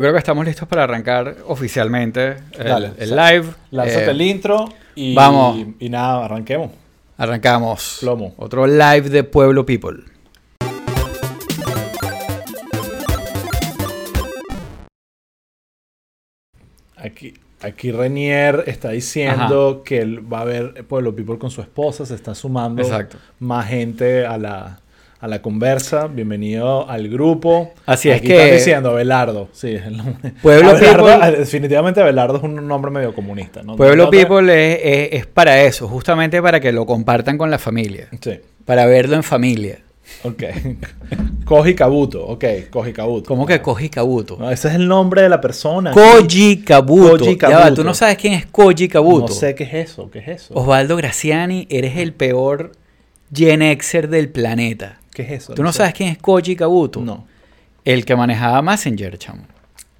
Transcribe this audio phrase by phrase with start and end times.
[0.00, 3.48] Creo que estamos listos para arrancar oficialmente el, Dale, el sa- live.
[3.72, 5.66] Lánzate Eh, el intro y, vamos.
[5.80, 6.70] y nada, arranquemos.
[7.16, 7.96] Arrancamos.
[7.98, 8.32] Plomo.
[8.36, 10.04] Otro live de Pueblo People.
[16.96, 22.04] Aquí, aquí Renier está diciendo que él va a ver Pueblo People con su esposa,
[22.04, 23.18] se está sumando Exacto.
[23.38, 24.80] más gente a la,
[25.20, 26.06] a la conversa.
[26.06, 27.72] Bienvenido al grupo.
[27.86, 29.48] Así es Aquí que- están diciendo Abelardo.
[29.52, 30.32] Sí, es el nombre.
[30.42, 33.62] Pueblo Abelardo, People- ah, Definitivamente Abelardo es un nombre medio comunista.
[33.62, 33.76] ¿no?
[33.76, 37.58] Pueblo No- People es, es- es para eso, justamente para que lo compartan con la
[37.58, 38.08] familia.
[38.20, 39.78] Sí, Para verlo en familia.
[40.22, 40.42] ok.
[41.44, 43.26] Koji Kabuto, ok, Koji Kabuto.
[43.28, 44.36] ¿Cómo que Koji Kabuto?
[44.38, 45.90] No, ese es el nombre de la persona.
[45.92, 47.24] Koji Kabuto.
[47.24, 47.74] Koji Ya va, Kabuto.
[47.82, 49.28] tú no sabes quién es Koji Kabuto.
[49.28, 50.54] No sé qué es eso, qué es eso.
[50.54, 52.72] Osvaldo Graciani, eres el peor
[53.34, 55.00] Gen Xer del planeta.
[55.18, 55.54] ¿Qué es eso?
[55.54, 55.78] ¿Tú no sé.
[55.78, 57.00] sabes quién es Koji Kabuto?
[57.00, 57.26] No.
[57.84, 59.42] El que manejaba Messenger, chamo.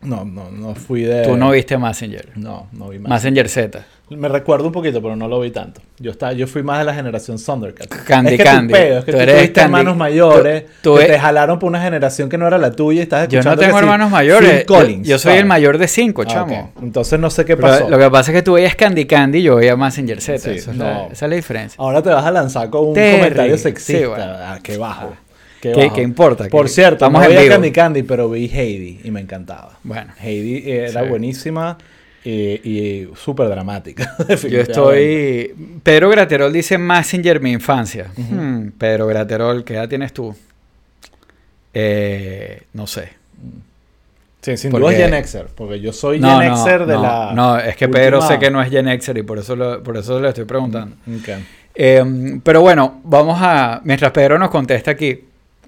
[0.01, 1.25] No, no, no fui de.
[1.25, 2.35] Tú no viste Messenger.
[2.37, 3.11] No, no vi más.
[3.11, 3.85] Messenger Z.
[4.11, 5.81] Me recuerdo un poquito, pero no lo vi tanto.
[5.99, 7.89] Yo estaba, yo fui más de la generación Thundercat.
[8.07, 8.73] Candy es que Candy.
[8.73, 11.59] Tu pedo, es que Tú tú, eres Candy- hermanos mayores tú- tú que te jalaron
[11.59, 13.81] por una generación que no era la tuya y estás Yo escuchando no tengo que
[13.81, 14.67] sí, hermanos mayores.
[14.67, 15.41] Yo- yo, soy ¿sabes?
[15.41, 16.73] el mayor de cinco, Ah, chamo.
[16.83, 17.89] Entonces no sé qué Pero pasó.
[17.91, 20.39] lo que pasa es que tú veías Candy Candy y yo veía Messenger Z.
[20.39, 20.85] Sí, Eso es no.
[20.85, 21.77] la- esa es la diferencia.
[21.79, 23.19] Ahora te vas a lanzar con un Terry.
[23.19, 23.99] comentario sexista.
[24.01, 24.25] Sí, bueno.
[24.25, 25.13] Ah, qué bajo.
[25.61, 26.47] Qué, ¿Qué- qué importa?
[26.49, 27.49] Por Que cierto, no veía.
[27.49, 29.73] Candy Candy, pero vi Heidi y me encantaba.
[29.83, 30.13] Bueno.
[30.23, 31.09] Heidi era Sí.
[31.09, 31.77] buenísima
[32.31, 34.15] eh, y súper dramática.
[34.51, 35.55] Yo estoy.
[35.83, 38.09] Pedro Graterol dice Messenger mi infancia.
[38.17, 40.37] Hmm, Pedro Graterol, ¿qué edad tienes tú?
[41.75, 43.11] Eh, no sé.
[44.43, 46.95] Sí, sin Porque- duda es Gen Xer, porque yo soy No, Gen no, Xer de
[46.95, 47.33] no, la.
[47.35, 49.97] no, es que Pedro sé que no es Gen Xer y por eso, lo- por
[49.97, 50.97] eso le estoy preguntando.
[51.07, 51.29] Ok,
[51.75, 53.81] Eh, pero bueno, vamos a.
[53.85, 55.25] Mientras Pedro nos contesta aquí,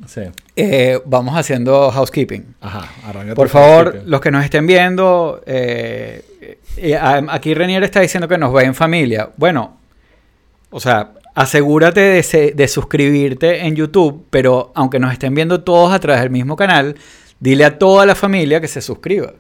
[0.07, 0.23] Sí.
[0.57, 2.55] eh, vamos haciendo housekeeping.
[2.61, 2.89] Ajá,
[3.35, 6.25] Por favor, los que nos estén viendo, eh,
[6.77, 9.31] eh, a- aquí Renier está diciendo que nos ve en familia.
[9.37, 9.77] Bueno,
[10.71, 15.93] o sea, asegúrate de, se- de suscribirte en YouTube, pero aunque nos estén viendo todos
[15.93, 16.97] a través del mismo canal,
[17.39, 19.33] dile a toda la familia que se suscriba.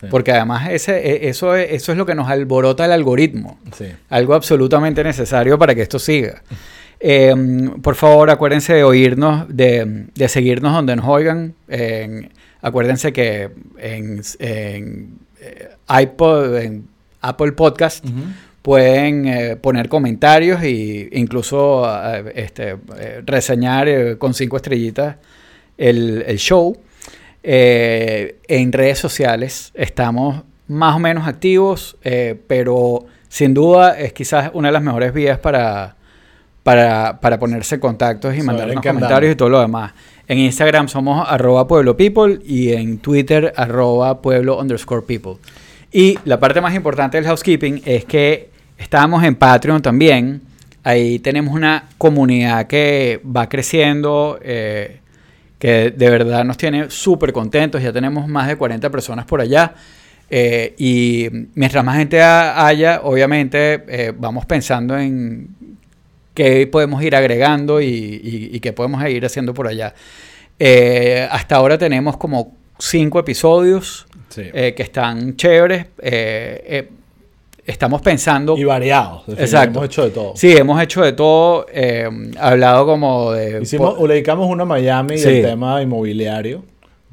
[0.00, 0.06] Sí.
[0.10, 3.58] Porque además ese, e- eso, es, eso es lo que nos alborota el algoritmo.
[3.76, 3.86] Sí.
[4.08, 6.42] Algo absolutamente necesario para que esto siga.
[7.00, 7.34] Eh,
[7.82, 11.54] por favor, acuérdense de oírnos, de, de seguirnos donde nos oigan.
[11.68, 12.30] En-
[12.62, 16.88] acuérdense que en, en, eh, iPod, en
[17.20, 18.04] Apple Podcast,
[18.62, 25.16] pueden eh, poner comentarios e incluso eh, este, eh, reseñar con cinco estrellitas
[25.78, 26.76] el, el show.
[27.42, 31.96] En redes sociales estamos más o menos activos,
[32.46, 35.96] pero sin duda es quizás una de las mejores vías para,
[36.62, 39.92] para, para ponerse contactos y mandarnos comentarios y todo lo demás.
[40.28, 45.38] En Instagram somos arroba pueblo people y en Twitter arroba pueblo underscore people.
[45.92, 50.42] Y la parte más importante del housekeeping es que estamos en Patreon también.
[50.84, 55.00] Ahí tenemos una comunidad que va creciendo, eh,
[55.58, 57.82] que de verdad nos tiene súper contentos.
[57.82, 59.74] Ya tenemos más de 40 personas por allá.
[60.30, 65.48] Eh, y mientras más gente ha- haya, obviamente eh, vamos pensando en
[66.34, 69.92] qué podemos ir agregando y, y- y qué podemos ir haciendo por allá.
[70.58, 74.42] Eh, hasta ahora tenemos como cinco episodios Sí.
[74.52, 75.86] eh, que están chéveres.
[76.00, 76.88] Eh, eh,
[77.66, 78.56] estamos pensando...
[78.56, 79.22] y variados.
[79.36, 79.78] Exacto.
[79.78, 80.32] Hemos hecho de todo.
[80.36, 81.66] Sí, hemos hecho de todo.
[81.72, 82.08] eh,
[82.38, 83.60] hablado como de...
[83.62, 85.28] Hicimos, po- le dedicamos uno a Miami Sí.
[85.30, 86.64] del tema inmobiliario.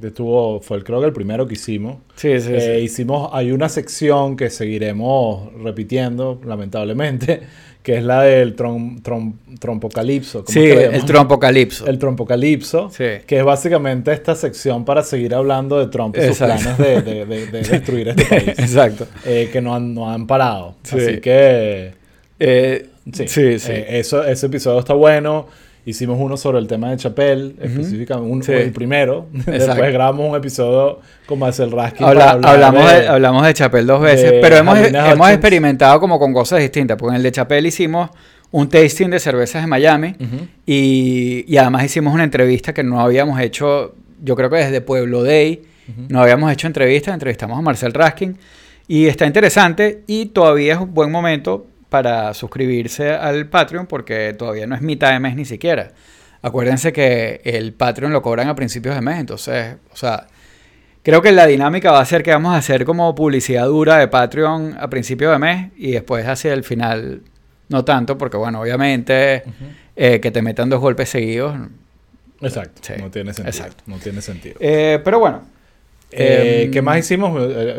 [0.01, 1.97] Estuvo, fue el- creo que el primero que hicimos.
[2.15, 2.83] Sí, sí, Eh, sí.
[2.83, 7.41] Hicimos, hay una sección que seguiremos repitiendo, lamentablemente,
[7.83, 10.43] que es la del trom, trom- trompocalipso.
[10.45, 11.87] ¿cómo Sí, el trompocalipso.
[11.87, 13.05] El trompocalipso, Sí.
[13.25, 16.75] que es básicamente esta sección para seguir hablando de Trump y sus Exacto.
[16.75, 19.07] planes de, de- de- de destruir este país, Exacto.
[19.25, 20.75] eh, que no han, no han parado.
[20.83, 20.95] Sí.
[20.97, 21.93] Así que,
[22.39, 23.71] Eh, sí, sí, sí.
[23.71, 25.47] eh, eso, ese episodio está bueno.
[25.87, 28.51] Hicimos uno sobre el tema de Chapel, específicamente, un- Sí.
[28.51, 29.27] el primero.
[29.31, 32.05] Después grabamos un episodio con Marcel Raskin.
[32.05, 34.77] Habla- hablamos, de, de- hablamos de Chapel dos veces, de pero hemos,
[35.31, 36.97] experimentado como con cosas distintas.
[36.97, 38.09] Porque en el de Chapel hicimos
[38.51, 40.15] un tasting de cervezas de Miami
[40.65, 45.23] y, y además hicimos una entrevista que no habíamos hecho, yo creo que desde Pueblo
[45.23, 45.63] Day,
[46.09, 48.37] no habíamos hecho entrevistas, entrevistamos a Marcel Raskin
[48.89, 54.67] y está interesante y todavía es un buen momento para suscribirse al Patreon porque todavía
[54.67, 55.91] no es mitad de mes ni siquiera.
[56.41, 60.27] Acuérdense que el Patreon lo cobran a principios de mes, entonces, o sea,
[61.03, 64.07] creo que la dinámica va a ser que vamos a hacer como publicidad dura de
[64.07, 67.21] Patreon a principio de mes y después hacia el final
[67.69, 69.43] no tanto, porque bueno, obviamente
[69.95, 71.55] eh, que te metan dos golpes seguidos.
[72.41, 72.81] Exacto.
[72.83, 73.49] Sí, No tiene sentido.
[73.49, 73.83] exacto.
[73.87, 74.55] No tiene sentido.
[74.59, 75.41] Eh, pero bueno,
[76.11, 77.33] Eh, Em, ¿Qué más hicimos?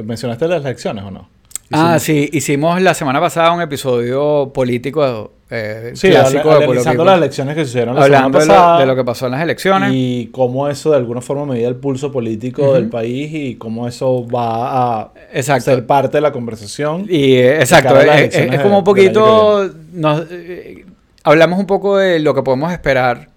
[0.05, 1.31] ¿Mencionaste las elecciones o no?
[1.71, 7.05] Ah, sí, hicimos la semana pasada un episodio político eh, Sí, clásico de analizando People.
[7.05, 8.81] las elecciones que sucedieron la Hablando de semana pasada.
[8.81, 9.91] de lo que pasó en las elecciones.
[9.95, 14.27] Y cómo eso de alguna forma medía el pulso político del país y cómo eso
[14.29, 15.65] va a Exacto.
[15.65, 17.07] ser parte de la conversación.
[17.09, 20.85] Y eh, exacto, es, como un poquito, nos, eh,
[21.25, 23.29] hablamos un poco de lo que podemos esperar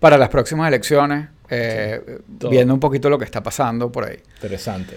[0.00, 2.00] para las próximas elecciones, eh,
[2.50, 4.18] viendo un poquito lo que está pasando por ahí.
[4.36, 4.96] Interesante.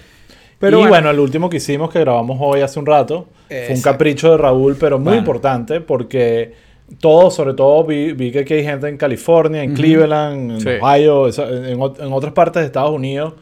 [0.60, 0.90] Pero y bueno.
[0.92, 1.10] bueno.
[1.12, 3.92] el último que hicimos, que grabamos hoy hace un rato, fue un Exacto.
[3.92, 5.20] capricho de Raúl, pero muy Bueno.
[5.20, 6.54] importante porque
[7.00, 9.74] todo, sobre todo vi, vi que aquí hay gente en California, en.
[9.74, 10.70] Cleveland, en Sí.
[10.82, 13.34] Ohio, en, en otras partes de Estados Unidos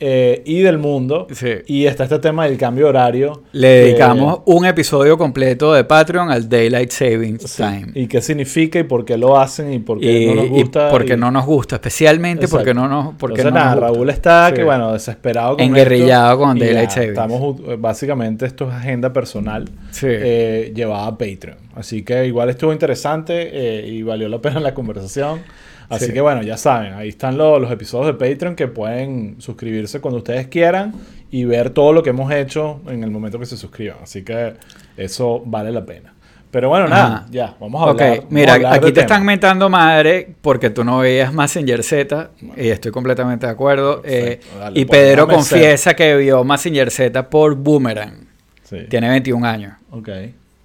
[0.00, 1.26] eh, y del mundo.
[1.32, 1.48] Sí.
[1.66, 3.42] Y está este tema del cambio de horario.
[3.52, 7.62] Le dedicamos un episodio completo de Patreon al Daylight Savings Sí.
[7.62, 7.86] Time.
[7.94, 10.48] Y qué significa y por qué lo hacen y por qué Y, no nos y
[10.48, 10.90] gusta.
[10.90, 12.88] porque y- no nos gusta, especialmente porque Exacto.
[12.88, 13.94] no nos porque Entonces, no nada, nos gusta.
[13.94, 14.54] Raúl está Sí.
[14.54, 17.10] que bueno, desesperado con Enguerrillado esto, con y Daylight ya, Savings.
[17.12, 19.68] Estamos eh, básicamente esto es agenda personal
[20.02, 21.56] eh, llevada a Patreon.
[21.74, 25.40] Así que igual estuvo interesante eh, y valió la pena la conversación.
[25.88, 26.12] Así Sí.
[26.12, 30.18] que bueno, ya saben, ahí están lo- los episodios de Patreon que pueden suscribirse cuando
[30.18, 30.92] ustedes quieran
[31.30, 33.96] y ver todo lo que hemos hecho en el momento que se suscriban.
[34.02, 34.54] Así que
[34.96, 36.14] eso vale la pena.
[36.50, 37.26] Pero bueno, nada, Ajá.
[37.30, 38.18] ya, vamos a hablar.
[38.20, 39.02] Ok, mira, hablar aquí te tema.
[39.02, 44.00] están mentando madre porque tú no veías Massinger Z y estoy completamente de acuerdo.
[44.04, 45.34] Eh, dale, y pues, Pedro ser.
[45.34, 48.26] confiesa que vio Massinger Z por Boomerang.
[48.62, 48.78] Sí.
[48.88, 49.74] Tiene 21 años.
[49.90, 50.08] Ok.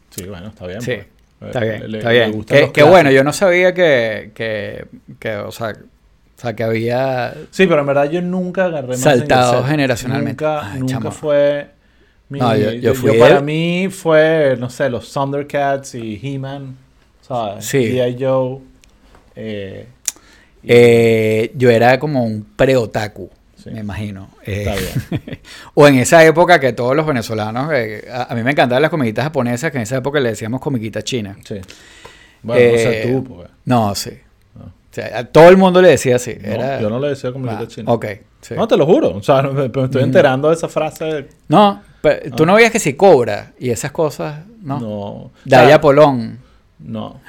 [0.09, 0.81] Sí, bueno, está bien.
[0.81, 1.07] Sí, pues.
[1.47, 2.71] Está bien, le- está le bien.
[2.73, 4.85] Que, bueno, yo no sabía que, que,
[5.19, 7.33] que, o sea, o sea, que había...
[7.51, 10.43] Sí, pero en verdad yo nunca agarré Saltado generacionalmente.
[10.43, 11.67] Nunca, Ay, nunca fue.
[12.29, 13.43] Mi, No, yo- yo fui para él.
[13.43, 16.75] mí fue, no sé, los Thundercats y He-Man,
[17.21, 17.65] ¿sabes?
[17.65, 17.77] Sí.
[17.91, 18.17] G.I.
[18.19, 18.59] Joe.
[19.35, 19.87] Eh,
[20.65, 23.29] Eh, yo era como un pre-otaku,
[23.63, 23.69] Sí.
[23.71, 24.29] me imagino.
[24.45, 24.75] Eh, Está
[25.09, 25.39] bien.
[25.73, 28.91] o en esa época que todos los venezolanos, eh, a, a mí me encantaban las
[28.91, 31.37] comiquitas japonesas, que en esa época le decíamos comiquitas chinas.
[31.45, 31.55] Sí.
[32.41, 33.49] Bueno, Eh, tú, pues.
[33.65, 34.11] No, sí.
[34.55, 34.65] No.
[34.65, 36.35] O sea, a todo el mundo le decía así.
[36.41, 36.81] No, era...
[36.81, 37.91] yo no le decía como Ah, chino.
[37.91, 38.05] Ok,
[38.41, 38.53] sí.
[38.55, 39.15] No, te lo juro.
[39.15, 41.29] O sea, me, me estoy enterando de esa frase.
[41.47, 44.75] No, pero tú no veías que si cobra y esas cosas, ¿no?
[44.75, 44.79] Ah.
[44.81, 44.89] No.
[44.89, 46.39] O Daya sea, Polón.
[46.79, 47.21] No.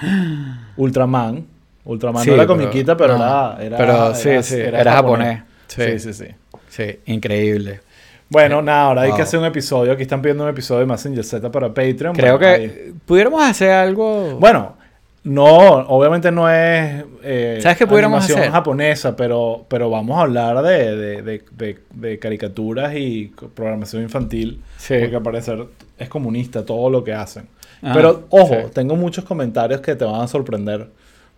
[0.77, 1.47] Ultraman.
[1.85, 3.25] Ultraman Sí, no era pero- comiquita, pero, no.
[3.25, 5.39] era, era- Pero sí, era- sí, era japonés.
[5.39, 5.45] Sí.
[5.75, 6.26] Sí, sí, sí.
[6.69, 7.81] Sí, increíble.
[8.29, 9.17] Bueno, nada, ahora hay Wow.
[9.17, 9.93] que hacer un episodio.
[9.93, 12.15] Aquí están pidiendo un episodio de Messenger Z para Patreon.
[12.15, 14.37] Creo Bueno, que ahí- pudiéramos hacer algo.
[14.41, 14.76] Bueno,
[15.23, 15.47] no,
[15.88, 18.53] obviamente no es eh, ¿Sabes qué pudiéramos animación hacer?
[18.53, 24.61] japonesa, pero, pero vamos a hablar de, de, de, de- de caricaturas y programación infantil.
[24.79, 24.94] Sí.
[25.00, 25.65] Porque al parecer
[25.99, 27.47] es comunista todo lo que hacen.
[27.82, 28.70] Ah, pero ojo, sí.
[28.75, 30.88] tengo muchos comentarios que te van a sorprender.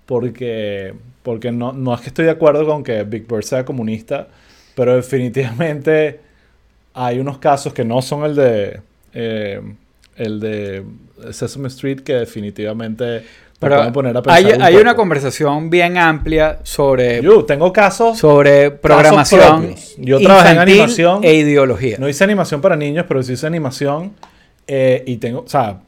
[0.06, 4.28] Porque, porque no, no es que estoy de acuerdo con que Big Bird sea comunista,
[4.74, 6.20] pero definitivamente
[6.94, 8.80] hay unos casos que no son el de
[9.12, 9.60] eh,
[10.16, 10.84] el de
[11.30, 13.04] Sesame Street que definitivamente
[13.60, 17.72] me Pero poner a pensar hay, un hay una conversación bien amplia sobre, Yo tengo
[17.72, 19.74] casos, sobre programación.
[19.98, 21.24] Yo trabajé en animación.
[21.24, 21.96] e ideología.
[21.98, 24.12] no hice animación para niños, pero sí hice animación
[24.66, 25.80] eh, y tengo, o sea,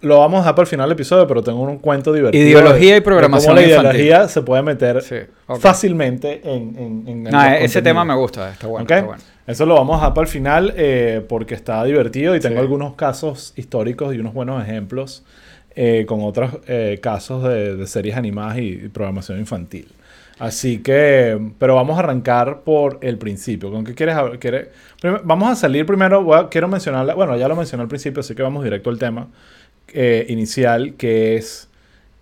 [0.00, 2.44] lo vamos a dejar para el final del episodio, pero tengo un cuento divertido.
[2.44, 4.00] Ideología de- y programación de cómo la infantil.
[4.02, 5.16] ideología se puede meter Sí,
[5.46, 5.58] ok.
[5.60, 8.84] fácilmente en, en, en los ese tema me gusta, está bueno.
[8.84, 8.90] ¿Ok?
[8.92, 9.22] está bueno.
[9.46, 12.60] Eso lo vamos a dejar para el final eh, porque está divertido y tengo Sí.
[12.60, 15.24] algunos casos históricos y unos buenos ejemplos
[15.74, 19.88] eh, con otros eh, casos de, de series animadas y, y programación infantil.
[20.38, 23.72] Así que, pero vamos a arrancar por el principio.
[23.72, 24.38] ¿Con qué quieres hablar?
[24.38, 24.68] ¿Quiere-
[25.00, 28.34] prim- vamos a salir primero, a- quiero mencionar, bueno, ya lo mencioné al principio, así
[28.36, 29.26] que vamos directo al tema
[29.92, 31.68] eh, inicial, que es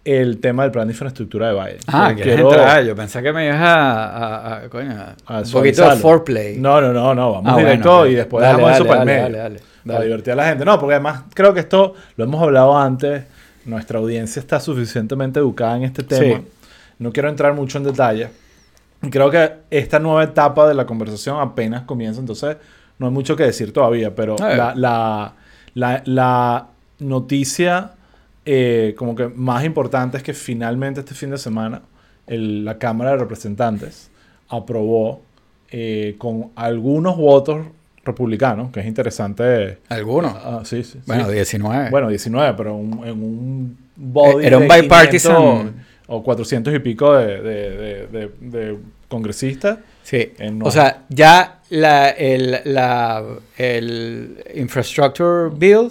[0.05, 1.79] el tema del plan de infraestructura de Biden.
[1.89, 2.85] Ah, quieres entrar.
[2.85, 4.93] Yo pensé que me ibas a, a- a- coño,
[5.27, 6.57] a un poquito de foreplay.
[6.59, 9.07] No, no, no, no, vamos Ah, directo y después Dale, dejamos eso dale, para el
[9.07, 9.23] medio.
[9.23, 10.65] dale, dale, Para divertir a la gente.
[10.65, 13.25] No, porque además creo que esto lo hemos hablado antes.
[13.65, 16.37] Nuestra audiencia está suficientemente educada en este tema.
[16.39, 16.47] Sí.
[17.01, 18.29] No quiero entrar mucho en detalle.
[19.11, 22.57] Creo que esta nueva etapa de la conversación apenas comienza, entonces
[22.99, 25.33] no hay mucho que decir todavía, pero la,
[26.05, 26.67] la
[26.99, 27.93] noticia
[28.45, 31.83] eh, como que más importante es que finalmente este fin de semana
[32.27, 34.11] el- la Cámara de Representantes
[34.49, 35.23] aprobó
[35.73, 37.67] eh, con algunos votos
[38.05, 39.79] republicanos, que es interesante.
[39.89, 40.33] Algunos.
[40.37, 40.99] Ah, sí, sí, sí.
[41.07, 41.91] Bueno, 19.
[41.91, 45.37] Bueno, 19, pero un- en un body Era un bipartisan.
[45.37, 45.73] 500
[46.07, 49.79] o 400 y pico de, de, de, de- de congresistas.
[50.05, 50.33] Sí.
[50.63, 53.25] O sea, ya la, el, la,
[53.59, 55.89] el Infrastructure Bill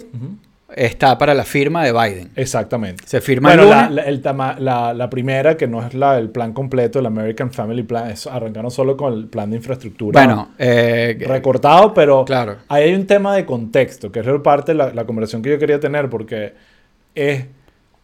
[0.76, 2.30] está para la firma de Biden.
[2.36, 3.02] Exactamente.
[3.06, 3.94] Se firma Bueno, el la, lunes.
[3.96, 7.50] la- el tama- la- la primera, que no es la, el plan completo, el American
[7.50, 10.22] Family Plan, es, arrancaron solo con el plan de infraestructura.
[10.24, 12.56] bueno, eh, recortado, pero Claro.
[12.68, 15.58] ahí hay un tema de contexto, que es parte de la, la conversación que yo
[15.58, 16.52] quería tener, porque
[17.14, 17.46] es,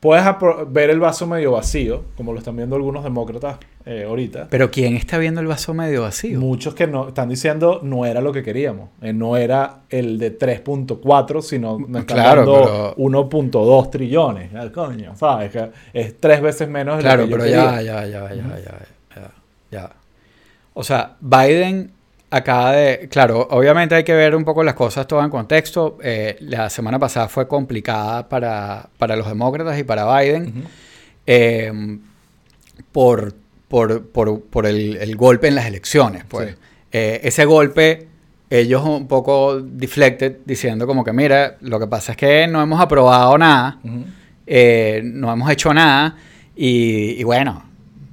[0.03, 0.25] puedes
[0.71, 4.49] ver el vaso medio vacío, como lo están viendo algunos demócratas eh, ahorita.
[4.51, 6.41] pero ¿quién está viendo el vaso medio vacío?
[6.41, 10.37] Muchos que no están diciendo no era lo que queríamos, eh, no era el de
[10.37, 14.51] 3.4, sino nos están Claro, dando 1.2 trillones.
[14.73, 15.53] Coño, ¿sabes?
[15.53, 18.59] Que es tres veces menos de Claro, lo que pero ya, ya, ya, ya, ya,
[19.15, 19.31] ya,
[19.71, 19.91] ya.
[20.75, 21.93] O sea, Biden
[22.33, 23.09] acaba de...
[23.09, 25.99] Claro, obviamente hay que ver un poco las cosas todas en contexto.
[26.03, 30.65] Eh, la semana pasada fue complicada para, para los demócratas y para Biden
[31.27, 31.99] eh,
[32.91, 33.35] por,
[33.69, 36.25] por, por, por el, el golpe en las elecciones.
[36.25, 36.51] Pues.
[36.51, 36.57] Sí.
[36.93, 38.09] Eh, ese golpe,
[38.51, 42.81] ellos un poco deflected, diciendo como que, mira, lo que pasa es que no hemos
[42.81, 43.79] aprobado nada,
[44.47, 46.17] eh, no hemos hecho nada
[46.55, 47.65] y, y bueno,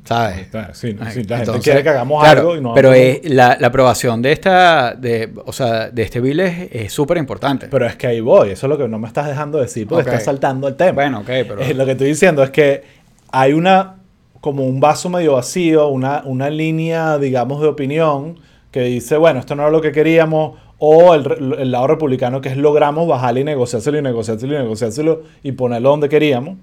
[0.09, 0.39] ¿sabes?
[0.39, 2.93] Está, sí, no, Ay, sí, la gente quiere que hagamos claro, algo y no pero
[2.93, 7.67] es- la, la aprobación de esta de o sea de este bill es súper importante
[7.69, 10.09] Pero es que ahí voy, eso es lo que no me estás dejando decir porque
[10.09, 10.93] estás saltando el tema.
[10.93, 12.83] bueno ok pero Eh, lo que estoy diciendo es que
[13.31, 13.97] hay una,
[14.41, 18.39] como un vaso medio vacío, una, una línea, digamos, de opinión
[18.71, 22.49] que dice, bueno, esto no era lo que queríamos, o el, el lado republicano que
[22.49, 26.57] es logramos bajarle y negociárselo y negociárselo y negociárselo y ponerlo donde queríamos.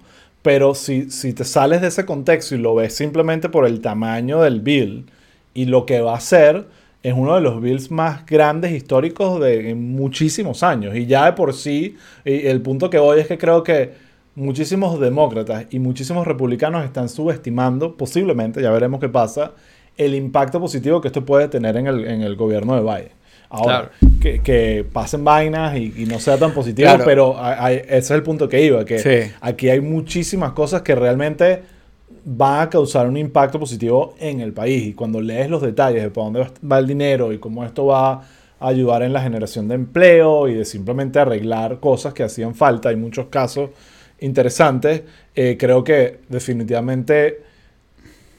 [0.47, 4.43] Pero si, si te sales de ese contexto y lo ves simplemente por el tamaño
[4.43, 5.07] del bill
[5.55, 6.69] y lo que va a hacer,
[7.03, 10.95] es uno de los bills más grandes históricos de muchísimos años.
[10.95, 13.95] Y ya de por sí, el punto que voy es que creo que
[14.37, 19.51] muchísimos demócratas y muchísimos republicanos están subestimando, posiblemente, ya veremos qué pasa,
[19.97, 23.17] el impacto positivo que esto puede tener en el, en el gobierno de Biden.
[23.49, 27.05] Ahora, que, que pasen vainas y, y no sea tan positivo, Claro.
[27.05, 27.37] pero
[27.69, 29.33] ese es el punto que iba, que Sí.
[29.41, 31.63] aquí hay muchísimas cosas que realmente
[32.25, 34.85] van a causar un impacto positivo en el país.
[34.89, 37.87] Y cuando lees los detalles de para dónde va- va el dinero y cómo esto
[37.87, 38.13] va
[38.59, 42.89] a ayudar en la generación de empleo y de simplemente arreglar cosas que hacían falta,
[42.89, 43.71] hay muchos casos
[44.19, 45.03] interesantes,
[45.35, 47.43] eh, creo que definitivamente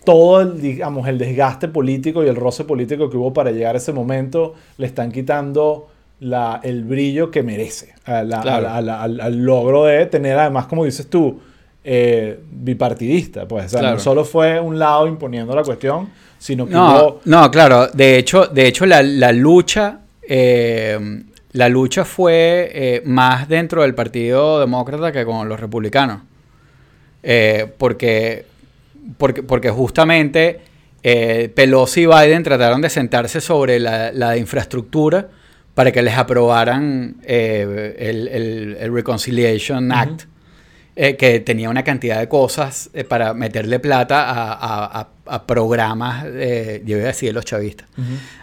[0.07, 3.77] todo el, digamos, el desgaste político y el roce político que hubo para llegar a
[3.77, 5.89] ese momento le están quitando
[6.21, 8.61] la, el brillo que merece a la- a Claro.
[8.63, 11.41] la- a la- al, al logro de tener, además, como dices tú,
[11.83, 13.45] eh, bipartidista.
[13.49, 13.95] Pues, o sea, Claro.
[13.95, 16.07] no solo fue un lado imponiendo la cuestión,
[16.39, 17.19] sino que no hubo...
[17.25, 19.99] no claro de hecho de hecho la, la lucha
[20.29, 20.97] eh,
[21.51, 26.21] la lucha fue eh, más dentro del partido demócrata que con los republicanos
[27.23, 28.45] Eh, porque
[29.17, 30.59] porque porque justamente
[31.03, 35.29] eh, Pelosi y Biden trataron de sentarse sobre la, la infraestructura
[35.73, 40.23] para que les aprobaran eh, el, el- el Reconciliation Act,
[40.95, 46.23] eh, que tenía una cantidad de cosas para meterle plata a, a- a- a programas,
[46.23, 47.87] yo iba a decir de los chavistas,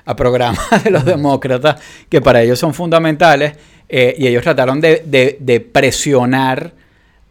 [0.05, 3.55] a programas de los demócratas que para ellos son fundamentales,
[3.89, 6.73] y ellos trataron de, de- de presionar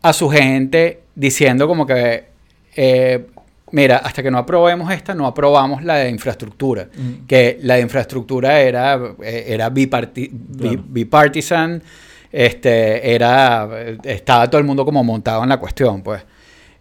[0.01, 2.25] a su gente diciendo como que,
[2.75, 3.25] eh,
[3.71, 7.25] mira, hasta que no aprobemos esta, no aprobamos la de infraestructura, Ujú.
[7.27, 10.83] que la de infraestructura era, eh, era biparti- Claro.
[10.87, 11.81] bipartisan,
[12.31, 13.67] este, era,
[14.03, 16.23] estaba todo el mundo como montado en la cuestión, pues.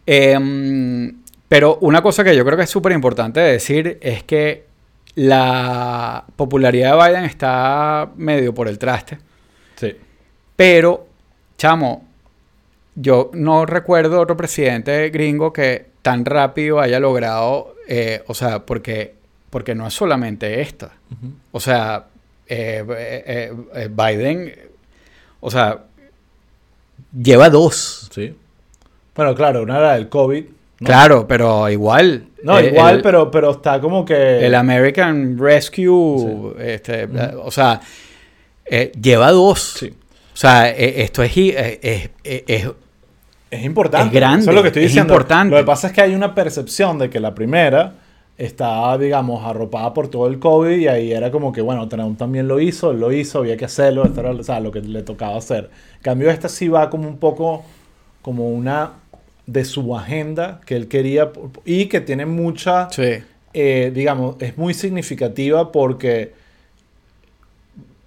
[0.06, 1.14] Em,
[1.48, 4.64] pero una cosa que yo creo que es súper importante decir es que
[5.14, 9.18] la popularidad de Biden está medio por el traste.
[9.76, 9.94] Sí.
[10.56, 11.06] Pero,
[11.58, 12.04] chamo,
[12.94, 19.14] yo no recuerdo otro presidente gringo que tan rápido haya logrado, eh, o sea, porque,
[19.50, 20.92] porque no es solamente esta.
[21.52, 22.06] O sea,
[22.46, 22.84] eh,
[23.74, 24.52] eh, Biden,
[25.40, 25.84] o sea,
[27.16, 28.08] lleva dos.
[28.12, 28.34] Sí.
[29.14, 30.44] Bueno, claro, una era del COVID.
[30.80, 30.86] ¿no?
[30.86, 32.26] Claro, pero igual.
[32.42, 34.44] No, igual, el- pero, pero está como que...
[34.44, 37.80] El American Rescue, este, o sea,
[39.00, 39.74] lleva dos.
[39.78, 39.94] Sí.
[40.32, 42.70] O sea, eh, esto es, eh, es, es- es-
[43.50, 44.06] Es importante.
[44.08, 45.12] Es grande, Eso es lo que estoy es diciendo.
[45.12, 45.54] importante.
[45.54, 47.92] Lo que pasa es que hay una percepción de que la primera
[48.38, 52.48] está, digamos, arropada por todo el COVID y ahí era como que, bueno, Trump también
[52.48, 55.02] lo hizo, él lo hizo, había que hacerlo, esto era o sea, lo que le
[55.02, 55.68] tocaba hacer.
[55.96, 57.62] En cambio, esta sí va como un poco
[58.22, 58.92] como una
[59.46, 61.30] de su agenda que él quería
[61.66, 63.18] y que tiene mucha, sí.
[63.52, 66.32] eh, digamos, es muy significativa porque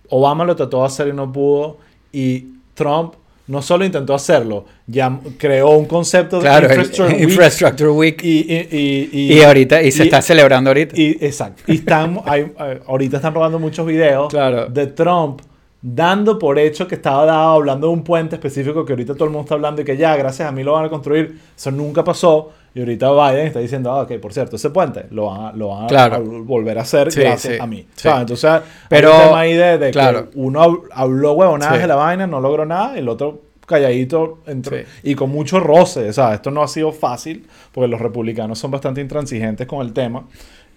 [0.09, 1.77] Obama lo trató de hacer y no pudo
[2.17, 3.13] y Trump
[3.47, 8.21] no solo intentó hacerlo, ya creó un concepto Claro, de el Infrastructure Week Infrastructure Week.
[8.23, 10.99] y, y, y, Y, ahorita, y se está celebrando ahorita.
[10.99, 11.61] y- exacto.
[11.67, 12.51] Y están, hay-
[12.87, 14.65] ahorita están robando muchos videos Claro.
[14.67, 15.41] de Trump
[15.81, 19.29] dando por hecho que estaba dado, hablando de un puente específico que ahorita todo el
[19.29, 21.39] mundo está hablando y que ya, gracias a mí lo van a construir.
[21.55, 22.51] Eso nunca pasó.
[22.75, 25.69] Y ahorita Biden está diciendo, ah, ok, por cierto, ese puente lo van a, lo
[25.69, 26.15] van a- Claro.
[26.15, 27.87] a volver a hacer Sí, gracias sí, a mí.
[27.95, 28.07] sí.
[28.07, 30.29] O sea, Entonces, Pero- hay un tema ahí de, de claro.
[30.29, 34.39] que uno hab- habló huevonadas de la vaina, no logró nada, y el otro calladito
[34.45, 34.77] entró.
[35.03, 36.09] Y con mucho roce.
[36.09, 39.93] O sea, esto no ha sido fácil, porque los republicanos son bastante intransigentes con el
[39.93, 40.25] tema.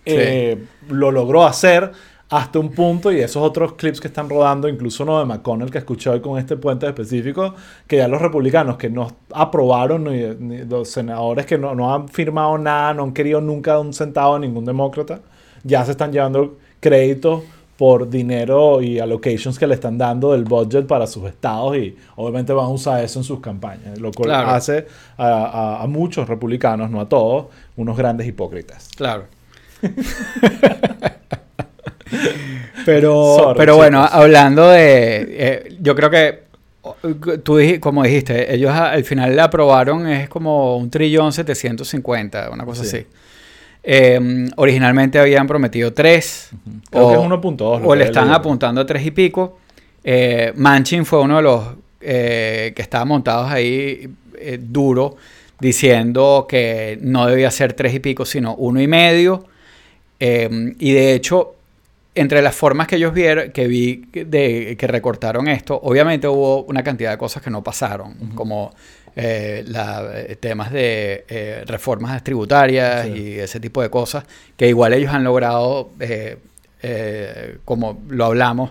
[0.07, 0.57] Eh,
[0.89, 1.91] lo logró hacer
[2.31, 5.79] hasta un punto, y esos otros clips que están rodando, incluso uno de McConnell que
[5.79, 7.55] escuché hoy con este puente específico,
[7.87, 12.09] que ya los republicanos que no aprobaron, ni, ni los senadores que no, no han
[12.09, 15.21] firmado nada, no han querido nunca un centavo a ningún demócrata,
[15.65, 17.43] ya se están llevando créditos
[17.79, 22.53] por dinero y allocations que le están dando del budget para sus estados y obviamente
[22.53, 24.49] van a usar eso en sus campañas, lo cual Claro.
[24.51, 25.27] hace a,
[25.79, 28.89] a- a muchos republicanos, no a todos, unos grandes hipócritas.
[28.97, 29.25] Claro.
[32.93, 34.19] pero, pero bueno, chicos.
[34.21, 35.27] hablando de.
[35.31, 36.41] eh, yo creo que.
[36.83, 36.97] o-
[37.43, 42.85] Tú como dijiste, ellos al final le aprobaron es como un trillón 750, una cosa
[42.85, 42.97] Sí.
[42.99, 43.07] así.
[43.83, 46.51] Eh, originalmente habían prometido tres.
[46.91, 49.59] Creo que es 1.2 lo O le están apuntando a tres y pico.
[50.05, 51.65] Eh, Manchin fue uno de los
[52.01, 54.09] eh, que estaba montados ahí
[54.61, 55.17] duro,
[55.61, 59.45] diciendo que no debía ser tres y pico, sino uno y medio.
[60.21, 61.55] Eh, y de hecho,
[62.21, 66.83] entre las formas que ellos vieron, que vi de, que recortaron esto, obviamente hubo una
[66.83, 68.75] cantidad de cosas que no pasaron, como
[69.17, 73.13] eh, la- eh, temas de eh, reformas tributarias Sí.
[73.13, 74.25] y ese tipo de cosas,
[74.57, 76.37] que igual ellos han logrado, eh,
[77.65, 78.71] como lo hablamos,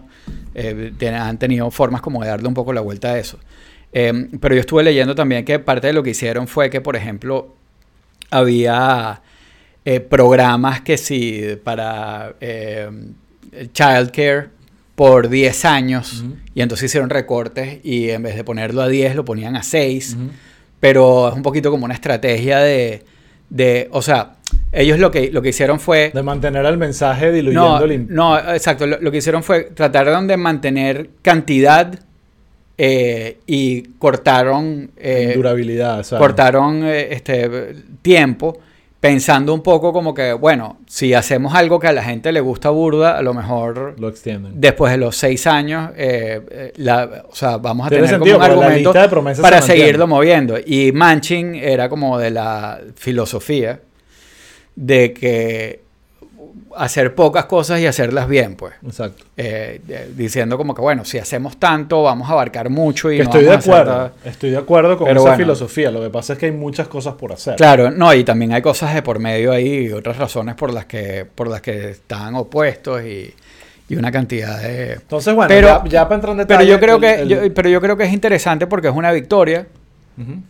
[0.56, 3.38] han tenido formas como de darle un poco la vuelta a eso.
[3.92, 6.96] Eh, pero yo estuve leyendo también que parte de lo que hicieron fue que, por
[6.96, 7.56] ejemplo,
[8.32, 9.22] había
[10.10, 12.36] programas que sí para
[13.52, 14.50] eh, childcare
[14.96, 16.36] por 10 años Ujú.
[16.56, 20.14] y entonces hicieron recortes y en vez de ponerlo a 10 lo ponían a 6
[20.20, 20.30] Ujú.
[20.80, 23.04] pero es un poquito como una estrategia de,
[23.50, 24.34] de o sea
[24.72, 28.38] ellos lo que, lo que hicieron fue De mantener el mensaje diluyendo no, el no,
[28.54, 28.86] exacto.
[28.86, 31.98] Lo, lo que hicieron fue tratar de mantener cantidad
[32.78, 36.06] eh, y cortaron, eh, durabilidad.
[36.18, 38.60] cortaron eh, este tiempo
[39.00, 42.72] pensando un poco como que, bueno, si hacemos algo que a la gente le gusta
[42.72, 44.54] burda, a lo mejor Lo extienden.
[44.56, 48.46] después de los seis años, eh, eh, la- o sea, vamos a tener sentido, como
[48.48, 48.94] un argumento
[49.42, 50.56] para se seguirlo moviendo.
[50.66, 53.82] Y Manchin era como de la filosofía
[54.76, 55.87] de que
[56.76, 58.74] hacer pocas cosas y hacerlas bien, pues.
[58.86, 59.24] Exacto.
[59.38, 63.24] Eh, eh, diciendo como que, bueno, si hacemos tanto, vamos a abarcar mucho y Que
[63.24, 64.12] no estoy de vamos a hacer acuerdo.
[64.26, 65.38] Estoy de acuerdo con Pero esa bueno.
[65.38, 65.92] filosofía.
[65.92, 67.56] Lo que pasa es que hay muchas cosas por hacer.
[67.56, 70.86] Claro, no, y también hay cosas de por medio ahí y otras razones por las
[70.86, 73.34] que, por las que están opuestos y,
[73.90, 74.94] y una cantidad de...
[74.94, 76.60] Entonces, bueno, Pero- ya, ya para entrar en detalle.
[76.60, 78.94] Pero yo creo el- que, el- yo- pero yo creo que es interesante porque es
[78.94, 79.68] una victoria.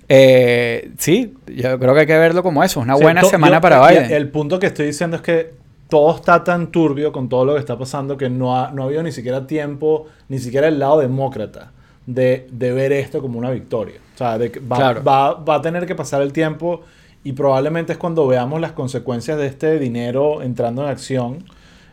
[0.07, 3.61] Eh, sí, yo creo que hay que verlo como eso, una Sí, buena semana yo-
[3.61, 4.11] para Biden.
[4.11, 5.51] El punto que estoy diciendo es que
[5.89, 8.85] todo está tan turbio con todo lo que está pasando que no ha, no ha
[8.85, 11.71] habido ni siquiera tiempo, ni siquiera el lado demócrata,
[12.05, 13.95] de, de ver esto como una victoria.
[14.15, 15.03] O sea, de que va, Claro.
[15.03, 16.81] va, va a tener que pasar el tiempo
[17.23, 21.43] y probablemente es cuando veamos las consecuencias de este dinero entrando en acción,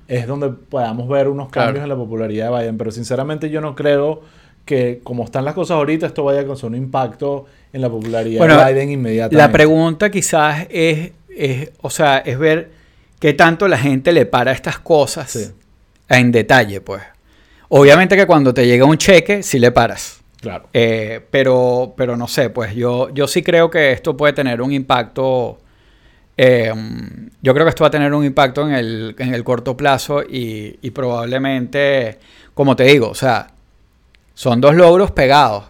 [0.09, 1.69] es donde podamos ver unos Claro.
[1.69, 2.79] cambios en la popularidad de Biden.
[2.79, 4.21] Pero sinceramente yo no creo
[4.65, 8.39] que como están las cosas ahorita, esto vaya a causar un impacto en la popularidad
[8.39, 9.37] Bueno, de Biden inmediatamente.
[9.37, 12.71] La pregunta quizás es, es, o sea, es ver
[13.25, 15.51] qué tanto la gente le para estas cosas Sí.
[16.11, 17.03] en detalle, pues.
[17.71, 20.21] Obviamente que cuando te llega un cheque, sí le paras.
[20.43, 20.69] Claro.
[20.75, 24.73] Eh, pero, pero no sé, pues yo, yo sí creo que esto puede tener un
[24.73, 25.59] impacto.
[26.37, 26.71] eh,
[27.41, 30.23] yo creo que esto va a tener un impacto en el, en el corto plazo
[30.23, 32.19] y, y probablemente,
[32.53, 33.47] como te digo, o sea,
[34.35, 35.65] son dos logros pegados.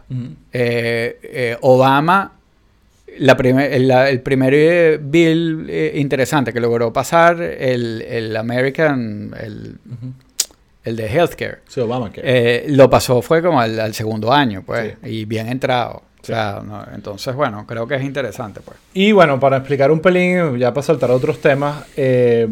[0.52, 2.32] Eh, eh, Obama,
[3.18, 9.34] la primer- la- el primer eh, bill eh, interesante que logró pasar, el, el American,
[9.40, 9.76] el,
[10.84, 11.58] el de Healthcare.
[11.68, 15.08] Sí, Obama que Eh, lo pasó fue como al, al segundo año, pues, Sí.
[15.10, 16.02] y bien entrado.
[16.22, 16.32] Sí.
[16.32, 18.78] O sea, no, entonces, bueno, creo que es interesante, pues.
[18.94, 22.48] Y bueno, para explicar un pelín, ya para saltar a otros temas, eh,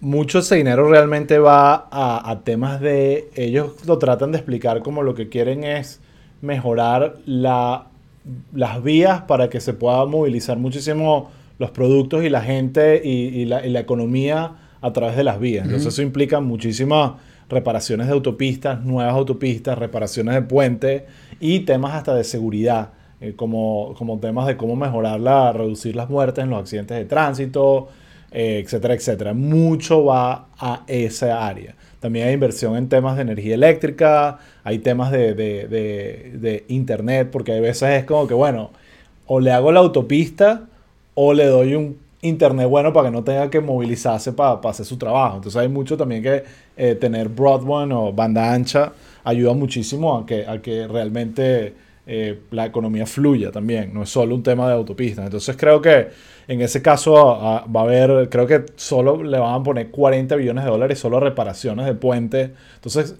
[0.00, 5.02] mucho ese dinero realmente va a, a temas de, ellos lo tratan de explicar como
[5.02, 6.00] lo que quieren es
[6.42, 7.86] mejorar la,
[8.54, 13.44] las vías para que se pueda movilizar muchísimo los productos y la gente y, y
[13.44, 15.64] la, y la economía a través de las vías.
[15.64, 17.12] Entonces eso implica muchísimas
[17.48, 21.02] reparaciones de autopistas, nuevas autopistas, reparaciones de puentes
[21.40, 26.08] y temas hasta de seguridad, eh, como, como temas de cómo mejorar la, reducir las
[26.08, 27.88] muertes en los accidentes de tránsito,
[28.30, 29.34] eh, etcétera, etcétera.
[29.34, 31.74] Mucho va a esa área.
[32.00, 37.52] También hay inversión en temas de energía eléctrica, hay temas de, de, de, internet, porque
[37.52, 38.70] a veces es como que, bueno,
[39.26, 40.66] o le hago la autopista
[41.14, 44.96] o le doy un internet bueno para que no tenga que movilizarse para, hacer su
[44.96, 45.36] trabajo.
[45.36, 46.44] Entonces hay mucho también que
[46.76, 51.74] eh, tener broadband o banda ancha ayuda muchísimo a que, a que realmente
[52.06, 55.24] eh, la economía fluya también, no es solo un tema de autopistas.
[55.24, 56.08] Entonces creo que
[56.48, 60.64] en ese caso va a haber, creo que solo le van a poner 40 billones
[60.64, 62.50] de dólares solo a reparaciones de puentes.
[62.74, 63.14] Entonces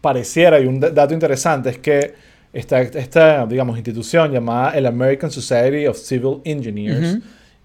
[0.00, 2.14] pareciera, y un dato interesante es que
[2.52, 7.18] esta, esta, digamos, institución llamada el American Society of Civil Engineers,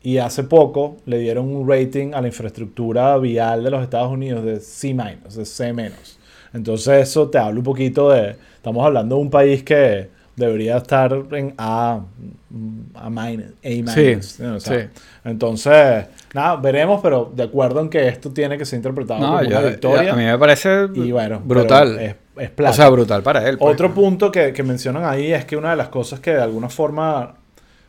[0.04, 4.44] y hace poco le dieron un rating a la infraestructura vial de los Estados Unidos
[4.44, 5.92] de C-, de C-.
[6.54, 10.10] Entonces eso te habla un poquito de, estamos hablando de un país que
[10.42, 12.02] debería estar en A,
[12.96, 14.38] A minus, A minus.
[14.64, 14.74] Sí,
[15.24, 19.62] Entonces, nada, veremos, pero de acuerdo en que esto tiene que ser interpretado como una
[19.62, 20.14] victoria.
[20.14, 22.00] a mí me parece y, bueno, brutal.
[22.00, 23.58] Es, es O sea, brutal para él.
[23.58, 23.74] Pues.
[23.74, 26.70] Otro punto que, que mencionan ahí es que una de las cosas que de alguna
[26.70, 27.36] forma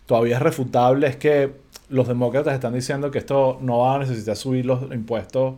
[0.07, 1.51] todavía es refutable es que
[1.89, 5.55] los demócratas están diciendo que esto no va a necesitar subir los impuestos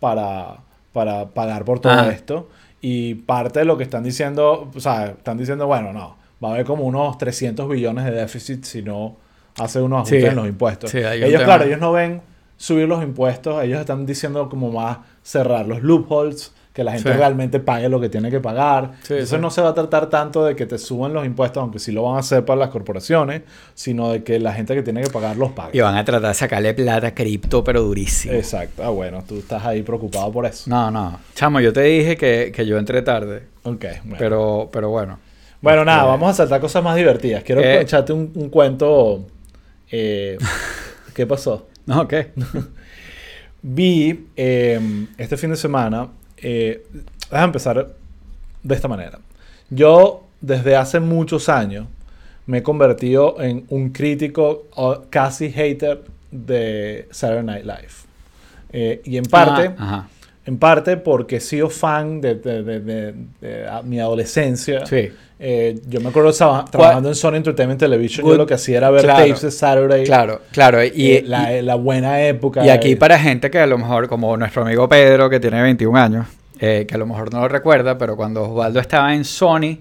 [0.00, 0.58] para,
[0.92, 2.48] para pagar por todo esto.
[2.80, 6.52] Y parte de lo que están diciendo, o sea, están diciendo, bueno, no, va a
[6.54, 9.16] haber como unos 300 billones de déficit si no
[9.58, 10.94] hace unos ajustes en los impuestos.
[10.94, 12.20] ellos, claro, ellos no ven
[12.56, 17.58] subir los impuestos, ellos están diciendo como más cerrar los loopholes, que la gente realmente
[17.58, 18.92] pague lo que tiene que pagar.
[19.08, 21.90] Eso no se va a tratar tanto de que te suban los impuestos, aunque sí
[21.90, 25.08] lo van a hacer para las corporaciones, sino de que la gente que tiene que
[25.08, 25.70] pagar los pague.
[25.72, 28.34] Y van a tratar de sacarle plata a cripto, pero durísimo.
[28.34, 28.84] Exacto.
[28.84, 30.68] Ah, bueno, tú estás ahí preocupado por eso.
[30.68, 31.18] No, no.
[31.34, 33.44] Chamo, yo te dije que, que yo entré tarde.
[33.62, 34.16] Ok, bueno.
[34.18, 35.18] Pero, pero bueno.
[35.60, 37.42] Bueno, nada, este, vamos a saltar cosas más divertidas.
[37.42, 39.26] Quiero eh, echarte un, un cuento.
[39.90, 40.38] Eh,
[41.14, 41.66] ¿Qué pasó?
[41.86, 42.32] No, ¿qué?
[43.62, 46.86] Vi eh, este fin de semana eh,
[47.30, 47.94] déjame empezar
[48.62, 49.18] de esta manera.
[49.70, 51.86] Yo, desde hace muchos años,
[52.46, 54.66] me he convertido en un crítico
[55.10, 58.06] casi hater de Saturday Night Live.
[58.72, 59.74] Eh, y en parte,
[60.46, 63.14] en parte porque he sido fan de,
[63.84, 64.86] mi adolescencia.
[64.86, 65.10] Sí.
[65.38, 66.32] Eh, yo me acuerdo
[66.70, 70.04] trabajando en Sony Entertainment Television, yo lo que hacía era ver tapes de Saturday.
[70.04, 70.82] Claro, claro.
[70.82, 72.64] Y, eh, la, buena época.
[72.64, 75.98] Y aquí para gente que a lo mejor, como nuestro amigo Pedro, que tiene 21
[75.98, 76.26] años,
[76.58, 79.78] eh, que a lo mejor no lo recuerda, pero cuando Osvaldo estaba en Sony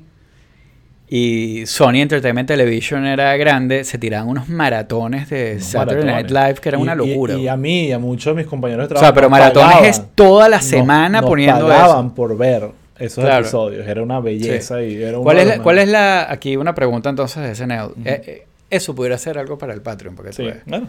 [1.07, 6.69] y Sony Entertainment Television era grande, se tiraban unos maratones de Saturday Night Live que
[6.69, 7.35] era una locura.
[7.35, 9.05] Y, a mí y a muchos de mis compañeros de trabajo.
[9.05, 13.87] O sea, pero maratones es toda la semana poniendo pagaban por ver esos episodios.
[13.87, 17.43] Era una belleza y era ¿Cuál es, la, ¿Cuál es la, aquí una pregunta entonces
[17.43, 17.91] de SNL?
[18.03, 20.49] Eh, eh, eso pudiera ser algo para el Patreon, porque sí.
[20.65, 20.87] Bueno,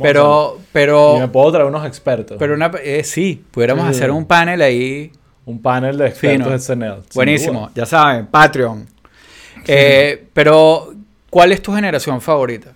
[0.00, 1.16] pero, pero...
[1.16, 2.36] Y me puedo traer unos expertos.
[2.38, 5.10] Pero una, eh, sí, pudiéramos hacer un panel ahí.
[5.44, 7.02] Un panel de expertos de SNL.
[7.14, 8.86] Buenísimo, ya saben, Patreon.
[10.32, 10.94] Pero,
[11.30, 12.72] ¿cuál es tu generación favorita?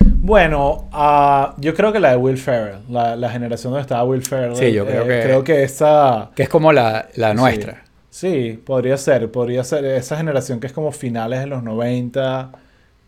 [0.00, 4.56] Bueno, uh, yo creo que la de Will Ferrell, la, generación donde estaba Will Ferrell.
[4.56, 5.20] Sí, yo creo que.
[5.22, 6.30] Creo que esa.
[6.34, 7.84] Que es como la, la nuestra.
[8.10, 12.50] Sí, podría ser, podría ser esa generación que es como finales de los 90,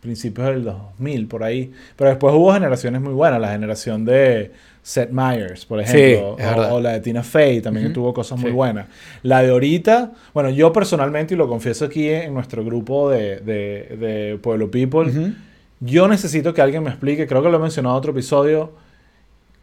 [0.01, 1.73] principios del 2000, por ahí.
[1.95, 4.51] Pero después hubo generaciones muy buenas, la generación de
[4.89, 6.35] Seth Meyers, por ejemplo,
[6.71, 8.87] o, la de Tina Fey, también tuvo cosas muy buenas.
[9.21, 14.39] La de ahorita, bueno, yo personalmente, y lo confieso aquí en nuestro grupo de, de,
[14.41, 15.35] Pueblo People,
[15.79, 18.71] yo necesito que alguien me explique, creo que lo he mencionado en otro episodio,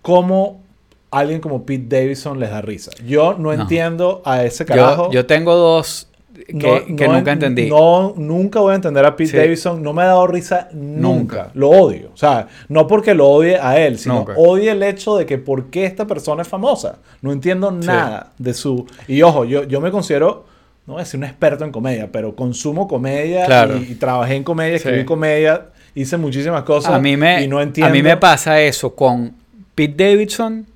[0.00, 0.62] cómo
[1.10, 2.92] alguien como Pete Davidson les da risa.
[3.04, 5.10] Yo no, entiendo a ese carajo.
[5.10, 6.06] Yo, tengo dos
[6.44, 7.68] que, nunca entendí.
[7.68, 9.82] No, nunca voy a entender a Pete Davidson.
[9.82, 11.50] No me ha dado risa nunca.
[11.54, 12.10] Lo odio.
[12.12, 15.70] O sea, no porque lo odie a él, sino odio el hecho de que por
[15.70, 16.98] qué esta persona es famosa.
[17.22, 18.86] No entiendo nada de su...
[19.08, 20.44] Y ojo, yo, yo me considero,
[20.86, 23.44] no voy a decir un experto en comedia, pero consumo comedia
[23.76, 27.90] y, trabajé en comedia, escribí comedia, hice muchísimas cosas a mí me, y no entiendo.
[27.90, 29.34] A mí me pasa eso con
[29.74, 30.66] Pete Davidson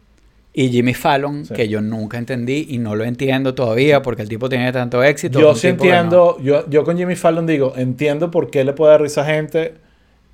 [0.52, 4.48] y Jimmy Fallon, que yo nunca entendí y no lo entiendo todavía porque el tipo
[4.48, 5.40] tiene tanto éxito.
[5.40, 9.02] Yo sí entiendo, yo, yo con Jimmy Fallon digo, entiendo por qué le puede dar
[9.02, 9.74] risa a gente.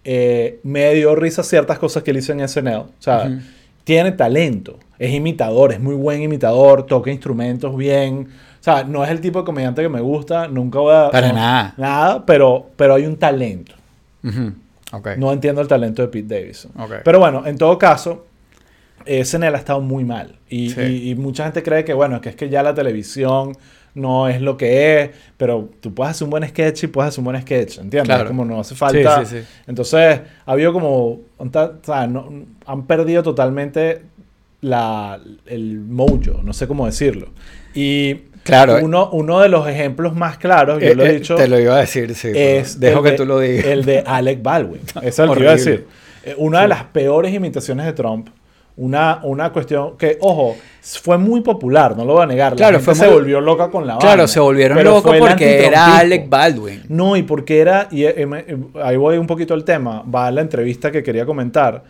[0.05, 2.77] Eh, me dio risa ciertas cosas que él hizo en SNL.
[2.77, 3.41] O sea,
[3.85, 8.29] tiene talento, es imitador, es muy buen imitador, toca instrumentos bien.
[8.59, 11.11] O sea, no es el tipo de comediante que me gusta, nunca voy a...
[11.11, 11.75] Para nada.
[11.77, 13.75] Nada, pero, pero hay un talento.
[15.19, 16.73] No entiendo el talento de Pete Davidson.
[17.05, 18.25] Pero bueno, en todo caso,
[19.07, 20.37] SNL ha estado muy mal.
[20.49, 23.53] Y, mucha gente cree que, bueno, que es que ya la televisión
[23.95, 27.21] no es lo que es, pero tú puedes hacer un buen sketch y puedes hacer
[27.21, 28.25] un buen sketch, ¿entiendes?
[28.25, 29.25] Como no hace falta.
[29.25, 31.21] Sí, Entonces, ha habido como.
[31.39, 31.51] O
[31.83, 32.03] sea,
[32.67, 34.03] han perdido totalmente
[34.61, 37.29] la, el mojo, no sé cómo decirlo.
[37.75, 38.15] Y
[38.47, 38.79] Claro.
[38.81, 41.59] uno, uno de los ejemplos más claros, yo Eh, lo he eh, dicho, Te lo
[41.59, 42.31] iba a decir, sí.
[42.33, 43.65] es dejo que de- tú lo digas.
[43.67, 44.83] El de Alec Baldwin.
[45.03, 45.87] Eso es lo que iba a decir.
[46.25, 48.29] Eh, Una de las peores imitaciones de Trump.
[48.79, 52.53] Una, una cuestión que, ojo, fue muy popular, no lo voy a negar.
[52.53, 55.17] La Claro, gente fue se muy- volvió loca con la Claro, vaina, se volvieron locos
[55.19, 55.97] porque era.
[55.97, 56.83] Alec Baldwin.
[56.91, 60.31] No, y porque era, y eh, me- eh, ahí voy un poquito al tema, va
[60.31, 61.85] la entrevista que quería comentar.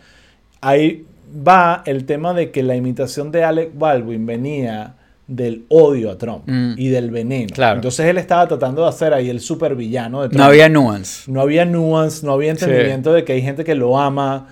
[0.61, 1.05] Ahí
[1.45, 4.93] va el tema de que la imitación de Alec Baldwin venía
[5.27, 6.75] del odio a Trump Mm.
[6.77, 7.49] y del veneno.
[7.53, 7.75] Claro.
[7.75, 10.39] Entonces él estaba tratando de hacer ahí el supervillano de Trump.
[10.39, 11.29] No había nuance.
[11.29, 14.47] No había nuance, no había entendimiento de que hay gente que lo ama.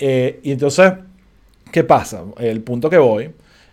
[0.00, 0.92] eh, y entonces,
[1.72, 2.24] ¿qué pasa?
[2.38, 3.30] El punto que voy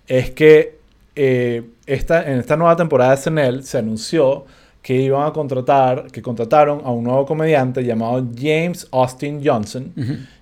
[0.07, 0.77] es que
[1.15, 4.45] eh, esta, en esta nueva temporada de SNL se anunció
[4.81, 9.91] que iban a contratar, que contrataron a un nuevo comediante llamado James Austin Johnson,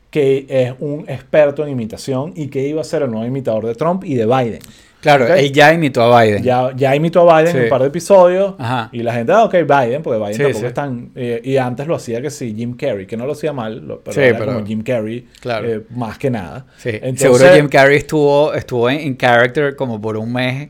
[0.10, 3.76] que es un experto en imitación y que iba a ser el nuevo imitador de
[3.76, 4.60] Trump y de Biden.
[5.04, 5.32] Claro, Ok.
[5.38, 6.42] él ya imitó a Biden.
[6.42, 7.58] Ya, ya imitó a Biden Sí.
[7.60, 8.56] en un par de episodios.
[8.58, 8.90] Ajá.
[8.94, 10.66] Y la gente, ah, ok, Biden, porque Biden Sí, tampoco sí.
[10.66, 11.12] es tan.
[11.16, 14.00] eh, y antes lo hacía que sí, Jim Carrey, que no lo hacía mal, lo-
[14.00, 15.68] pero era pero- como Jim Carrey, Claro.
[15.70, 16.66] eh, más que nada.
[16.78, 16.90] Sí.
[16.94, 20.70] Entonces- Seguro Jim Carrey estuvo, estuvo en, en character como por un mes.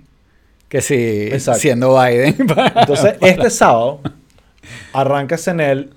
[0.67, 1.59] Que sí, Exacto.
[1.61, 2.35] siendo Biden.
[2.75, 4.01] Entonces, este sábado
[4.93, 5.89] arranca SNL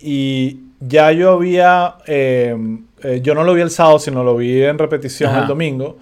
[0.00, 1.94] y ya yo había.
[2.06, 2.56] eh,
[3.02, 5.42] eh, yo no lo vi el sábado, sino lo vi en repetición Ajá.
[5.42, 5.98] el domingo.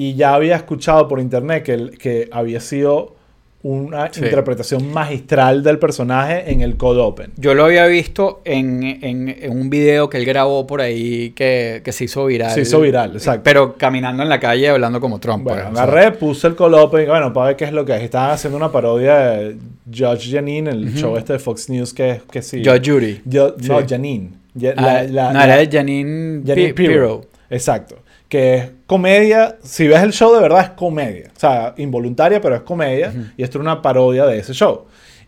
[0.00, 3.14] Y ya había escuchado por internet que, que había sido
[3.62, 4.24] una Sí.
[4.24, 7.32] interpretación magistral del personaje en el Cold Open.
[7.36, 11.82] Yo lo había visto en, en- en un video que él grabó por ahí que,
[11.84, 12.52] que se hizo viral.
[12.52, 13.42] Se hizo viral, exacto.
[13.44, 15.44] Pero caminando en la calle hablando como Trump.
[15.44, 15.82] Bueno, pues, o sea.
[15.84, 18.02] agarré, puse el Cold Open bueno, para ver qué es lo que es.
[18.02, 19.56] Estaban haciendo una parodia de
[19.94, 22.62] Judge Janine, el show este de Fox News que es que sí.
[22.64, 23.20] Judge Judy.
[23.26, 23.80] Yo- No.
[23.86, 24.30] Janine.
[24.54, 26.92] Ya- Ah, la- la- no, la- era Janine, Janine Pi- Pirro.
[26.94, 27.20] Pirro.
[27.50, 27.96] Exacto.
[28.30, 29.56] Que es comedia.
[29.62, 31.30] Si ves el show, de verdad es comedia.
[31.36, 33.12] O sea, involuntaria, pero es comedia.
[33.36, 34.86] Y esto es una parodia de ese show.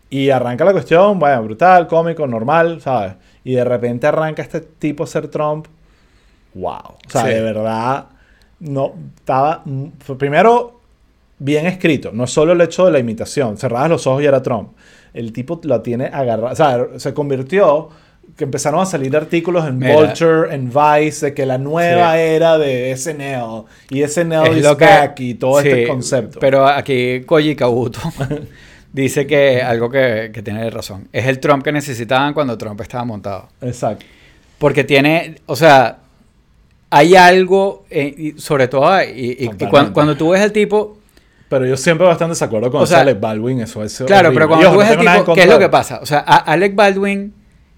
[0.09, 3.13] Y arranca la cuestión, bueno, brutal, cómico, normal, ¿sabes?
[3.45, 5.67] Y de repente arranca este tipo a ser Trump.
[6.53, 6.73] ¡Wow!
[7.07, 7.29] O sea, Sí.
[7.29, 8.07] de verdad,
[8.59, 8.93] no.
[9.17, 9.61] Estaba.
[9.63, 9.85] mm,
[10.17, 10.81] Primero,
[11.39, 12.11] bien escrito.
[12.13, 13.57] No es solo el hecho de la imitación.
[13.57, 14.73] Cerradas los ojos y era Trump.
[15.13, 16.51] El tipo lo tiene agarrado.
[16.51, 17.89] O sea, se convirtió.
[18.35, 19.95] Que empezaron a salir artículos en Mira.
[19.95, 22.19] Vulture, en Vice, de que la nueva Sí.
[22.19, 23.65] era de SNL.
[23.91, 26.39] Y SNL Es is lo que- back y todo sí, este concepto.
[26.39, 27.99] Pero aquí Koji Kabuto
[28.91, 31.07] dice que algo que, que tiene razón.
[31.11, 33.49] Es el Trump que necesitaban cuando Trump estaba montado.
[33.61, 34.05] Exacto.
[34.57, 35.97] Porque tiene, o sea,
[36.89, 40.97] hay algo, eh, y sobre todo, y, y- y cuando, cuando tú ves al tipo,
[41.49, 43.61] Pero yo siempre bastante desacuerdo con O sea, Alec Baldwin.
[43.61, 44.33] Eso es claro, horrible.
[44.35, 45.99] pero cuando ojo, tú no ves nada en tipo, ¿qué es lo que pasa?
[46.01, 47.33] O sea, a Alec Baldwin,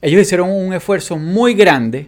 [0.05, 2.07] ellos hicieron un esfuerzo muy grande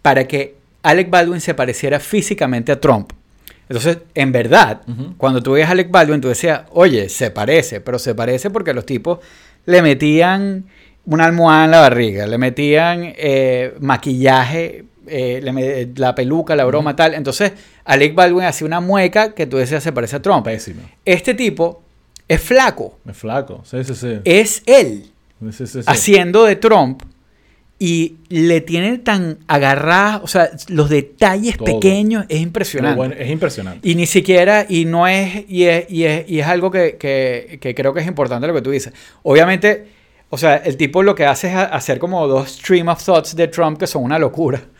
[0.00, 0.54] para que
[0.84, 3.12] Alec Baldwin se pareciera físicamente a Trump.
[3.68, 4.82] Entonces, en verdad,
[5.16, 8.72] cuando tú ves a Alec Baldwin, tú decías, oye, se parece, pero se parece porque
[8.72, 9.18] los tipos
[9.66, 10.66] le metían
[11.06, 16.94] una almohada en la barriga, le metían eh, maquillaje, eh, le la peluca, la broma,
[16.94, 17.14] tal.
[17.14, 17.54] Entonces,
[17.84, 20.44] Alec Baldwin hacía una mueca que tú decías se parece a Trump.
[20.44, 20.82] Pésimo.
[21.04, 21.82] Este tipo
[22.28, 23.62] es flaco, Es flaco.
[23.64, 24.20] Sí, sí, sí.
[24.24, 25.80] es él Sí, sí, sí.
[25.86, 27.02] haciendo de Trump
[27.78, 31.66] y le tiene tan agarrada, o sea, los detalles Todo.
[31.66, 32.96] pequeños es impresionante.
[32.96, 33.86] bueno, es impresionante.
[33.86, 37.58] Y ni siquiera, y no es, y es, y es, y es algo que, que-
[37.60, 38.92] que creo que es importante lo que tú dices.
[39.24, 39.86] Obviamente,
[40.30, 43.48] o sea, el tipo lo que hace es hacer como dos stream of thoughts de
[43.48, 44.62] Trump que son una locura.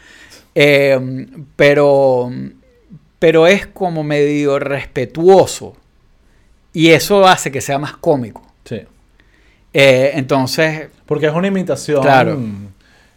[0.57, 2.31] Eh, pero,
[3.19, 5.77] pero es como medio respetuoso.
[6.73, 8.41] Y eso hace que sea más cómico.
[8.65, 8.83] Sí.
[9.75, 12.01] Eh, entonces, Porque es una imitación.
[12.01, 12.39] Claro.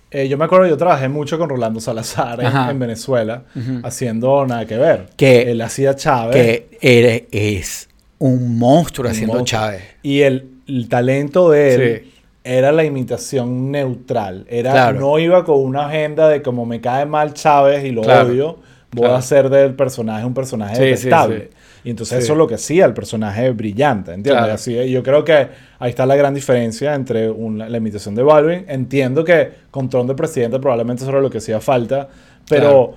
[0.09, 2.39] Eh, yo me acuerdo, yo trabajé mucho con Rolando Salazar
[2.69, 3.43] en, Venezuela,
[3.83, 5.07] haciendo nada que ver.
[5.17, 6.35] Que- Él hacía Chávez.
[6.35, 7.89] que eres, es
[8.19, 9.59] un monstruo un haciendo monstruo.
[9.61, 9.83] Chávez.
[10.03, 12.13] Y el, el talento de él Sí.
[12.45, 14.45] era la imitación neutral.
[14.49, 14.99] Era, Claro.
[14.99, 18.29] No iba con una agenda de como me cae mal Chávez y lo Claro.
[18.29, 18.47] odio,
[18.93, 19.15] voy Claro.
[19.15, 21.49] a hacer del personaje un personaje sí, detestable.
[21.51, 21.56] sí.
[21.83, 22.23] Y entonces Sí.
[22.25, 24.41] eso es lo que hacía el personaje brillante, ¿entiendes?
[24.41, 24.53] Claro.
[24.53, 25.47] Así, yo creo que
[25.79, 28.65] ahí está la gran diferencia entre una- la imitación de Baldwin.
[28.67, 32.07] Entiendo que con Trump de presidente probablemente eso era lo que hacía falta,
[32.49, 32.93] pero, Claro.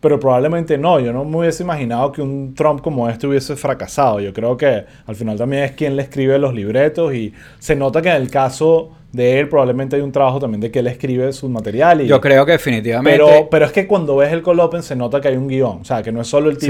[0.00, 0.98] pero probablemente no.
[1.00, 4.20] Yo no me hubiese imaginado que un Trump como este hubiese fracasado.
[4.20, 8.00] Yo creo que al final también es quien le escribe los libretos y se nota
[8.00, 11.32] que en el caso de él probablemente hay un trabajo también de que él escribe
[11.32, 12.00] su material.
[12.02, 13.18] Y, Yo creo que definitivamente.
[13.18, 15.80] pero, pero es que cuando ves el Call Open se nota que hay un guion.
[15.80, 16.68] O sea, que no es solo el Sí.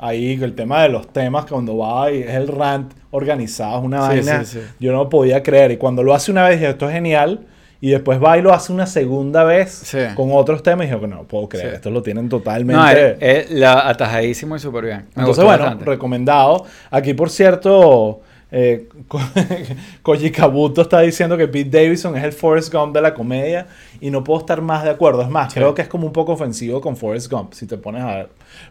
[0.00, 4.02] Ahí, el tema de los temas, cuando va y es el rant organizado, es una
[4.02, 4.44] Sí, vaina.
[4.44, 4.66] sí, sí.
[4.80, 5.70] Yo no podía creer.
[5.72, 7.46] Y cuando lo hace una vez, dije, esto es genial.
[7.82, 10.84] Y después va y lo hace una segunda vez con otros temas.
[10.84, 13.16] Y dijo que no puedo creer, esto lo tienen No, totalmente.
[13.20, 15.06] es, es la atajadísimo y súper bien.
[15.14, 15.84] Me Entonces, bueno, bastante.
[15.86, 16.66] recomendado.
[16.90, 18.20] Aquí, por cierto,
[18.52, 19.20] eh, Ko-
[20.02, 23.66] Koji Kabuto está diciendo que Pete Davidson es el Forrest Gump de la comedia
[24.00, 25.22] y no puedo estar más de acuerdo.
[25.22, 25.58] Es más, Sí.
[25.60, 28.28] creo que es como un poco ofensivo con Forrest Gump, si te pones a ver.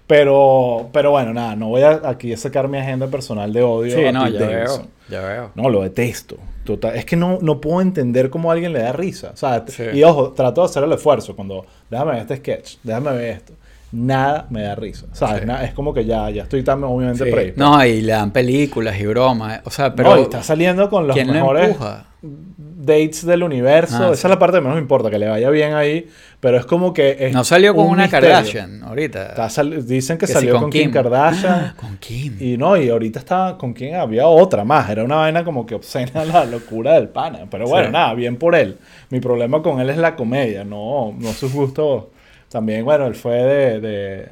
[0.08, 3.96] Pero, pero bueno, nada, no voy a aquí a sacar mi agenda personal de odio
[3.96, 4.82] Sí, a no, Pete ya Davidson.
[4.82, 5.22] veo.
[5.22, 5.52] Ya veo.
[5.56, 6.38] No, lo detesto.
[6.64, 6.96] Total.
[6.96, 9.32] Es que no, no puedo entender cómo a alguien le da risa.
[9.34, 9.84] O sea, Sí.
[9.94, 11.36] Y ojo, trato de hacer el esfuerzo.
[11.36, 13.54] Cuando, déjame ver este sketch, déjame ver esto.
[13.92, 15.08] Nada me da risa.
[15.14, 15.44] ¿Sabes?
[15.44, 15.50] Sí.
[15.64, 17.54] Es como que ya, ya estoy tan obviamente Sí.
[17.56, 19.62] No, y le dan películas y bromas.
[19.66, 20.12] O sea, pero.
[20.12, 22.06] No, y está saliendo con los ¿Quién lo mejores empuja?
[22.22, 23.96] dates del universo.
[23.96, 24.28] Ah, Esa sí.
[24.28, 26.08] es la parte que menos me importa, que le vaya bien ahí.
[26.40, 27.18] Pero es como que.
[27.20, 28.30] es No salió con un una misterio.
[28.30, 29.26] Kardashian ahorita.
[29.30, 30.92] Está sal- dicen que, Que salió con con, Kim, Kim.
[30.92, 31.74] Kardashian.
[31.76, 32.38] Con Kim.
[32.40, 34.88] Y no, y ahorita estaba con quien había otra más.
[34.90, 37.40] Era una vaina como que obscena la locura del pana.
[37.50, 37.94] Pero bueno, Sí.
[37.94, 38.78] nada, bien por él.
[39.10, 42.06] Mi problema con él es la comedia, no, no sus gustos.
[42.50, 44.28] También, bueno, él fue de, de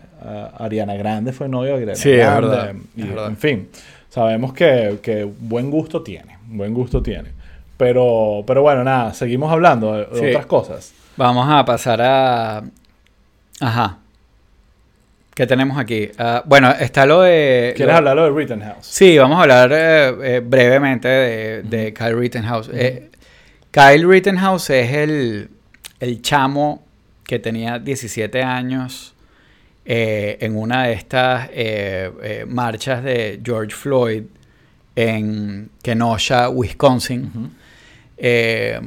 [0.57, 2.47] Ariana Grande, fue novio de Ariana Sí, es Grande.
[2.49, 3.27] verdad, Y, es verdad.
[3.27, 3.69] En fin,
[4.09, 6.37] sabemos que, que buen gusto tiene.
[6.47, 7.29] Buen gusto tiene.
[7.77, 10.25] Pero, pero bueno, nada, seguimos hablando de, de Sí.
[10.29, 10.93] otras cosas.
[11.15, 12.63] Vamos a pasar a.
[13.59, 13.97] Ajá.
[15.35, 16.09] ¿Qué tenemos aquí?
[16.17, 17.73] Ah, bueno, está lo de.
[17.75, 18.85] ¿Quieres lo- hablar de Rittenhouse?
[18.87, 22.71] Sí, vamos a hablar eh, eh, brevemente de, de Kyle Rittenhouse.
[22.73, 23.11] Eh,
[23.69, 25.49] Kyle Rittenhouse es el,
[25.99, 26.83] el chamo
[27.27, 29.13] que tenía 17 años
[29.85, 34.23] eh, en una de estas eh, eh, marchas de George Floyd
[34.95, 37.51] en Kenosha, Wisconsin.
[38.17, 38.79] Eh,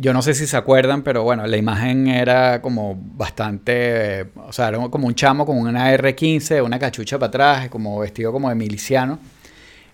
[0.00, 4.52] yo no sé si se acuerdan, pero bueno, la imagen era como bastante, eh, o
[4.52, 8.48] sea, era como un chamo con una R15, una cachucha para atrás, como vestido como
[8.48, 9.18] de miliciano,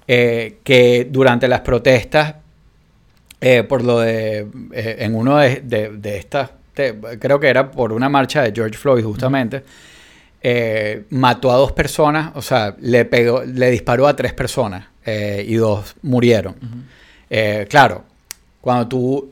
[0.08, 2.34] eh, que durante las protestas,
[3.68, 6.50] por lo de, en uno de, de- de estas,
[7.18, 9.62] creo que era por una marcha de George Floyd justamente,
[10.42, 15.44] eh, mató a dos personas, o sea, le pegó, le disparó a tres personas eh,
[15.46, 16.54] y dos murieron.
[17.30, 18.04] Eh, claro,
[18.60, 19.30] cuando tú,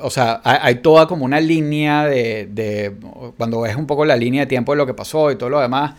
[0.00, 2.92] o sea, hay, hay toda como una línea de, de-
[3.36, 5.60] cuando ves un poco la línea de tiempo de lo que pasó y todo lo
[5.60, 5.94] demás,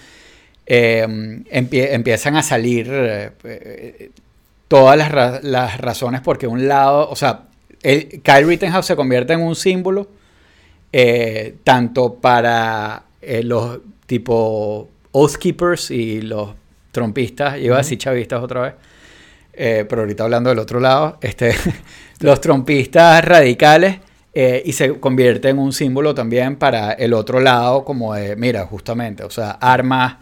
[0.65, 2.89] empie- empiezan a salir
[4.67, 7.41] todas las, ra- las razones porque un lado, o sea,
[7.83, 10.07] el, Kyle Rittenhouse se convierte en un símbolo
[10.91, 16.49] eh, tanto para eh, los tipo Oath Keepers y los
[16.91, 18.73] trompistas, iba a decir chavistas otra vez,
[19.53, 21.53] eh, pero ahorita hablando del otro lado, este,
[22.19, 23.99] los trompistas radicales
[24.33, 28.65] eh, y se convierte en un símbolo también para el otro lado, como de, mira,
[28.65, 30.15] justamente, o sea, armas,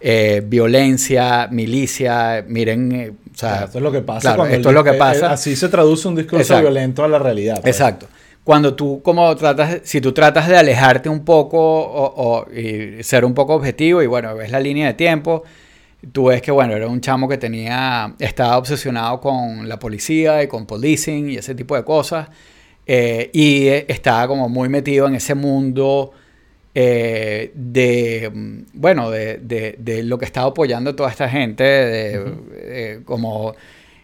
[0.00, 4.20] eh, violencia, milicia, miren, eh, o sea, esto es lo que pasa.
[4.20, 5.32] claro, cuando esto el- es lo que pasa.
[5.32, 6.62] así se traduce un discurso Exacto.
[6.62, 7.60] violento a la realidad.
[7.60, 7.74] pues.
[7.76, 8.06] Exacto.
[8.46, 13.24] Cuando tú como tratas, si tú tratas de alejarte un poco o, o- y ser
[13.24, 15.42] un poco objetivo y bueno, ves la línea de tiempo,
[16.12, 20.46] tú ves que bueno, era un chamo que tenía, estaba obsesionado con la policía y
[20.48, 22.28] con policing y ese tipo de cosas
[22.86, 26.12] eh, y estaba como muy metido en ese mundo
[26.74, 32.34] eh, de, mm, bueno, de, de- de lo que estaba apoyando toda esta gente, de,
[32.54, 33.54] eh, como,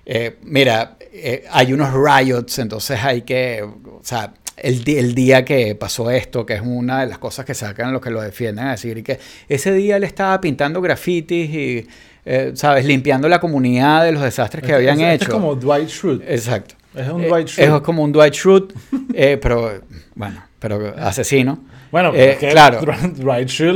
[0.06, 5.74] eh, mira, eh, hay unos riots, entonces hay que, o sea, el, el día que
[5.74, 8.70] pasó esto, que es una de las cosas que sacan los que lo defienden, a
[8.72, 11.86] decir que ese día él estaba pintando grafitis y,
[12.24, 15.24] eh, ¿sabes?, limpiando la comunidad de los desastres que Este- habían este hecho.
[15.24, 16.32] Es como Dwight Schrute.
[16.34, 16.74] Exacto.
[16.94, 17.82] Es un Eh, Dwight Es Schrute.
[17.82, 18.74] como un Dwight Schrute,
[19.14, 19.80] eh, pero
[20.14, 21.64] bueno, pero asesino.
[21.92, 22.80] Bueno, Eh, que claro.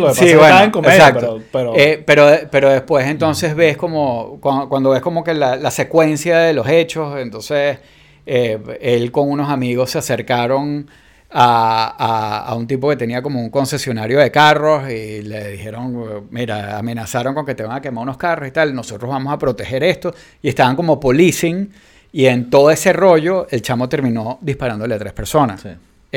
[0.08, 1.40] Lo Sí, bueno, estaba en comedia, exacto.
[1.52, 1.72] pero...
[1.72, 5.70] pero Eh, pero, pero después entonces ves como, cuando, cuando ves como que la, la
[5.70, 7.78] secuencia de los hechos, entonces
[8.24, 10.88] eh, él con unos amigos se acercaron
[11.30, 16.26] a, a- a un tipo que tenía como un concesionario de carros y le dijeron,
[16.30, 19.38] mira, amenazaron con que te van a quemar unos carros y tal, nosotros vamos a
[19.38, 21.70] proteger esto y estaban como policing
[22.12, 25.60] y en todo ese rollo el chamo terminó disparándole a tres personas.
[25.60, 25.68] Sí.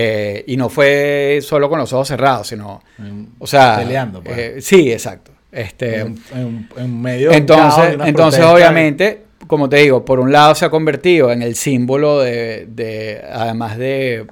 [0.02, 4.38] Eh, y no fue solo con los ojos cerrados, sino, En- o sea, Peleando, pues.
[4.38, 5.32] eh, sí, exacto.
[5.52, 10.56] Este, en, en- en medio entonces, de entonces obviamente, como te digo, por un lado
[10.56, 14.26] se ha convertido en el símbolo de, de- además de,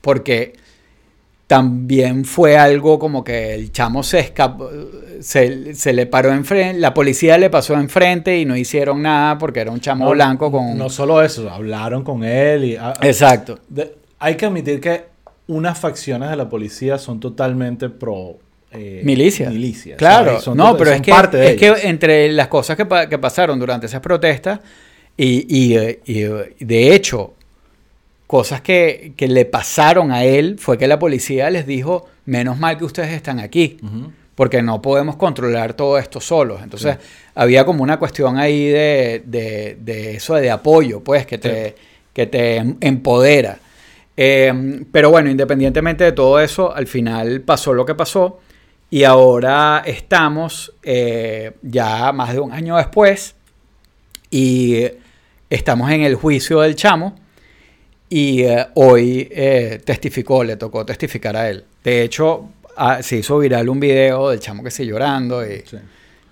[0.00, 0.54] porque
[1.46, 4.70] también fue algo como que el chamo se escapó,
[5.20, 9.60] se, se le paró enfrente, la policía le pasó enfrente y no hicieron nada porque
[9.60, 10.78] era un chamo No, blanco con...
[10.78, 12.76] No solo eso, hablaron con él y...
[12.76, 13.58] ah, Exacto.
[13.68, 15.09] de- hay que admitir que
[15.50, 18.38] unas facciones de la policía son totalmente pro...
[18.72, 19.52] eh, Milicias.
[19.52, 20.44] milicias, Claro, ¿sabes?
[20.44, 23.18] Son no, pero es que, parte de es que entre las cosas que, pa- que
[23.18, 24.60] pasaron durante esas protestas,
[25.16, 25.76] y, y,
[26.06, 26.22] y,
[26.64, 27.34] de hecho,
[28.26, 32.78] cosas que, que le pasaron a él fue que la policía les dijo, menos mal
[32.78, 33.76] que ustedes están aquí,
[34.36, 36.60] porque no podemos controlar todo esto solos.
[36.62, 36.96] Entonces,
[37.34, 41.74] había como una cuestión ahí de, de- de eso de apoyo, pues, que te,
[42.14, 43.58] que te em- empodera.
[44.22, 48.38] Eh, pero bueno, independientemente de todo eso, al final pasó lo que pasó
[48.90, 53.34] y ahora estamos eh, ya más de un año después
[54.28, 54.84] y
[55.48, 57.18] estamos en el juicio del chamo
[58.10, 61.64] y eh, hoy eh, testificó, le tocó testificar a él.
[61.82, 65.78] De hecho, ah, se hizo viral un video del chamo que sigue llorando y Sí.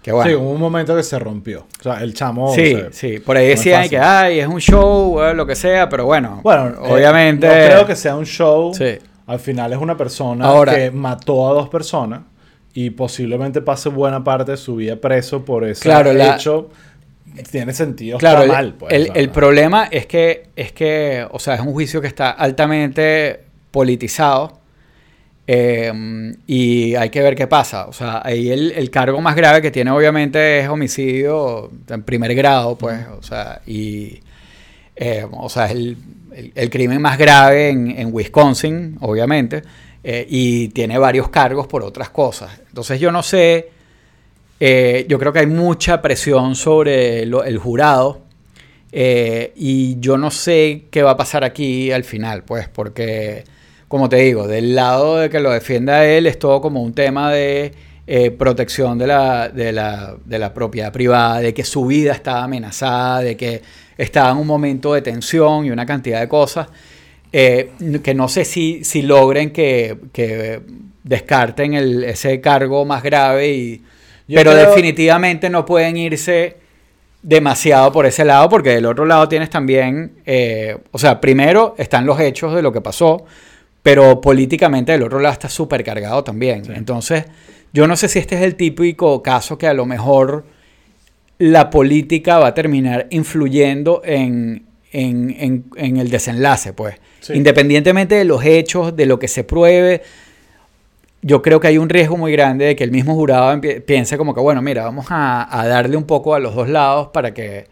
[0.03, 0.31] Que bueno.
[0.31, 1.67] Sí, hubo un momento que se rompió.
[1.81, 2.55] O sea, el chamo.
[2.55, 6.05] Sí, sí, por ahí decían que ay, es un show, o lo que sea, pero
[6.07, 7.47] bueno, Bueno, eh, obviamente.
[7.47, 8.73] no creo que sea un show.
[8.75, 8.99] Sí.
[9.27, 12.21] Al final es una persona Ahora- que mató a dos personas
[12.73, 16.71] y posiblemente pase buena parte de su vida preso por ese Claro, la- hecho.
[17.51, 18.17] Tiene sentido.
[18.19, 18.93] Claro, está mal, pues.
[18.93, 19.33] el- o sea, el no.
[19.33, 23.41] problema es que, es que, o sea, es un juicio que está altamente
[23.71, 24.58] politizado
[25.51, 27.87] eh, y hay que ver qué pasa.
[27.89, 32.35] O sea, ahí el, el cargo más grave que tiene obviamente es homicidio en primer
[32.35, 34.21] grado, pues, o sea, y,
[34.95, 35.97] eh, o sea, es el,
[36.35, 39.63] el- el crimen más grave en, en Wisconsin, obviamente,
[40.05, 42.51] eh, y tiene varios cargos por otras cosas.
[42.69, 43.71] Entonces yo no sé,
[44.61, 48.21] eh, yo creo que hay mucha presión sobre lo- el jurado
[48.93, 53.45] eh, y yo no sé qué va a pasar aquí al final, pues, porque,
[53.89, 57.33] como te digo, del lado de que lo defienda él es todo como un tema
[57.33, 57.73] de
[58.07, 62.45] eh, protección de la, de, la, de la propiedad privada, de que su vida estaba
[62.45, 63.63] amenazada, de que
[63.97, 66.69] estaba en un momento de tensión y una cantidad de cosas
[67.33, 67.71] eh,
[68.03, 70.61] que no sé si, si logren que, que
[71.05, 73.83] descarten el- ese cargo más grave y
[74.27, 76.57] Yo pero creo- definitivamente no pueden irse
[77.23, 82.07] demasiado por ese lado, porque del otro lado tienes también, eh, o sea, primero están
[82.07, 83.25] los hechos de lo que pasó,
[83.83, 86.65] pero políticamente del otro lado está súper cargado también.
[86.65, 86.73] Sí.
[86.75, 87.25] Entonces,
[87.73, 90.45] yo no sé si este es el típico caso que a lo mejor
[91.39, 96.97] la política va a terminar influyendo en, en- en- en el desenlace, pues.
[97.21, 97.35] Sí.
[97.35, 100.03] Independientemente de los hechos, de lo que se pruebe,
[101.23, 104.35] yo creo que hay un riesgo muy grande de que el mismo jurado piense como
[104.35, 107.67] que, bueno, mira, vamos a, a darle un poco a los dos lados para que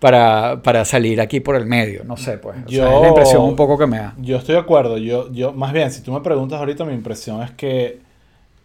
[0.00, 2.04] para, para salir aquí por el medio.
[2.04, 2.56] No sé, pues.
[2.56, 4.14] Sea, Yo- es la impresión un poco que me da.
[4.18, 4.98] Yo estoy de acuerdo.
[4.98, 7.98] Yo, yo, más bien, si tú me preguntas ahorita, mi impresión es que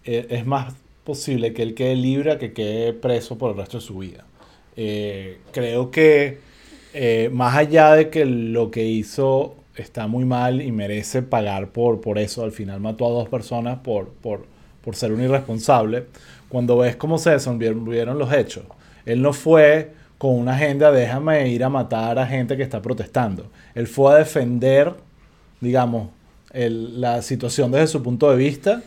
[0.06, 0.74] eh, es más
[1.04, 4.26] posible que él quede libre a que quede preso por el resto de su vida.
[4.76, 6.40] Eh, creo que
[6.94, 12.00] eh, más allá de que lo que hizo está muy mal y merece pagar por,
[12.00, 14.46] por eso, al final mató a dos personas por, por,
[14.84, 16.06] por ser un irresponsable,
[16.48, 18.64] cuando ves cómo se desenvolvieron los hechos,
[19.06, 19.92] él no fue
[20.24, 23.52] con una agenda déjame ir a matar a gente que está protestando.
[23.76, 24.94] Él fue a defender,
[25.60, 26.12] digamos,
[26.54, 28.82] el- la situación desde su punto de vista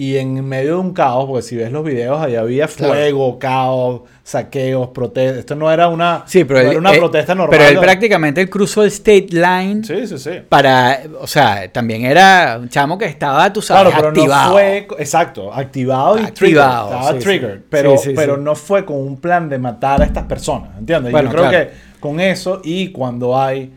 [0.00, 2.94] y en medio de un caos, porque si ves los videos, ahí había Claro.
[2.94, 5.38] fuego, caos, saqueos, protestas.
[5.40, 7.58] Esto no era una, Sí, pero no él, era una eh, protesta normal.
[7.58, 7.80] Pero él ¿no?
[7.80, 10.30] prácticamente él cruzó el state line Sí, sí, sí.
[10.48, 14.46] para, o sea, también era un chamo que estaba, tú sabes, Claro, pero activado.
[14.50, 17.64] no fue, exacto, activado y Activado, triggered, estaba sí, triggered, sí.
[17.68, 21.10] pero, pero no fue con un plan de matar a estas personas, ¿entiendes?
[21.10, 21.66] Bueno, Yo creo claro.
[21.70, 23.72] que con eso y cuando hay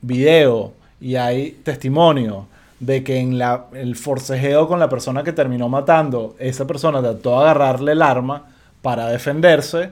[0.00, 2.47] video y hay testimonio
[2.80, 7.30] de que en la, el forcejeo con la persona que terminó matando, esa persona trató
[7.30, 8.46] de agarrarle el arma
[8.82, 9.90] para defenderse,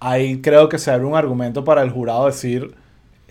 [0.00, 2.74] ahí creo que se abre un argumento para el jurado decir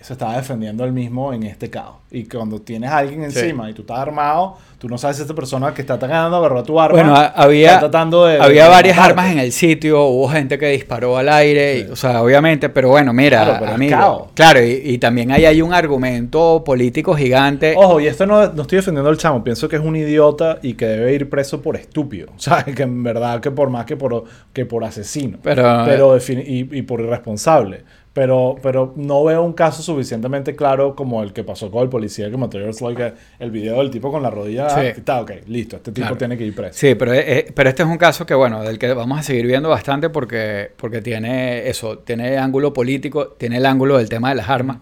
[0.04, 1.96] se estaba defendiendo él mismo en este caos.
[2.10, 3.38] Y cuando tienes a alguien Sí.
[3.40, 6.62] encima y tú estás armado, tú no sabes si esta persona que está atacando agarró
[6.62, 6.94] tu arma.
[6.98, 9.20] Bueno, ha- había, está tratando de- había de varias matarte.
[9.20, 11.84] armas en el sitio, hubo gente que disparó al aire, Sí.
[11.88, 14.22] y, o sea, obviamente, pero bueno, mira, Claro, pero amigo, caos.
[14.34, 17.74] claro, y, y también ahí hay un argumento político gigante.
[17.76, 20.74] Ojo, y esto no, no estoy defendiendo al chamo, pienso que es un idiota y
[20.74, 22.28] que debe ir preso por estúpido.
[22.36, 25.38] O sea, que en verdad que por más que por, que por asesino.
[25.42, 27.82] Pero- Pero y, y por irresponsable.
[28.14, 32.30] Pero, pero no veo un caso suficientemente claro como el que pasó con el policía
[32.30, 34.70] que mató a George Floyd, que el video del tipo con la rodilla.
[34.70, 34.86] Sí.
[34.86, 36.16] Está, ok, listo, este tipo Claro.
[36.16, 36.78] tiene que ir preso.
[36.78, 39.46] Sí, pero, eh, pero este es un caso que, bueno, del que vamos a seguir
[39.48, 44.36] viendo bastante porque, porque tiene eso, tiene ángulo político, tiene el ángulo del tema de
[44.36, 44.76] las armas,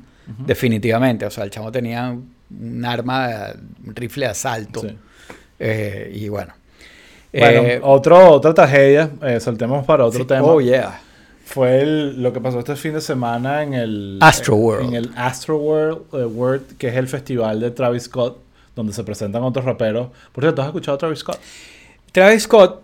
[0.47, 1.25] definitivamente.
[1.25, 2.11] O sea, el chamo tenía
[2.51, 3.47] un arma,
[3.87, 4.81] un rifle de asalto.
[4.83, 4.89] Sí.
[5.59, 6.53] Eh, y bueno.
[7.33, 10.43] Bueno, Eh, otro, otra tragedia, eh, saltemos para otro sí, tema.
[10.45, 11.01] Oh, yeah.
[11.53, 14.89] Fue el- lo que pasó este fin de semana en el Astroworld.
[14.89, 18.39] En el Astroworld, eh, World, que es el festival de Travis Scott,
[18.75, 20.09] donde se presentan otros raperos.
[20.33, 21.39] Por cierto, ¿has escuchado a Travis Scott?
[22.11, 22.81] Travis Scott,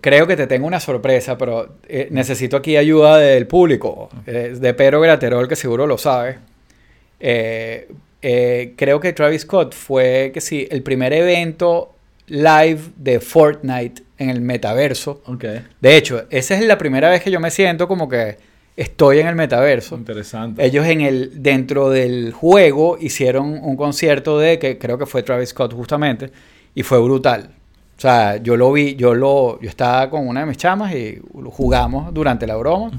[0.00, 4.74] creo que te tengo una sorpresa, pero eh, necesito aquí ayuda del público, eh, de
[4.74, 6.38] Pedro Graterol, que seguro lo sabe.
[7.20, 7.88] Eh,
[8.20, 11.94] eh, creo que Travis Scott fue, que sí, el primer evento
[12.32, 15.20] live de Fortnite en el metaverso.
[15.80, 18.38] De hecho, esa es la primera vez que yo me siento como que
[18.74, 19.96] estoy en el metaverso.
[19.96, 20.64] Interesante.
[20.64, 25.50] Ellos en el dentro del juego hicieron un concierto de que creo que fue Travis
[25.50, 26.30] Scott justamente
[26.74, 27.50] y fue brutal.
[27.98, 31.20] O sea, yo lo vi, yo lo yo estaba con una de mis chamas y
[31.50, 32.90] jugamos durante la broma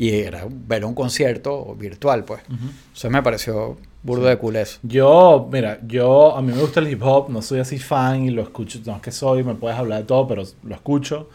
[0.00, 2.40] y era ver un concierto virtual, pues.
[2.48, 2.70] ujú.
[2.94, 4.78] Eso me pareció burdo de eso.
[4.82, 8.30] Yo, mira, yo, a mí me gusta el hip hop, no soy así fan y
[8.30, 11.28] lo escucho, no es que soy, me puedes hablar de todo, pero lo escucho.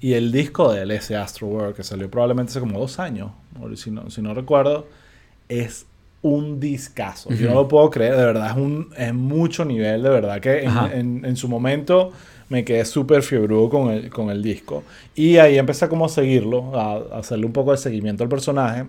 [0.00, 3.32] Y el disco de él, ese Astro World, que salió probablemente hace como dos años,
[3.76, 4.86] si no, si no recuerdo,
[5.48, 5.86] es
[6.22, 7.30] un discazo.
[7.34, 10.64] Yo no lo puedo creer, de verdad, es, un, es mucho nivel, de verdad, que
[10.64, 12.12] en, en- en su momento
[12.48, 14.84] me quedé súper fiebrudo con el, con el disco.
[15.14, 18.84] Y ahí empecé como a seguirlo, a, a hacerle un poco de seguimiento al personaje.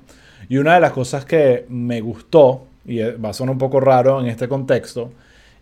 [0.50, 4.20] Y una de las cosas que me gustó, y va a sonar un poco raro
[4.22, 5.12] en este contexto,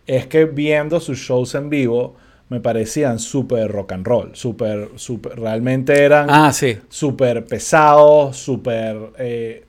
[0.06, 2.14] es que viendo sus shows en vivo
[2.48, 6.76] me parecían súper rock and roll, súper, súper, realmente eran Ah, sí.
[6.88, 9.64] súper pesados, súper eh,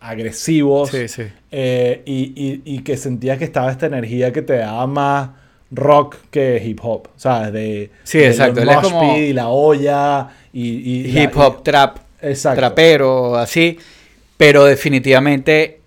[0.00, 1.22] agresivos, Sí, sí.
[1.50, 5.30] eh, y, y- y que sentía que estaba esta energía que te daba más
[5.74, 7.52] rock que hip hop, ¿sabes?
[7.52, 11.36] De, Sí, de exacto, él es como- y la olla y, y- y la- Hip
[11.36, 12.60] hop, trap, Exacto.
[12.60, 13.78] trapero, así.
[14.36, 15.80] Pero definitivamente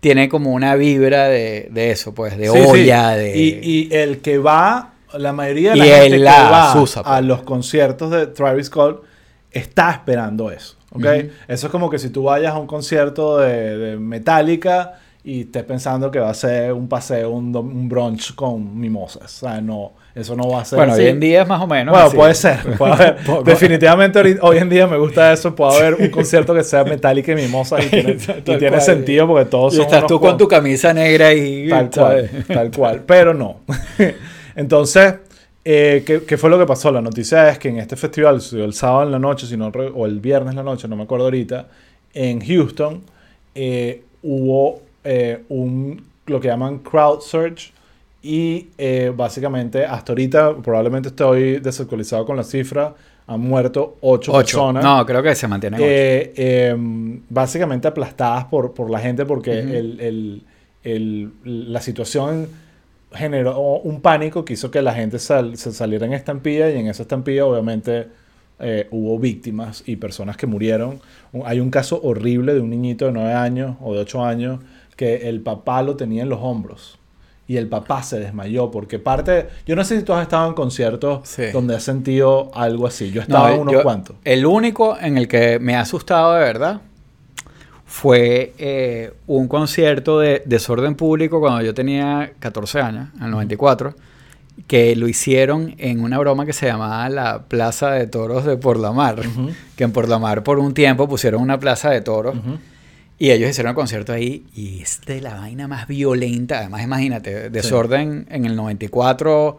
[0.00, 2.64] tiene como una vibra de, de eso, pues, de Sí, sí.
[2.66, 3.36] olla, de...
[3.36, 7.24] Y, y el que va, la mayoría de la Y gente que va a pues.
[7.24, 9.04] los conciertos de Travis Scott
[9.50, 10.76] está esperando eso.
[10.92, 11.04] ¿ok?
[11.48, 15.64] Eso es como que si tú vayas a un concierto de, de Metallica y estés
[15.64, 19.24] pensando que va a ser un paseo, un, brunch con mimosas.
[19.42, 21.02] O sea, no, eso no va a ser bueno, así.
[21.02, 22.16] hoy en día es más o menos Bueno, así.
[22.16, 22.58] puede ser.
[22.78, 23.16] puede haber.
[23.24, 23.42] Poco.
[23.42, 25.54] Definitivamente hoy en día me gusta eso.
[25.54, 27.88] Puede haber un concierto que sea Metallica y Mimosas y
[28.42, 31.68] tiene, y sentido porque todos Y son estás unos tú con tu camisa negra y...
[31.68, 33.02] Tal cual, tal cual.
[33.06, 33.60] Pero no.
[34.56, 35.16] Entonces,
[35.64, 36.90] eh, ¿qué, qué fue lo que pasó?
[36.90, 39.70] La noticia es que en este festival, sucedió el sábado en la noche, si no
[39.70, 41.68] re- o el viernes en la noche, no me acuerdo ahorita,
[42.14, 43.02] en Houston,
[43.54, 47.72] eh, hubo eh, un, lo que llaman crowd search.
[48.22, 52.94] Y eh, básicamente, hasta ahorita, probablemente estoy desactualizado con la cifra,
[53.26, 54.38] han muerto ocho, Ocho.
[54.58, 54.84] personas.
[54.84, 55.80] No, creo que se mantienen.
[55.82, 56.74] Eh, eh,
[57.30, 60.42] básicamente aplastadas por, por la gente porque el- el-
[60.84, 61.30] el-
[61.72, 62.48] la situación
[63.12, 66.86] generó un pánico que hizo que la gente sal- se saliera en estampilla y en
[66.88, 68.08] esa estampilla obviamente
[68.62, 71.00] eh, hubo víctimas y personas que murieron.
[71.46, 74.60] Hay un caso horrible de un niñito de 9 años o de 8 años
[75.00, 76.98] que el papá lo tenía en los hombros.
[77.48, 79.48] Y el papá se desmayó porque parte...
[79.66, 81.44] Yo no sé si tú has estado en conciertos Sí.
[81.54, 83.10] donde has sentido algo así.
[83.10, 84.16] Yo he No, estado en unos yo- cuantos.
[84.24, 86.82] El único en el que me ha asustado de verdad
[87.86, 93.94] fue eh, un concierto de desorden público cuando yo tenía 14 años, en el 94,
[94.66, 99.20] que lo hicieron en una broma que se llamaba la Plaza de Toros de Porlamar.
[99.26, 99.48] Ujú.
[99.76, 102.36] Que en Porlamar por un tiempo pusieron una plaza de toros.
[103.20, 106.58] Y ellos hicieron el concierto ahí y es de la vaina más violenta.
[106.58, 109.58] Además, imagínate, desorden en el 94,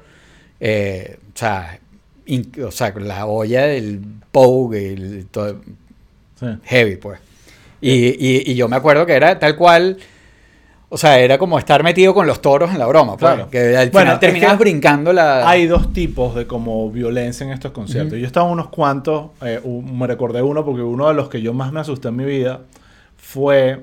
[0.60, 1.80] eh, o sea,
[2.26, 4.02] in- o sea, la olla del
[4.32, 5.62] Pogue, el, todo,
[6.40, 6.48] Sí.
[6.64, 7.20] heavy, pues.
[7.82, 9.98] Y, y- y yo me acuerdo que era tal cual,
[10.90, 13.34] o sea, era como estar metido con los toros en la broma, pues.
[13.36, 13.50] Claro.
[13.52, 15.48] Que al Bueno, final es terminabas que brincando la...
[15.48, 18.18] Hay dos tipos de como violencia en estos conciertos.
[18.18, 21.42] Yo estaba en unos cuantos, eh, un- me recordé uno porque uno de los que
[21.44, 22.62] yo más me asusté en mi vida
[23.22, 23.80] fue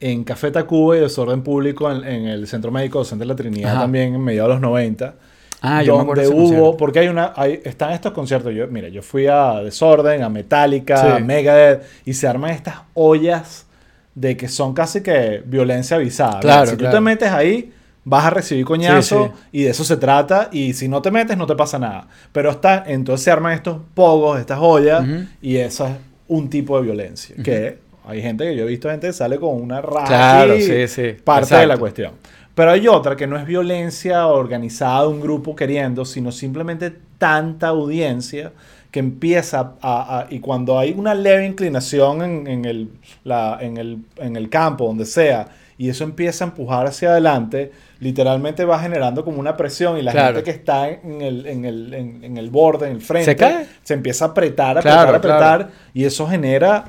[0.00, 3.72] en Café Tacuba y Desorden Público en, en el Centro Médico Docente de la Trinidad
[3.72, 3.80] Ajá.
[3.82, 5.14] también en mediados de los 90.
[5.62, 6.76] ah, yo me donde acuerdo de ese hubo, concierto.
[6.76, 10.96] porque hay una, hay, están estos conciertos, yo, mira, yo fui a Desorden, a Metallica,
[10.98, 11.06] Sí.
[11.08, 13.66] a Megadeth, y se arman estas ollas
[14.14, 16.40] de que son casi que violencia avisada.
[16.40, 16.96] Claro, si tú claro.
[16.96, 17.72] te metes ahí,
[18.04, 19.48] vas a recibir coñazo Sí, sí.
[19.52, 22.08] y de eso se trata, y si no te metes no te pasa nada.
[22.32, 25.24] Pero está, entonces se arman estos pogos, estas ollas, Ujú.
[25.40, 25.92] y eso es
[26.28, 29.60] un tipo de violencia, que hay gente que yo he visto gente que sale con
[29.60, 31.16] una raja Claro, sí, sí.
[31.24, 31.80] parte de la Exacto.
[31.80, 32.12] cuestión.
[32.54, 37.68] Pero hay otra que no es violencia organizada de un grupo queriendo, sino simplemente tanta
[37.68, 38.52] audiencia
[38.92, 40.18] que empieza a...
[40.20, 42.90] a- y cuando hay una leve inclinación en, en el,
[43.24, 47.72] la- en, el, en el campo, donde sea, y eso empieza a empujar hacia adelante,
[47.98, 50.36] literalmente va generando como una presión y la Claro.
[50.36, 53.36] gente que está en el, en, el, en, en el borde, en el frente, Se
[53.36, 53.66] cae.
[53.82, 55.68] se empieza a apretar, apretar, Claro, apretar, claro.
[55.92, 56.84] y eso genera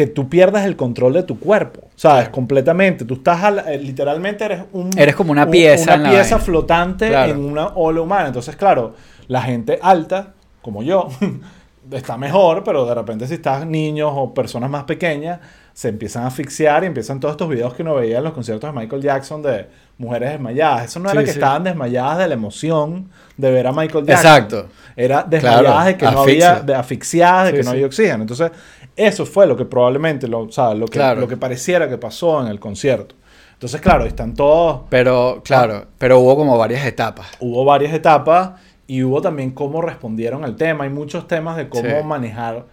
[0.00, 2.30] que tú pierdas el control de tu cuerpo, ¿sabes?
[2.30, 3.04] Completamente.
[3.04, 4.88] Tú estás, al- eh, literalmente eres un...
[4.96, 6.38] Eres como una un- pieza Una pieza vaina.
[6.38, 7.32] flotante Claro.
[7.32, 8.28] en una ola humana.
[8.28, 8.94] Entonces, claro,
[9.28, 10.28] la gente alta,
[10.62, 11.08] como yo,
[11.92, 15.38] está mejor, pero de repente si estás niños o personas más pequeñas,
[15.74, 18.72] se empiezan a asfixiar y empiezan todos estos videos que uno veía en los conciertos
[18.72, 19.66] de Michael Jackson de
[19.98, 20.86] mujeres desmayadas.
[20.86, 21.38] Eso no era Sí, que sí.
[21.38, 24.26] estaban desmayadas de la emoción de ver a Michael Jackson.
[24.26, 24.68] Exacto.
[24.96, 28.22] Era desmayadas Claro, de que no había, de asfixiadas, de Sí, que no había oxígeno.
[28.22, 28.50] Entonces,
[28.96, 31.20] eso fue lo que probablemente, lo, o sea, lo que, Claro.
[31.20, 33.14] lo que pareciera que pasó en el concierto.
[33.52, 37.28] Entonces, claro, están todos Pero, claro, pero hubo como varias etapas.
[37.40, 38.52] hubo varias etapas
[38.86, 40.84] y hubo también cómo respondieron al tema.
[40.84, 42.04] Hay muchos temas de cómo Sí.
[42.04, 42.64] manejar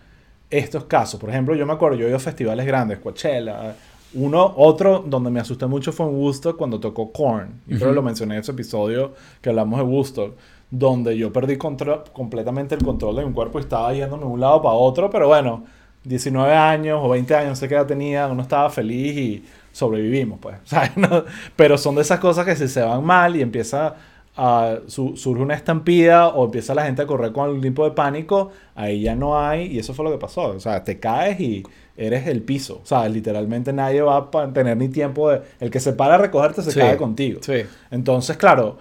[0.50, 1.20] estos casos.
[1.20, 3.76] Por ejemplo, yo me acuerdo, yo he ido a festivales grandes, Coachella.
[4.14, 7.62] Uno, otro donde me asusté mucho fue en Woodstock cuando tocó Korn.
[7.68, 10.34] Y creo que lo mencioné en ese episodio que hablamos de Woodstock.
[10.72, 14.40] Donde yo perdí control, completamente el control de mi cuerpo y estaba yéndome de un
[14.40, 15.10] lado para otro.
[15.10, 15.66] Pero bueno,
[16.08, 20.40] 19 años o 20 años, no sé qué edad tenía, uno estaba feliz y sobrevivimos,
[20.40, 20.58] pues.
[20.66, 20.96] ¿sabes?
[20.98, 23.96] No, pero son de esas cosas que si se van mal y empieza
[24.36, 27.92] a, su- surge una estampida o empieza la gente a correr con algún tipo de
[27.92, 30.44] pánico, ahí ya no hay, y eso fue lo que pasó.
[30.50, 31.64] O sea, te caes y
[31.96, 32.80] eres el piso.
[32.84, 35.42] O sea, literalmente nadie va a tener ni tiempo de...
[35.60, 37.40] El que se para a recogerte se Sí, cae contigo.
[37.42, 37.64] Sí.
[37.90, 38.78] Entonces, claro,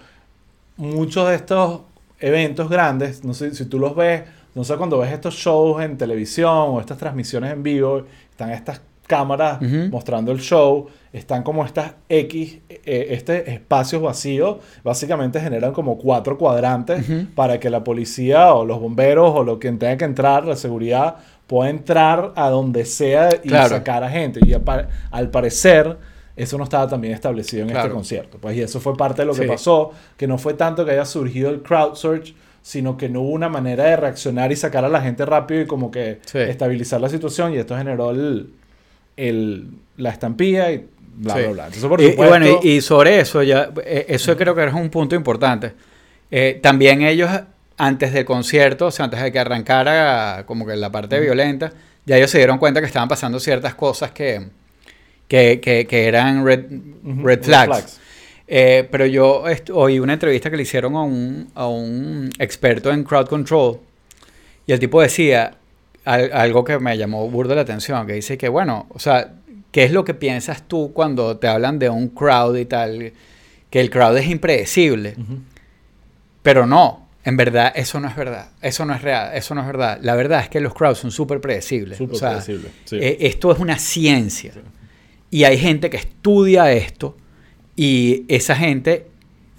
[0.77, 1.81] muchos de estos
[2.19, 4.23] eventos grandes, no sé si tú los ves,
[4.63, 9.61] sé cuando ves estos shows en televisión o estas transmisiones en vivo, están estas cámaras
[9.89, 16.37] mostrando el show, están como estas X, eh, este espacios vacíos, básicamente generan como cuatro
[16.37, 20.57] cuadrantes para que la policía o los bomberos o lo que tenga que entrar, la
[20.57, 21.15] seguridad,
[21.47, 23.69] pueda entrar a donde sea y Claro.
[23.69, 24.41] sacar a gente.
[24.45, 24.53] Y
[25.11, 25.97] al parecer,
[26.35, 28.37] eso no estaba también establecido en este concierto.
[28.41, 29.47] Pues y eso fue parte de lo que Sí.
[29.47, 32.35] pasó, que no fue tanto que haya surgido el crowd search,
[32.67, 35.67] sino que no hubo una manera de reaccionar y sacar a la gente rápido y
[35.67, 36.39] como que Sí.
[36.39, 38.49] estabilizar la situación y esto generó el,
[39.15, 41.39] el- la estampilla y bla, Sí.
[41.43, 41.65] bla, bla.
[41.67, 44.65] Entonces, por y, y supuesto, bueno, y, y sobre eso, ya, eh, eso creo que
[44.65, 45.71] es un punto importante.
[46.29, 47.29] Eh, también ellos,
[47.77, 51.71] antes del concierto, o sea, antes de que arrancara como que la parte violenta,
[52.05, 54.41] ya ellos se dieron cuenta que estaban pasando ciertas cosas que,
[55.29, 56.65] que, que- que eran red,
[57.05, 58.01] Ujú, red flags.
[58.47, 59.43] Eh, pero yo
[59.73, 63.79] oí una entrevista que le hicieron a un, a un experto en crowd control
[64.65, 65.55] y el tipo decía
[66.05, 69.33] al- algo que me llamó burda la atención, que dice que, bueno, o sea,
[69.71, 73.11] ¿qué es lo que piensas tú cuando te hablan de un crowd y tal?
[73.69, 75.15] Que el crowd es impredecible.
[75.17, 75.39] Ujú.
[76.41, 79.67] Pero no, en verdad eso no es verdad, eso no es real, eso no es
[79.67, 79.99] verdad.
[80.01, 81.97] La verdad es que los crowds son súper predecibles.
[81.97, 82.57] Súper o sea, sí.
[82.93, 84.53] eh, esto es una ciencia.
[85.29, 87.17] Y hay gente que estudia esto
[87.77, 89.05] y esa gente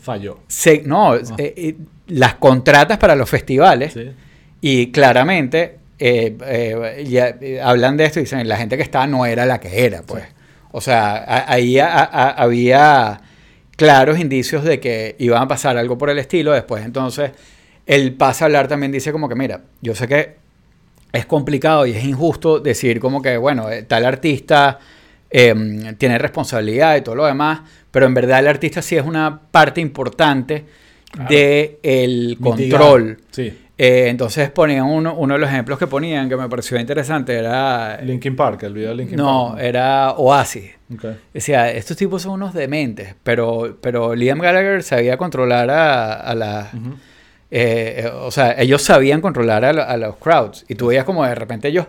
[0.00, 0.40] Falló.
[0.48, 1.76] se, no, eh, eh,
[2.08, 4.10] las contratas para los festivales Sí.
[4.60, 7.36] y claramente eh, ya,
[7.68, 10.24] hablan de esto y dicen la gente que estaba no era la que era, pues.
[10.70, 13.20] O sea, a- ahí a- a- había
[13.76, 16.52] claros indicios de que iban a pasar algo por el estilo.
[16.52, 17.30] Después, entonces,
[17.86, 20.36] el pasa a hablar también dice como que, mira, yo sé que
[21.12, 24.78] es complicado y es injusto decir como que, bueno, tal artista
[25.30, 27.60] eh, tiene responsabilidad y todo lo demás,
[27.90, 30.64] pero en verdad el artista sí es una parte importante
[31.10, 31.30] Claro.
[31.30, 32.80] de el Mitigar.
[32.80, 33.18] control.
[33.30, 33.58] Sí.
[33.78, 37.98] Eh, entonces ponían uno, uno de los ejemplos que ponían que me pareció interesante era
[38.02, 39.60] Linkin Park, el video de Linkin no Park.
[39.64, 41.04] era Oasis Ok.
[41.32, 46.70] decía estos tipos son unos dementes pero pero Liam Gallagher sabía controlar a, a la
[46.74, 46.94] Ujú.
[47.52, 51.24] eh, eh, o sea ellos sabían controlar a, a los crowds y tú veías como
[51.24, 51.86] de repente ellos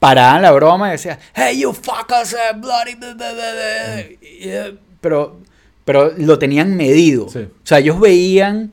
[0.00, 4.00] paraban la broma y decían hey you fuckers eh, bloody blah, blah, blah, blah".
[4.20, 5.38] Y, eh, pero
[5.84, 7.40] pero lo tenían medido Sí.
[7.40, 8.72] o sea ellos veían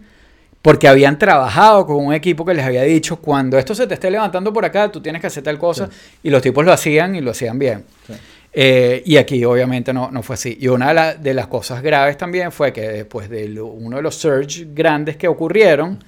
[0.63, 4.11] porque habían trabajado con un equipo que les había dicho, cuando esto se te esté
[4.11, 5.89] levantando por acá, tú tienes que hacer tal cosa,
[6.21, 7.85] y los tipos lo hacían y lo hacían bien.
[8.05, 8.13] Sí.
[8.51, 10.57] Eh, y aquí obviamente no, no fue así.
[10.59, 13.95] Y una de, la- de las cosas graves también fue que después de lo- uno
[13.97, 16.03] de los surge grandes que ocurrieron,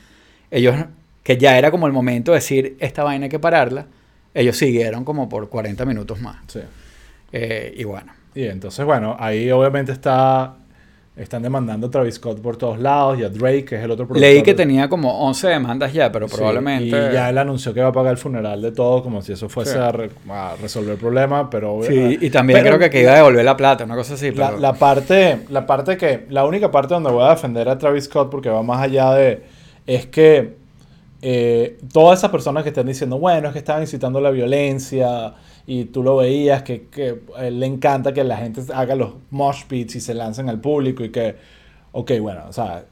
[0.51, 0.75] ellos,
[1.23, 3.85] que ya era como el momento de decir, esta vaina hay que pararla,
[4.41, 6.37] ellos siguieron como por 40 minutos más.
[6.47, 6.59] Sí.
[7.31, 8.11] Eh, y bueno.
[8.35, 10.55] Y entonces, bueno, ahí obviamente está...
[11.17, 14.07] Están demandando a Travis Scott por todos lados y a Drake, que es el otro
[14.07, 14.21] productor.
[14.31, 16.87] Leí que tenía como 11 demandas ya, pero Sí, probablemente...
[16.87, 19.49] Y ya él anunció que va a pagar el funeral de todo, como si eso
[19.49, 19.77] fuese Sí.
[19.79, 21.81] a, re- a resolver el problema, pero...
[21.83, 24.31] Sí, y también Pero creo que, que iba a devolver la plata, una cosa así.
[24.31, 28.29] La parte, la parte que, la única parte donde voy a defender a Travis Scott,
[28.31, 29.43] porque va más allá de,
[29.87, 30.55] es que
[31.21, 35.33] eh, todas esas personas que están diciendo, bueno, es que estaban incitando la violencia
[35.67, 39.65] y tú lo veías, que, que él le encanta que la gente haga los mosh
[39.67, 41.35] pits y se lancen al público y que,
[41.91, 42.85] ok, bueno, o sea,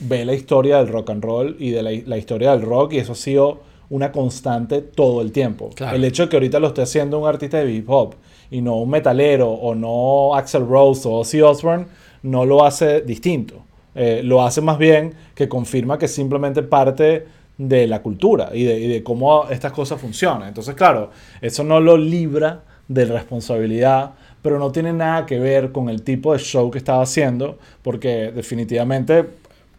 [0.00, 2.98] ve la historia del rock and roll y de la, la historia del rock y
[2.98, 5.70] eso ha sido una constante todo el tiempo.
[5.74, 5.96] Claro.
[5.96, 8.14] El hecho de que ahorita lo esté haciendo un artista de hip hop
[8.50, 11.86] y no un metalero o no Axel Rose o Ozzy Osbourne
[12.22, 13.62] no lo hace distinto.
[13.94, 17.26] Eh, lo hace más bien que confirma que simplemente parte
[17.58, 20.48] de la cultura y de, y de cómo estas cosas funcionan.
[20.48, 25.88] Entonces, claro, eso no lo libra de responsabilidad, pero no tiene nada que ver con
[25.88, 29.26] el tipo de show que estaba haciendo, porque definitivamente,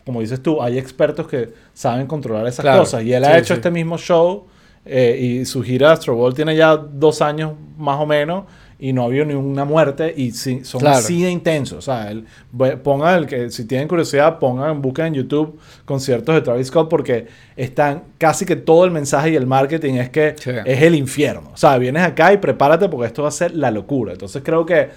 [0.05, 2.80] como dices tú, hay expertos que saben controlar esas Claro.
[2.82, 3.03] cosas.
[3.03, 3.53] Y él Sí, ha hecho sí.
[3.53, 4.45] este mismo show
[4.86, 8.45] eh, y su gira Astro World tiene ya dos años más o menos
[8.86, 10.97] y no ha habido ni una muerte y sí, son Claro.
[10.97, 11.77] así de intensos.
[11.77, 12.25] O sea, el-
[12.84, 17.27] pongan el que, si tienen curiosidad, pongan, busquen en YouTube conciertos de Travis Scott porque
[17.55, 20.51] están casi que todo el mensaje y el marketing es que Sí.
[20.65, 21.51] es el infierno.
[21.53, 24.11] O sea, vienes acá y prepárate porque esto va a ser la locura.
[24.11, 24.89] Entonces creo que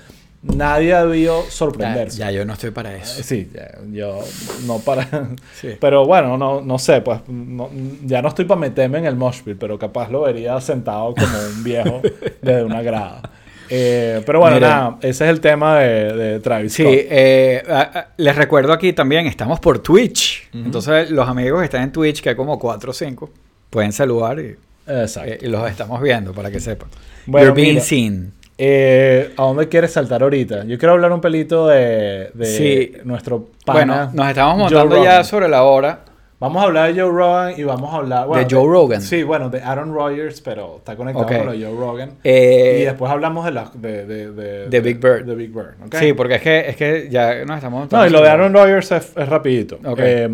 [0.43, 2.18] nadie Ya, sorprenderse.
[2.18, 3.22] ya yo no estoy para eso.
[3.22, 4.18] Sí, ya, yo
[4.66, 5.07] no para.
[5.61, 5.70] Sí.
[5.80, 7.70] Pero bueno, no, no sé, pues no-
[8.05, 11.39] ya no estoy para meterme en el mosh pit, pero capaz lo vería sentado como
[11.57, 12.01] un viejo
[12.43, 13.22] desde una grada.
[13.69, 16.95] Eh, pero bueno, nada, ese es el tema de, de Travis Sí, Scott.
[16.95, 20.49] eh, a- a- les recuerdo aquí también, estamos por Twitch.
[20.53, 23.31] Entonces, los amigos que están en Twitch, que hay como 4 o 5,
[23.71, 24.57] pueden saludar y,
[24.87, 26.89] eh, y los estamos viendo para que sepan.
[27.27, 27.85] Bueno, You're being mira.
[27.85, 28.33] seen.
[28.59, 30.64] Eh, ¿A dónde quieres saltar ahorita?
[30.64, 32.93] Yo quiero hablar un pelito de, de Sí.
[33.05, 33.79] nuestro pana.
[34.07, 36.01] Bueno, nos estamos montando ya sobre la hora.
[36.39, 38.26] Vamos a hablar de Joe Rogan y vamos a hablar...
[38.26, 39.01] bueno, ¿De Joe Rogan?
[39.01, 42.11] Sí, bueno, de Aaron Rodgers, pero está conectado con lo de Joe Rogan.
[42.24, 45.24] Eh, y después hablamos de, la, de, de, de, Big Bird.
[45.24, 45.95] De Big Bird, ¿ok?
[45.99, 47.91] Sí, porque es que, es que ya nos estamos.
[47.91, 49.78] No, y lo de Aaron Rodgers es, es rapidito.
[49.97, 50.28] Eh,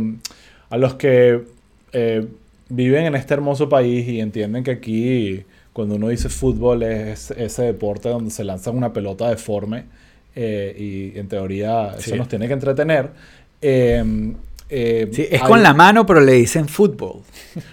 [0.71, 1.41] a los que
[1.93, 2.27] eh,
[2.69, 7.63] viven en este hermoso país y entienden que aquí, cuando uno dice fútbol, es ese
[7.63, 9.85] deporte donde se lanza una pelota deforme
[10.35, 12.19] y en teoría eso Sí.
[12.19, 13.11] nos tiene que entretener.
[13.61, 14.33] Eh,
[14.73, 17.21] eh, Sí, es hay- con la mano, pero le dicen fútbol.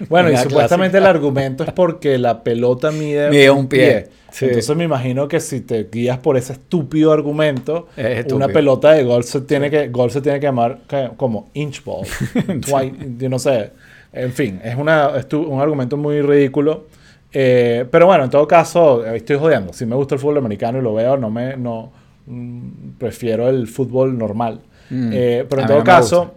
[0.10, 4.08] Bueno, y supuestamente el argumento es porque la pelota mide, Mide un pie.
[4.32, 4.46] Sí.
[4.46, 8.36] Entonces me imagino que si te guías por ese estúpido argumento, Es estúpido.
[8.36, 10.80] una pelota de gol se tiene que gol se tiene que llamar
[11.18, 12.06] como inch ball.
[12.62, 13.72] Twi- yo no sé.
[14.14, 16.86] En fin, es una, estu- un argumento muy ridículo.
[17.32, 19.72] Eh, pero bueno, en todo caso, eh, estoy jodiendo.
[19.74, 21.92] Si me gusta el fútbol americano y lo veo, no me no
[22.26, 24.60] mm, prefiero el fútbol normal.
[24.90, 25.10] Mm.
[25.14, 26.36] Eh, pero en todo caso.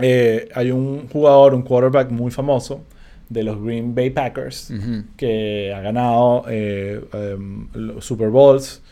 [0.00, 2.82] Eh, hay un jugador, un quarterback muy famoso
[3.28, 5.04] de los Green Bay Packers Ujú.
[5.16, 7.00] que ha ganado eh,
[7.74, 8.82] los Super Bowls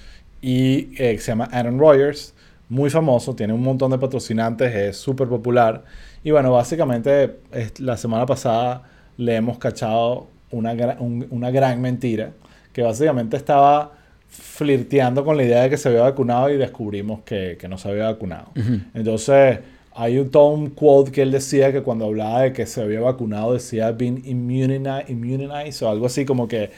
[0.41, 2.35] y eh, se llama Aaron Rodgers,
[2.69, 5.85] muy famoso, tiene un montón de patrocinantes, es súper popular.
[6.25, 8.83] Y bueno, básicamente es- la semana pasada
[9.19, 12.31] le hemos cachado una, gra- un- una gran mentira,
[12.73, 13.93] que básicamente estaba
[14.29, 17.89] flirteando con la idea de que se había vacunado y descubrimos que, que no se
[17.91, 18.49] había vacunado.
[18.57, 18.81] Ujú.
[18.95, 19.59] Entonces,
[19.95, 23.93] hay un, quote que él decía que cuando hablaba de que se había vacunado decía
[23.93, 26.71] been immunized, immunized o algo así como que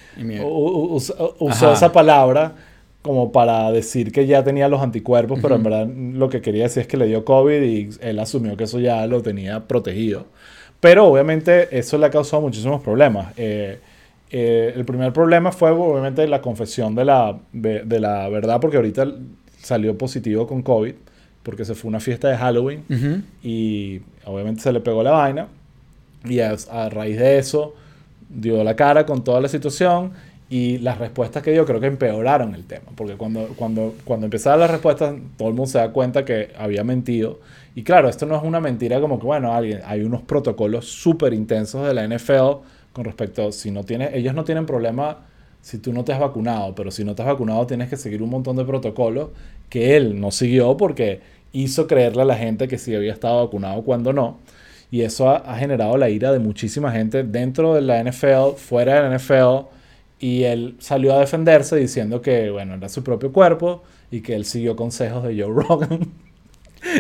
[0.43, 2.55] usó esa palabra
[3.03, 6.83] como para decir que ya tenía los anticuerpos, pero en verdad lo que quería decir
[6.83, 10.25] es que le dio COVID y él asumió que eso ya lo tenía protegido.
[10.81, 13.35] Pero obviamente eso le ha causado muchísimos problemas.
[13.37, 13.79] Eh,
[14.31, 18.79] eh, el primer problema fue obviamente la confesión de la, de, de la verdad, porque
[18.79, 19.07] ahorita
[19.59, 20.95] salió positivo con COVID,
[21.45, 23.23] porque se fue a una fiesta de Halloween Ujú.
[23.43, 25.47] y obviamente se le pegó la vaina
[26.29, 27.75] y a, a raíz de eso
[28.29, 30.13] dio la cara con toda la situación
[30.51, 34.61] y las respuestas que dio creo que empeoraron el tema porque cuando, cuando, cuando empezaron
[34.61, 37.39] las respuestas todo el mundo se da cuenta que había mentido
[37.77, 41.35] y claro, esto no es una mentira como que bueno, alguien, hay unos protocolos súper
[41.35, 45.19] intensos de la NFL con respecto, si no tienes, ellos no tienen problema
[45.61, 48.23] si tú no te has vacunado, pero si no te has vacunado tienes que seguir
[48.23, 49.31] un montón de protocolos
[49.71, 51.21] que él no siguió porque
[51.55, 54.41] hizo creerle a la gente que sí había estado vacunado cuando no.
[54.91, 59.03] Y eso ha, ha generado la ira de muchísima gente dentro de la NFL, fuera
[59.03, 59.69] de la NFL.
[60.19, 64.45] Y él salió a defenderse diciendo que, bueno, era su propio cuerpo y que él
[64.45, 66.13] siguió consejos de Joe Rogan.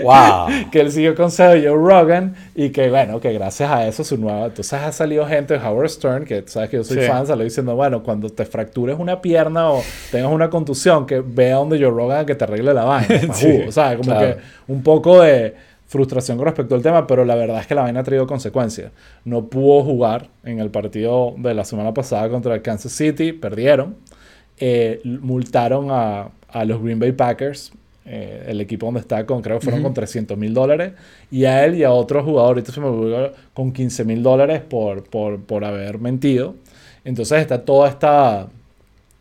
[0.03, 0.49] Wow.
[0.72, 4.16] que él siguió consejos de Joe Rogan y que, bueno, que gracias a eso su
[4.18, 4.47] nueva...
[4.47, 7.07] Entonces ha salido gente, Howard Stern, que sabes que yo soy Sí.
[7.07, 11.57] fan, salió diciendo, bueno, cuando te fractures una pierna o tengas una contusión, que vea
[11.57, 13.20] donde Joe Rogan que te arregle la vaina.
[13.35, 13.99] Sí, jugo, ¿sabes?
[13.99, 14.37] Como claro.
[14.37, 15.55] que un poco de
[15.87, 18.91] frustración con respecto al tema, pero la verdad es que la vaina ha traído consecuencias.
[19.24, 23.97] No pudo jugar en el partido de la semana pasada contra el Kansas City, perdieron.
[24.59, 27.72] Eh, multaron a, a los Green Bay Packers,
[28.07, 30.92] eh, el equipo donde está, con, creo que fueron con 300 mil dólares,
[31.30, 34.61] y a él y a otro jugador, ahorita se me olvidó, con 15 mil dólares
[34.61, 36.55] por, por, por haber mentido.
[37.05, 38.48] Entonces está toda esta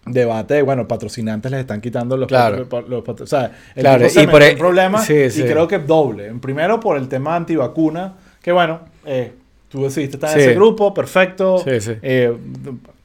[0.06, 2.68] debate de, bueno, patrocinantes les están quitando los, Claro.
[2.88, 5.44] los o sea, el Claro, se y por metió e- en problemas sí, y sí.
[5.44, 6.34] creo que doble.
[6.42, 9.32] Primero por el tema antivacuna, que bueno, eh,
[9.70, 10.42] tú decidiste estar en Sí.
[10.42, 11.60] ese grupo, perfecto.
[11.60, 11.94] Sí, sí.
[12.02, 12.34] Eh,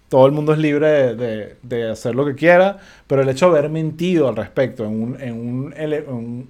[0.08, 3.50] todo el mundo es libre de, de- de hacer lo que quiera, pero el hecho
[3.50, 6.48] de haber mentido al respecto en un, en un, ele- en un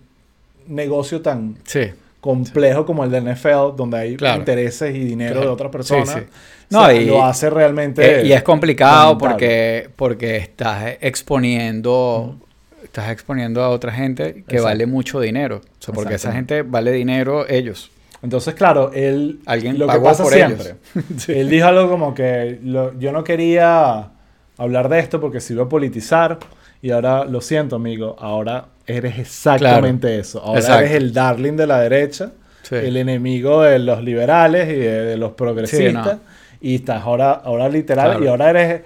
[0.69, 1.91] negocio tan Sí.
[2.21, 4.39] complejo como el de NFL, donde hay Claro.
[4.39, 5.47] intereses y dinero Claro.
[5.49, 6.27] de otras personas, Sí, sí.
[6.71, 8.21] no, y- lo hace realmente...
[8.23, 9.31] Eh, y es complicado lamentable.
[9.35, 12.37] porque, porque estás exponiendo,
[12.83, 14.65] estás exponiendo a otra gente que Exacto.
[14.65, 15.57] vale mucho dinero.
[15.57, 17.91] O sea, porque esa gente vale dinero ellos.
[18.23, 19.41] Entonces, claro, él...
[19.47, 20.75] Alguien lo que pasa por siempre.
[20.95, 21.29] ellos.
[21.29, 24.11] Él dijo algo como que lo- yo no quería
[24.57, 26.39] hablar de esto porque se iba a politizar
[26.83, 30.41] y ahora lo siento, amigo, ahora eres exactamente eso.
[30.41, 30.81] Ahora Exacto.
[30.85, 32.75] eres el darling de la derecha, Sí.
[32.75, 36.21] el enemigo de los liberales y de, de los progresistas Sí, no.
[36.61, 38.25] y estás ahora, ahora literal Claro.
[38.25, 38.83] y ahora eres...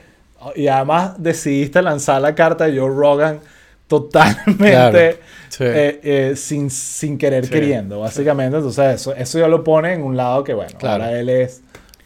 [0.57, 3.39] Y además decidiste lanzar la carta de Joe Rogan
[3.97, 4.99] totalmente Claro.
[5.49, 5.65] Sí.
[5.67, 7.51] eh, eh, sin, sin querer Sí.
[7.51, 8.57] queriendo, básicamente.
[8.57, 11.05] Entonces, eso, eso ya lo pone en un lado que, bueno, Claro.
[11.05, 11.61] ahora él es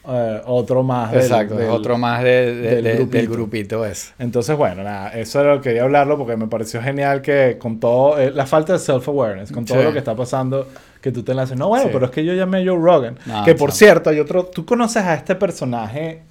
[0.09, 3.33] eh, otro más del- Exacto, del- es otro más de- de- del de- del, grupito.
[3.33, 3.85] grupito.
[3.87, 4.13] ese.
[4.21, 7.81] Entonces, bueno, nada, eso era lo que quería hablarlo porque me pareció genial que con
[7.81, 9.85] todo, la falta de self-awareness, con todo Sí.
[9.85, 10.69] lo que está pasando,
[11.01, 11.91] que tú te lances, no, bueno, Sí.
[11.93, 13.19] pero es que yo llamé a Joe Rogan.
[13.27, 16.23] No, que por cierto, hay otro, tú conoces a este personaje,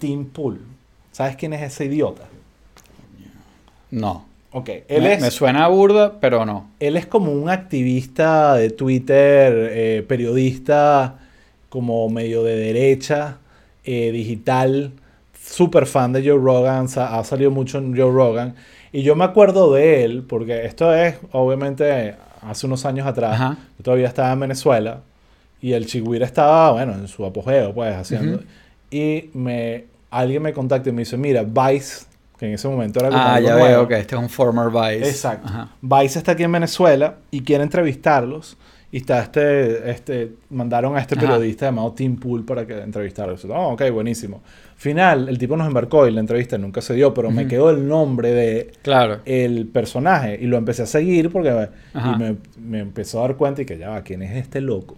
[0.00, 0.60] Tim Pool.
[1.12, 2.22] ¿Sabes quién es ese idiota?
[3.90, 4.24] No.
[4.52, 5.20] Ok, él me, es...
[5.20, 6.70] me suena burda, pero no.
[6.80, 11.18] Él es como un activista de Twitter, eh, periodista
[11.68, 13.38] como medio de derecha,
[13.84, 14.92] eh, digital,
[15.40, 18.54] súper fan de Joe Rogan, sa- ha salido mucho en Joe Rogan.
[18.92, 23.56] Y yo me acuerdo de él, porque esto es obviamente hace unos años atrás, Ajá.
[23.78, 25.02] yo todavía estaba en Venezuela,
[25.62, 28.38] y el Chigüira estaba, bueno, en su apogeo, pues, haciendo.
[28.38, 28.44] Ujú.
[28.90, 32.06] Y me, alguien me contacta y me dice, mira, Vice,
[32.40, 33.66] que en ese momento era como Ah, ya nuevo.
[33.66, 35.08] veo que este es un former Vice.
[35.10, 35.46] Exacto.
[35.46, 35.68] Ajá.
[35.82, 38.56] Vice está aquí en Venezuela y quiere entrevistarlos.
[38.92, 41.20] Y está este, este, mandaron a este Ajá.
[41.24, 43.44] periodista llamado Tim Pool para que entrevistarlos.
[43.44, 44.42] Oh, ok, buenísimo.
[44.74, 47.50] Final, el tipo nos embarcó y la entrevista nunca se dio, pero me Ujú.
[47.50, 49.18] quedó el nombre de Claro.
[49.26, 53.62] el personaje y lo empecé a seguir porque y me, me empezó a dar cuenta
[53.62, 54.96] y que ya va, ¿quién es este loco?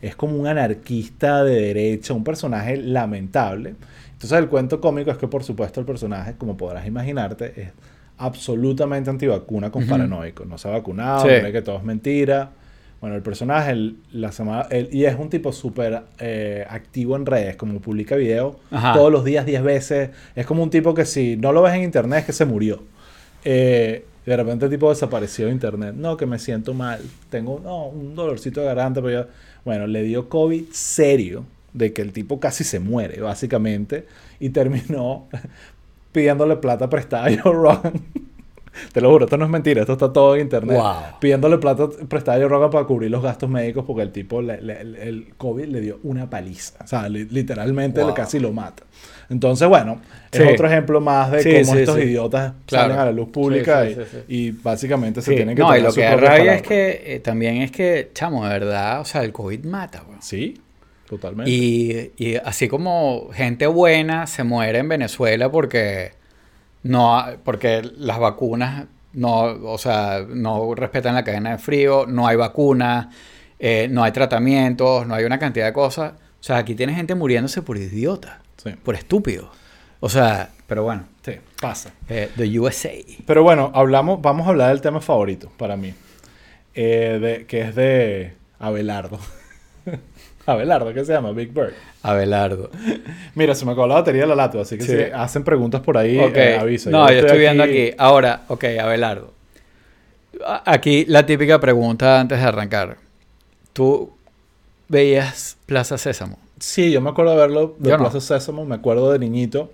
[0.00, 3.74] Es como un anarquista de derecha, un personaje lamentable.
[4.18, 7.68] Entonces el cuento cómico es que por supuesto el personaje, como podrás imaginarte, es
[8.16, 9.90] absolutamente antivacuna con Ujú.
[9.92, 10.44] paranoico.
[10.44, 11.28] No se ha vacunado, Sí.
[11.28, 12.50] cree que todo es mentira.
[13.00, 17.26] Bueno, el personaje, el- la semana, el- y es un tipo súper eh, activo en
[17.26, 18.56] redes, como publica videos
[18.92, 20.10] todos los días, 10 veces.
[20.34, 22.82] Es como un tipo que si no lo ves en internet es que se murió.
[23.44, 25.94] Eh, de repente el tipo desapareció de internet.
[25.96, 27.00] No, que me siento mal.
[27.30, 29.28] Tengo no, un dolorcito de garganta, pero.
[29.64, 34.06] Bueno, le dio COVID serio, de que el tipo casi se muere, básicamente,
[34.40, 35.28] y terminó
[36.12, 37.92] pidiéndole plata prestada a Joe Rogan.
[38.92, 40.76] Te lo juro, esto no es mentira, esto está todo en internet.
[40.76, 40.94] Wow.
[41.20, 44.60] Pidiéndole plata prestada a Joe Rogan para cubrir los gastos médicos porque el tipo, le-
[44.62, 46.84] le- el- COVID le dio una paliza.
[46.84, 48.10] O sea, li- literalmente Wow.
[48.10, 48.84] le- casi lo mata.
[49.30, 50.00] Entonces, bueno,
[50.30, 50.42] Sí.
[50.42, 52.84] es otro ejemplo más de Sí, cómo sí, estos idiotas Claro.
[52.84, 53.84] salen a la luz pública
[54.28, 57.56] y, básicamente se tienen que no, y lo que da rabia es que eh, también
[57.56, 60.22] es que, chamo, de verdad, o sea, el COVID mata, weón.
[60.22, 60.60] Sí,
[61.08, 61.50] totalmente.
[61.50, 66.12] Y, y así como gente buena se muere en Venezuela porque
[66.82, 72.36] no porque las vacunas no, o sea, no respetan la cadena de frío, no hay
[72.36, 73.08] vacunas,
[73.58, 76.12] eh, no hay tratamientos, no hay una cantidad de cosas.
[76.12, 78.70] O sea, aquí tienes gente muriéndose por idiota, Sí.
[78.84, 79.50] por estúpido.
[80.00, 81.90] O sea, pero bueno, Sí, pasa.
[82.08, 82.92] eh, the USA.
[83.26, 85.94] Pero bueno, hablamos, vamos a hablar del tema favorito para mí,
[86.74, 89.18] eh, de, que es de Abelardo.
[90.52, 91.32] Abelardo, ¿qué se llama?
[91.32, 91.74] Big Bird.
[92.02, 92.70] Abelardo.
[93.34, 94.92] Mira, se me acabó la batería de la lata, así que Sí.
[94.96, 96.36] si hacen preguntas por ahí, Ok.
[96.36, 96.90] eh, avisa.
[96.90, 97.90] No, yo estoy viendo aquí.
[97.98, 99.32] Ahora, ok, Abelardo.
[100.64, 102.96] Aquí la típica pregunta antes de arrancar.
[103.72, 104.10] ¿Tú
[104.88, 106.38] veías Plaza Sésamo?
[106.58, 108.04] Sí, yo me acuerdo de verlo de Yo no.
[108.04, 109.70] Plaza Sésamo, me acuerdo de niñito.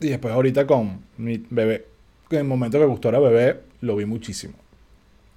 [0.00, 1.86] Y después ahorita con mi bebé.
[2.30, 4.54] En el momento que gustó era bebé, lo vi muchísimo.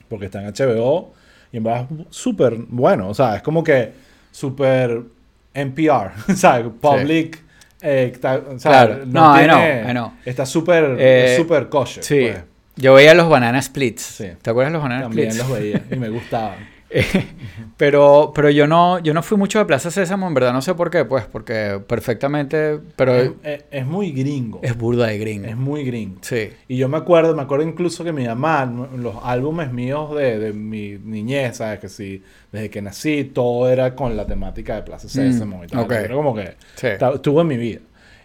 [0.10, 1.14] Porque está en HBO
[1.52, 3.10] y en verdad es súper bueno.
[3.10, 5.02] O sea, es como que súper
[5.54, 6.68] NPR, ¿sabes?
[6.82, 7.42] Public.
[7.82, 9.06] eh, ta- o sea, Claro.
[9.06, 10.12] No, I know, I know.
[10.26, 12.04] Está súper Eh, súper kosher.
[12.04, 12.28] Sí.
[12.32, 12.44] pues.
[12.76, 14.02] Yo veía los Banana Splits.
[14.02, 14.28] Sí.
[14.42, 15.50] ¿Te acuerdas de los Banana También Splits?
[15.50, 16.56] los veía y me gustaban.
[17.78, 20.74] pero, pero yo no, yo no fui mucho de Plaza Sésamo, en verdad no sé
[20.76, 24.62] por qué, pues, porque perfectamente, pero es, es, es- es muy gringo.
[24.78, 25.48] burda de gringo.
[25.48, 26.18] Es muy gringo.
[26.22, 26.50] Sí.
[26.68, 28.66] Y yo me acuerdo, me acuerdo incluso que mi mamá,
[28.96, 31.80] los álbumes míos de, de mi niñez, ¿sabes?
[31.80, 35.82] Que sí, desde que nací, todo era con la temática de Plaza Sésamo y tal.
[35.82, 35.92] Mm, ok.
[35.92, 36.88] Era como que Sí.
[37.14, 37.80] estuvo en mi vida.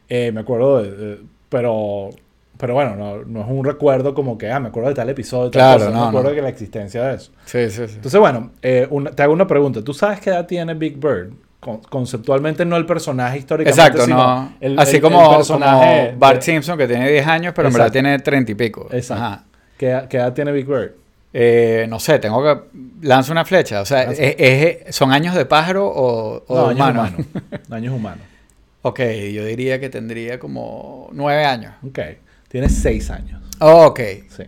[0.08, 2.10] Eh, me acuerdo de, de- pero,
[2.58, 5.50] pero bueno, no, no es un recuerdo como que, ah, me acuerdo de tal episodio,
[5.50, 5.90] tal Claro, cosa.
[5.90, 6.36] no, me acuerdo no.
[6.36, 7.32] de la existencia de eso.
[7.44, 7.94] Sí, sí, sí.
[7.96, 9.82] Entonces, bueno, eh, una- te hago una pregunta.
[9.82, 11.32] ¿Tú sabes qué edad tiene Big Bird?
[11.60, 14.52] Con- conceptualmente no el personaje históricamente, Exacto, sino no.
[14.60, 17.68] el- Así el- como, el personaje como Bart de- Simpson, que tiene 10 años, pero
[17.68, 18.86] en verdad tiene 30 y pico.
[18.92, 19.24] Exacto.
[19.24, 19.44] Ajá.
[19.78, 20.92] ¿Qué, qué edad tiene Big Bird?
[21.32, 22.60] Eh, no sé, tengo que.
[23.04, 23.80] lanza una flecha.
[23.80, 24.22] O sea, Lanza.
[24.22, 24.36] ¿es-
[24.86, 27.00] es- ¿son años de pájaro o, o No, de años humano?
[27.00, 27.26] humanos.
[27.70, 28.24] Años humanos.
[28.82, 29.00] Ok,
[29.32, 31.72] yo diría que tendría como nueve años.
[31.88, 31.98] Ok.
[32.54, 33.42] Tiene seis años.
[33.58, 34.00] Oh, ok.
[34.28, 34.44] Sí.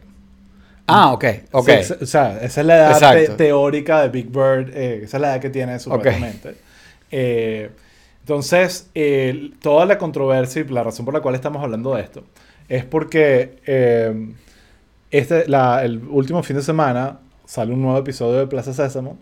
[0.87, 1.69] Ah, ok, ok.
[1.83, 4.71] Sí, o sea, esa es la edad te- teórica de Big Bird.
[4.73, 6.55] eh, esa es la edad que tiene supuestamente.
[7.11, 7.69] Eh,
[8.21, 12.23] entonces, eh, toda la controversia y la razón por la cual estamos hablando de esto
[12.69, 14.35] es porque eh,
[15.11, 19.19] este, la- el último fin de semana sale un nuevo episodio de Plaza Sésamo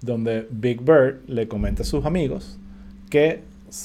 [0.00, 2.58] donde Big Bird le comenta a sus amigos
[3.10, 3.42] que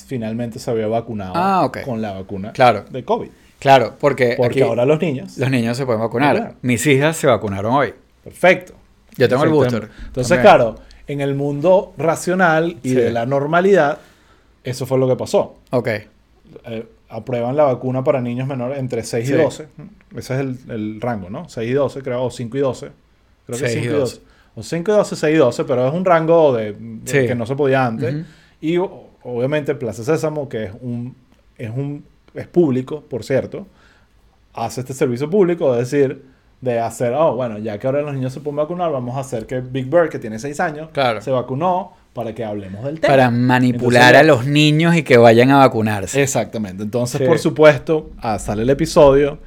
[0.07, 2.85] finalmente se había vacunado Ah, con la vacuna Claro.
[2.89, 3.29] de COVID.
[3.59, 5.37] Claro, porque, Porque ahora los niños...
[5.37, 6.35] los niños se pueden vacunar.
[6.35, 6.55] Claro.
[6.61, 7.93] Mis hijas se vacunaron hoy.
[8.23, 8.73] Perfecto.
[9.17, 9.89] Yo tengo el booster.
[10.05, 10.41] Entonces, también.
[10.41, 10.75] claro,
[11.07, 12.95] en el mundo racional y Sí.
[12.95, 13.97] de la normalidad,
[14.63, 15.57] eso fue lo que pasó.
[15.71, 15.87] Ok.
[15.87, 19.33] Eh, aprueban la vacuna para niños menores entre 6 Sí.
[19.33, 19.67] y 12.
[20.15, 21.49] Ese es el, el rango, ¿no?
[21.49, 22.87] 6 y 12, creo, o 5 y 12.
[23.45, 24.21] Creo que 6 y 5 y 12.
[24.55, 27.27] O 5 y 12, 6 y 12, pero es un rango de, de Sí.
[27.27, 28.13] que no se podía antes.
[28.15, 28.23] Ujú.
[28.61, 31.15] Y o- obviamente Plaza Sésamo, que es un,
[31.57, 32.05] es un
[32.41, 33.67] es público, por cierto,
[34.53, 36.23] hace este servicio público, es decir,
[36.61, 39.45] de hacer, oh, bueno, ya que ahora los niños se pueden vacunar, vamos a hacer
[39.45, 41.21] que Big Bird, que tiene 6 años, Claro.
[41.21, 43.13] se vacunó para que hablemos del tema.
[43.13, 46.21] Para manipular Entonces, a los niños y que vayan a vacunarse.
[46.21, 46.83] Exactamente.
[46.83, 47.25] Entonces, Sí.
[47.27, 49.37] por supuesto, ah, sale el episodio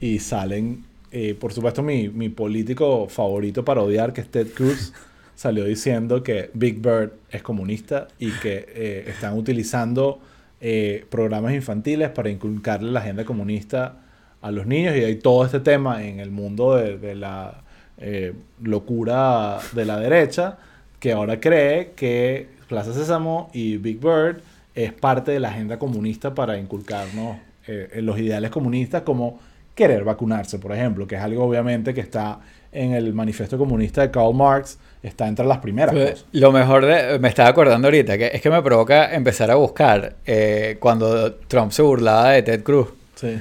[0.00, 4.92] y salen, eh, por supuesto, mi, mi político favorito para odiar, que es Ted Cruz,
[5.34, 10.18] salió diciendo que Big Bird es comunista y que eh, están utilizando
[10.60, 13.96] eh, programas infantiles para inculcarle la agenda comunista
[14.40, 17.62] a los niños y hay todo este tema en el mundo de, la
[17.98, 20.58] eh, locura de la derecha
[21.00, 24.40] que ahora cree que Plaza Sésamo y Big Bird
[24.74, 27.36] es parte de la agenda comunista para inculcarnos
[27.66, 29.38] eh, los ideales comunistas como
[29.74, 32.40] querer vacunarse, por ejemplo, que es algo obviamente que está
[32.72, 36.26] en el manifiesto comunista de Karl Marx, está entre las primeras Pues, cosas.
[36.32, 40.14] Lo mejor de, me estaba acordando ahorita, que es que me provoca empezar a buscar
[40.26, 42.88] eh, cuando Trump se burlaba de Ted Cruz.
[43.14, 43.36] Sí.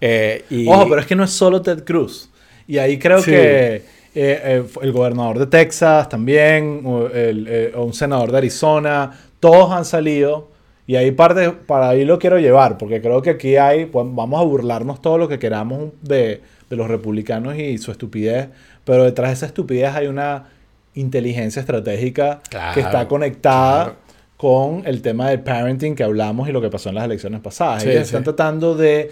[0.00, 2.30] Eh, y, Ojo, pero es que no es solo Ted Cruz.
[2.66, 3.30] Y ahí creo Sí.
[3.30, 3.82] que eh,
[4.14, 9.70] eh, el gobernador de Texas también, o el- eh, o un senador de Arizona, todos
[9.72, 10.48] han salido.
[10.86, 14.40] Y ahí parte, para ahí lo quiero llevar, porque creo que aquí hay, pues, vamos
[14.40, 18.48] a burlarnos todo lo que queramos de, de los republicanos y su estupidez,
[18.84, 20.48] pero detrás de esa estupidez hay una
[20.94, 23.98] inteligencia estratégica Claro, que está conectada claro.
[24.36, 27.82] con el tema del parenting que hablamos y lo que pasó en las elecciones pasadas.
[27.82, 28.06] Sí, Ellos sí.
[28.16, 29.10] están tratando de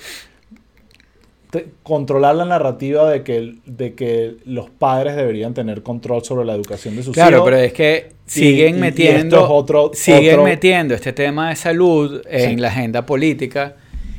[1.83, 6.95] controlar la narrativa de que, de que los padres deberían tener control sobre la educación
[6.95, 7.45] de sus Claro, hijos.
[7.47, 11.15] pero es que Y- siguen y- y metiendo, esto es otro- siguen otro- metiendo este
[11.15, 12.57] tema de salud en Sí.
[12.57, 13.77] la agenda política,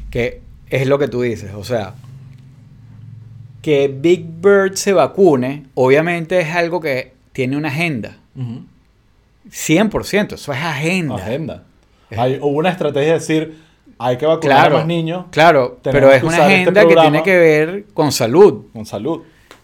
[0.09, 0.41] que
[0.71, 1.93] es lo que tú dices, o sea,
[3.61, 8.63] que Big Bird se vacune, obviamente es algo que tiene una agenda, Ujú.
[9.51, 11.15] 100%, eso es agenda.
[11.15, 11.63] Agenda.
[12.15, 13.57] Hay, hubo una estrategia de decir,
[13.97, 17.23] hay que vacunar Claro, a más niños claro, pero es una este agenda que tiene
[17.23, 18.65] que ver con salud.
[18.73, 19.21] con salud.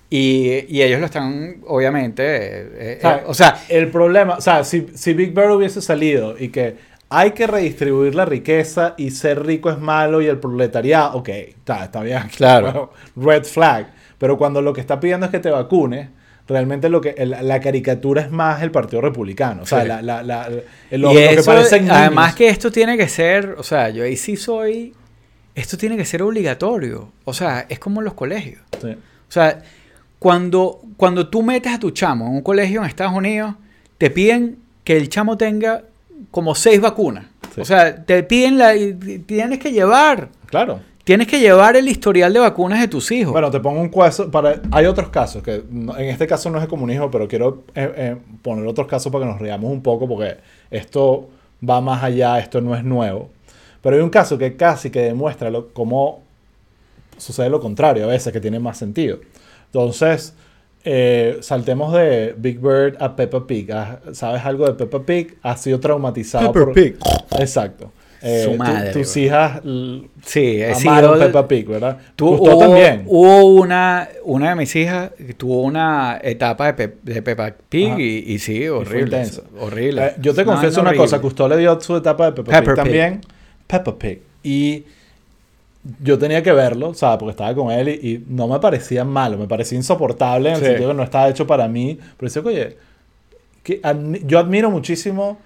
[0.09, 4.36] Y, y ellos lo están, obviamente, eh, eh, O sea, eh, o sea, el problema,
[4.36, 6.76] o sea, si, si Big Bird hubiese salido y que
[7.09, 11.86] hay que redistribuir la riqueza y ser rico es malo y el proletariado, ok, está,
[11.86, 12.24] está bien.
[12.38, 12.93] Claro.
[13.16, 13.88] Red flag.
[14.18, 16.09] Pero cuando lo que está pidiendo es que te vacunes,
[16.48, 19.64] realmente lo que el- la caricatura es más el Partido Republicano.
[19.64, 19.88] O sea, Sí.
[19.88, 20.58] la, la, la- lo,
[20.91, 22.36] y lo que eso, parecen además niños.
[22.38, 24.93] que esto tiene que ser, o sea, yo ahí sí soy,
[25.56, 27.12] esto tiene que ser obligatorio.
[27.24, 28.62] O sea, es como en los colegios.
[28.82, 28.89] Sí.
[28.91, 29.62] O sea,
[30.20, 33.56] cuando, cuando tú metes a tu chamo en un colegio en Estados Unidos,
[33.98, 35.84] te piden que el chamo tenga
[36.32, 37.26] como seis vacunas.
[37.54, 37.62] Sí.
[37.62, 38.76] O sea, te piden la...
[38.76, 38.93] y
[39.26, 40.30] Tienes que llevar.
[40.48, 40.80] Claro.
[41.06, 43.32] Tienes que llevar el historial de vacunas de tus hijos.
[43.32, 44.60] Bueno, te pongo un caso para...
[44.72, 47.93] Hay otros casos, que no- en este caso no es el comunismo, pero quiero eh,
[47.95, 50.38] eh, poner otros casos para que nos riamos un poco, porque
[50.72, 51.30] esto
[51.68, 53.30] va más allá, esto no es nuevo.
[53.82, 56.22] Pero hay un caso que casi que demuestra lo, cómo
[57.18, 59.20] sucede lo contrario a veces, que tiene más sentido.
[59.68, 60.34] Entonces,
[60.84, 63.72] eh, saltemos de Big Bird a Peppa Pig.
[63.72, 65.38] Ah, ¿Sabes algo de Peppa Pig?
[65.43, 66.74] Ha sido traumatizado Peppa por...
[66.74, 66.97] Pig.
[67.39, 67.91] Exacto.
[68.28, 69.62] Eh, Su tus hijas
[70.24, 71.98] sí, amaron sido- Peppa Pig, ¿verdad?
[72.16, 73.04] Tú, Gustó hubo, también.
[73.06, 78.34] hubo una, una de mis hijas tuvo una etapa de, Pe- de Peppa Pig y,
[78.34, 79.04] y sí, horrible.
[79.18, 79.44] intenso.
[79.60, 80.06] horrible.
[80.08, 81.04] Eh, yo te confieso no, una horrible.
[81.06, 82.84] cosa, Custó le dio su etapa de Peppa Pepper Pig Pig.
[82.84, 83.22] también.
[83.68, 84.22] Peppa Pig.
[84.42, 84.84] Y
[86.02, 87.20] yo tenía que verlo, ¿sabes?
[87.20, 90.62] Porque estaba con él y, y no me parecía malo, me parecía insoportable en el
[90.64, 92.00] sentido que no estaba hecho para mí.
[92.18, 92.78] Pero decía, oye,
[93.62, 95.38] que admi- yo admiro muchísimo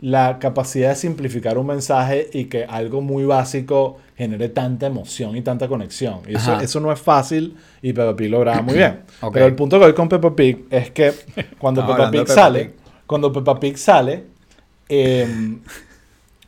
[0.00, 5.42] la capacidad de simplificar un mensaje y que algo muy básico genere tanta emoción y
[5.42, 6.20] tanta conexión.
[6.28, 9.00] Y eso, eso no es fácil y Peppa Pig lograba muy bien.
[9.32, 11.12] Pero el punto que voy con Peppa Pig es que
[11.58, 12.74] cuando Peppa Pig Peppa sale, Pig.
[13.06, 14.24] cuando Peppa Pig sale,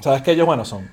[0.01, 0.89] sabes que ellos, bueno, son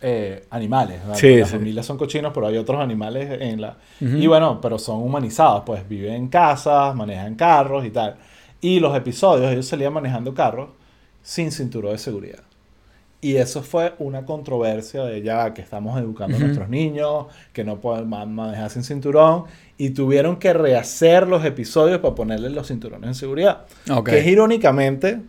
[0.00, 1.00] eh, animales.
[1.14, 1.56] Sí, Las sí.
[1.56, 3.76] familias son cochinos, pero hay otros animales en la...
[4.00, 8.16] Y bueno, pero son humanizados, pues viven en casas, manejan carros y tal.
[8.60, 10.70] Y los episodios, ellos salían manejando carros
[11.22, 12.40] sin cinturón de seguridad.
[13.20, 16.42] Y eso fue una controversia de ya que estamos educando Ujú.
[16.42, 19.44] a nuestros niños, que no pueden ma- manejar sin cinturón,
[19.78, 23.62] y tuvieron que rehacer los episodios para ponerles los cinturones de seguridad.
[23.92, 24.08] Ok.
[24.10, 25.20] Que es irónicamente,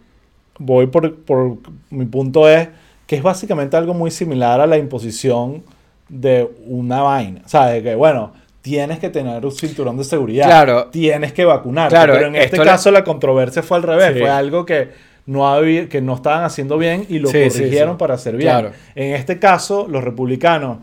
[0.57, 1.57] voy por, por
[1.91, 2.69] mi punto es
[3.05, 5.61] que es básicamente algo muy similar a la imposición
[6.09, 7.41] de una vaina.
[7.45, 10.45] O sea, de que, bueno, tienes que tener un cinturón de seguridad.
[10.47, 10.85] Claro.
[10.87, 11.93] Tienes que vacunarte.
[11.93, 14.13] Claro, pero en este caso la controversia fue al revés.
[14.13, 14.19] Sí.
[14.21, 17.99] Fue algo que no, había, que no estaban haciendo bien y lo Sí, corrigieron sí.
[17.99, 18.49] para hacer bien.
[18.51, 18.71] Claro.
[18.95, 20.79] En este caso, los republicanos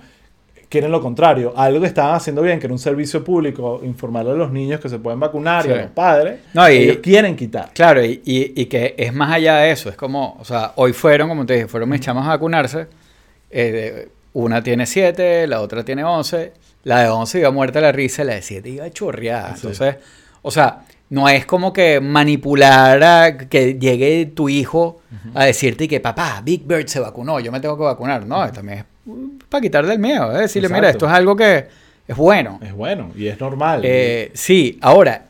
[0.68, 1.52] quieren lo contrario.
[1.56, 4.88] Algo que estaban haciendo bien, que era un servicio público, informarle a los niños que
[4.88, 7.70] se pueden vacunar y a los padres, No, y- ellos quieren quitar.
[7.74, 9.88] Claro, y, y- y que es más allá de eso.
[9.88, 12.86] Es como, o sea, hoy fueron, como te dije, fueron mis chamas a vacunarse.
[13.50, 16.52] Eh, una tiene 7, la otra tiene 11.
[16.84, 19.52] La de 11 iba muerta de la risa, la de 7 iba chorreada.
[19.56, 19.96] Entonces,
[20.42, 25.00] o sea, no es como que manipular a que llegue tu hijo
[25.34, 28.24] a decirte que papá, Big Bird se vacunó, yo me tengo que vacunar.
[28.26, 28.84] No, también es
[29.48, 30.32] para quitarle el miedo.
[30.32, 31.66] Es decirle, mira, esto es algo que
[32.06, 32.58] es bueno.
[32.62, 33.82] Es bueno y es normal.
[33.84, 35.26] Eh, sí, ahora,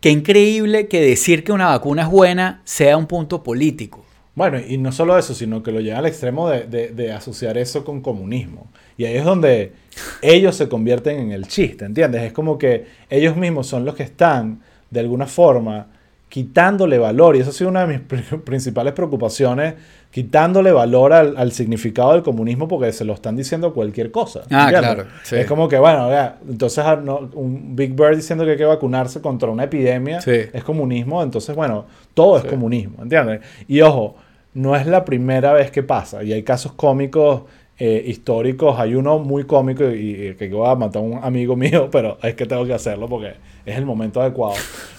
[0.00, 4.04] qué increíble que decir que una vacuna es buena sea un punto político.
[4.34, 7.56] Bueno, y no solo eso, sino que lo llevan al extremo de, de- de asociar
[7.56, 8.66] eso con comunismo.
[8.98, 9.72] Y ahí es donde
[10.20, 12.22] ellos se convierten en el chiste, ¿entiendes?
[12.22, 14.60] Es como que ellos mismos son los que están,
[14.90, 15.86] de alguna forma,
[16.28, 17.36] quitándole valor.
[17.36, 19.74] Y eso ha sido una de mis pri- principales preocupaciones,
[20.10, 24.40] quitándole valor al, al significado del comunismo porque se lo están diciendo cualquier cosa.
[24.50, 24.80] Ah, ¿entiendes?
[24.94, 25.36] claro, sí.
[25.36, 28.64] Es como que, bueno, vea, entonces ah, no, un Big Bird diciendo que hay que
[28.64, 30.32] vacunarse contra una epidemia Sí.
[30.52, 31.84] es comunismo, entonces, bueno,
[32.14, 32.46] todo Sí.
[32.46, 33.40] es comunismo, ¿entiendes?
[33.68, 34.16] Y ojo,
[34.54, 37.42] no es la primera vez que pasa, y hay casos cómicos
[37.78, 41.56] eh, históricos, hay uno muy cómico y, y que voy a matar a un amigo
[41.56, 43.34] mío, pero es que tengo que hacerlo porque
[43.66, 44.54] es el momento adecuado.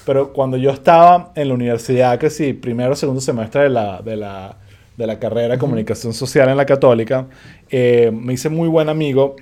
[0.05, 4.01] Pero cuando yo estaba en la universidad, que sí, primero o segundo semestre de la,
[4.01, 4.57] de la,
[4.95, 7.27] de la carrera de comunicación social en la católica,
[7.69, 9.35] eh, me hice muy buen amigo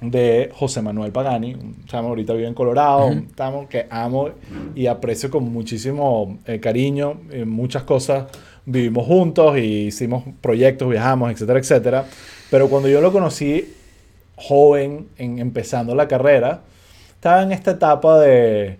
[0.00, 3.14] de José Manuel Pagani, un chamo ahorita vive en Colorado, Ujú.
[3.14, 4.30] un chamo que amo
[4.74, 8.26] y aprecio con muchísimo eh, cariño, eh, muchas cosas
[8.64, 12.04] vivimos juntos y hicimos proyectos, viajamos, etcétera, etcétera.
[12.50, 13.74] Pero cuando yo lo conocí
[14.36, 16.60] joven, en, empezando la carrera,
[17.18, 18.78] estaba en esta etapa de,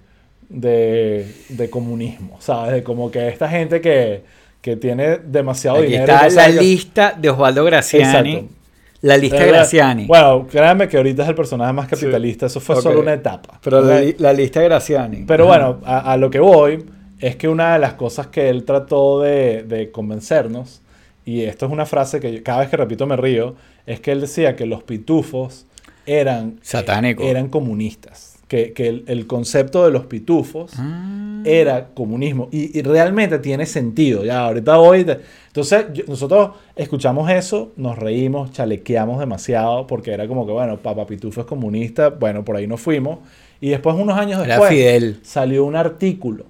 [0.48, 2.72] de, de comunismo, ¿sabes?
[2.72, 4.22] De como que esta gente que,
[4.60, 6.12] que tiene demasiado Aquí dinero.
[6.14, 8.32] está la lista de Osvaldo Graciani.
[8.34, 8.54] Exacto.
[9.00, 10.06] La lista De Graciani.
[10.06, 12.46] Bueno, créanme que ahorita es el personaje más capitalista.
[12.46, 13.60] Eso fue solo una etapa.
[13.62, 15.24] pero la, lista de Graciani.
[15.26, 15.68] Pero Ajá.
[15.68, 16.84] bueno, a, a lo que voy
[17.20, 20.80] es que una de las cosas que él trató de, de convencernos,
[21.24, 23.54] y esto es una frase que yo- cada vez que repito me río,
[23.86, 25.66] es que él decía que los pitufos
[26.04, 27.22] eran, Satánico.
[27.22, 28.27] eran comunistas.
[28.48, 31.42] Que, que el, el concepto de los pitufos Ah.
[31.44, 32.48] era comunismo.
[32.50, 34.24] Y, y realmente tiene sentido.
[34.24, 35.04] Ya, ahorita voy.
[35.04, 40.78] de- Entonces, yo- nosotros escuchamos eso, nos reímos, chalequeamos demasiado, porque era como que, bueno,
[40.78, 43.18] Papá Pitufo es comunista, bueno, por ahí nos fuimos.
[43.60, 45.18] Y después, unos años Era después, Fidel.
[45.22, 46.44] salió un artículo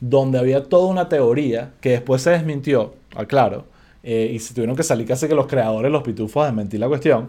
[0.00, 3.64] donde había toda una teoría que después se desmintió, aclaro,
[4.02, 6.88] eh, y se tuvieron que salir casi que los creadores, los pitufos, a desmentir la
[6.88, 7.28] cuestión,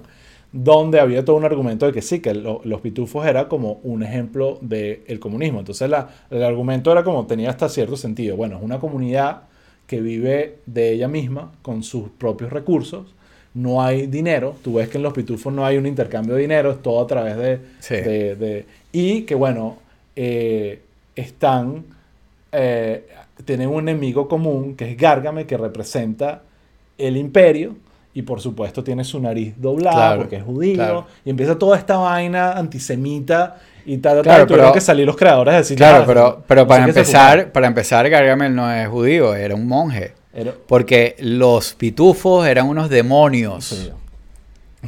[0.52, 4.02] donde había todo un argumento de que sí, que lo- los pitufos era como un
[4.04, 5.60] ejemplo del comunismo.
[5.60, 8.36] Entonces la- el argumento era como tenía hasta cierto sentido.
[8.38, 9.44] Bueno, es una comunidad
[9.88, 13.14] que vive de ella misma con sus propios recursos.
[13.54, 14.56] No hay dinero.
[14.64, 17.08] Tú ves que en los pitufos no hay un intercambio de dinero, es todo a
[17.08, 17.60] través de...
[17.80, 17.96] Sí.
[17.96, 19.78] de- de- y que bueno,
[20.16, 20.82] eh,
[21.16, 21.84] están...
[22.52, 23.06] eh,
[23.46, 26.42] tienen un enemigo común que es Gárgame, que representa
[26.98, 27.76] el imperio.
[28.18, 30.74] Y por supuesto tiene su nariz doblada Claro, porque es judío.
[30.74, 31.06] claro.
[31.24, 34.48] Y empieza toda esta vaina antisemita y tal, tal, Claro, tal.
[34.48, 35.78] Tuvieron que salir los creadores a decir...
[35.78, 37.52] Claro, "Ah, pero, pero para empezar, fumaron".
[37.52, 40.14] para empezar, Gargamel no es judío, era un monje.
[40.34, 43.66] Era- Porque los pitufos eran unos demonios.
[43.66, 43.92] Sí.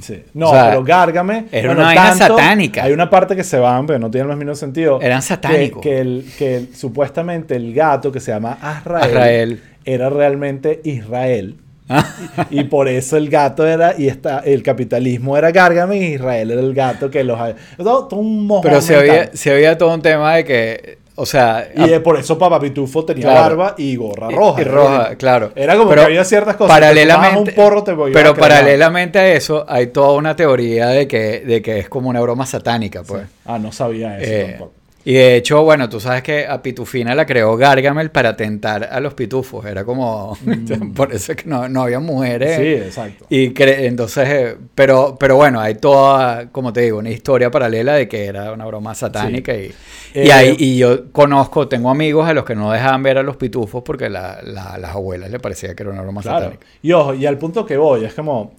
[0.01, 0.23] Sí.
[0.33, 1.45] No, O sea, pero Gárgame.
[1.51, 2.83] era una vaina satánica.
[2.83, 4.99] Hay una parte que se van, pero no tiene los mismos sentido.
[5.01, 5.81] Eran que- satánicos.
[5.83, 9.63] Que, el, que el- supuestamente el gato que se llama Azrael, Azrael.
[9.85, 11.57] era realmente Israel.
[12.49, 16.61] Y por eso el gato era, y está, el capitalismo era Gárgame y Israel era
[16.61, 17.39] el gato que los...
[17.77, 19.09] Todo, todo un mojón Pero se mental.
[19.09, 23.03] había, se había todo un tema de que, O sea, Y por eso Papá Pitufo
[23.05, 23.57] tenía Claro.
[23.57, 24.61] barba y gorra roja.
[24.61, 25.51] y roja, claro.
[25.55, 26.73] Era como Pero que había ciertas cosas.
[26.75, 30.35] Te Paralelamente, fumabas un porro, te ibas pero a paralelamente a eso, hay toda una
[30.35, 33.23] teoría de que, de que es como una broma satánica, pues.
[33.45, 34.78] Ah, no sabía eso Eh, tampoco.
[35.05, 38.99] Y de hecho, bueno, tú sabes que a Pitufina la creó Gargamel para tentar a
[38.99, 39.65] los pitufos.
[39.65, 40.37] Era como.
[40.95, 42.59] por eso es que no, no había mujeres.
[42.59, 42.61] Mm.
[42.61, 43.25] Sí, exacto.
[43.29, 47.93] Y cre- entonces, eh, pero, pero bueno, hay toda, como te digo, una historia paralela
[47.93, 49.67] de que era una broma satánica y,
[50.13, 53.37] y, Eh, y yo conozco, tengo amigos a los que no dejaban ver a los
[53.37, 56.39] pitufos porque la- la- las abuelas le parecía que era una broma Claro.
[56.39, 56.65] satánica.
[56.81, 58.55] Y ojo, y al punto que voy, es como,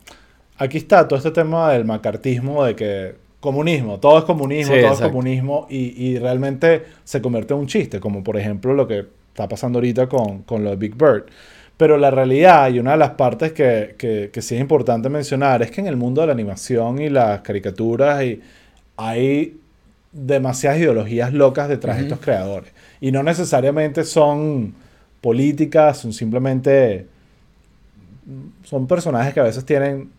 [0.56, 4.92] aquí está todo este tema del macartismo, de que comunismo, todo es comunismo, Sí, todo
[4.92, 5.06] exacto.
[5.06, 9.06] es comunismo, y, y realmente se convierte en un chiste, como por ejemplo lo que
[9.28, 11.24] está pasando ahorita con, con lo de Big Bird.
[11.76, 15.62] Pero la realidad, y una de las partes que, que, que sí es importante mencionar,
[15.62, 18.40] es que en el mundo de la animación y las caricaturas y,
[19.00, 19.58] hay
[20.12, 22.70] demasiadas ideologías locas detrás de estos creadores.
[23.00, 24.74] Y no necesariamente son
[25.22, 27.06] políticas, son simplemente
[28.64, 30.10] son personajes que a veces tienen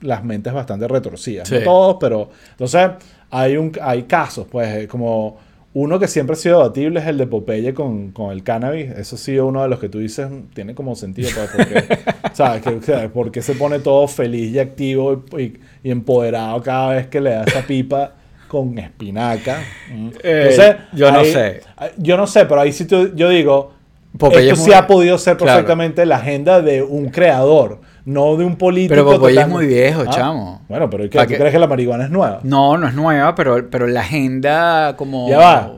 [0.00, 1.50] las mentes bastante retorcidas.
[1.50, 1.64] No Sí.
[1.64, 2.30] todos, pero.
[2.52, 2.90] Entonces,
[3.30, 5.46] hay, un, hay casos, pues, eh, como.
[5.74, 8.90] Uno que siempre ha sido debatible es el de Popeye con, con el cannabis.
[8.90, 11.28] Eso ha sido uno de los que tú dices, mm, tiene como sentido.
[11.34, 11.98] Pues, porque,
[12.32, 12.62] ¿sabes?
[12.62, 16.94] Que, o sea, porque se pone todo feliz y activo y, y- y empoderado cada
[16.94, 18.12] vez que le da esa pipa
[18.48, 19.60] con espinaca.
[19.94, 20.08] Mm.
[20.24, 21.60] Eh, yo no ahí- sé.
[21.98, 23.72] Yo no sé, pero ahí sí tú- yo digo,
[24.18, 25.52] Popeye esto es sí muy- ha podido ser Claro.
[25.58, 28.94] perfectamente la agenda de un creador, no de un político.
[28.94, 30.62] Pero es total- muy viejo, Ah, chamo.
[30.68, 31.16] Bueno, pero ¿y qué?
[31.16, 31.38] ¿Para ¿tú qué?
[31.38, 32.40] crees que la marihuana es nueva?
[32.42, 35.28] No, no es nueva, pero, pero la agenda como...
[35.28, 35.72] Ya va.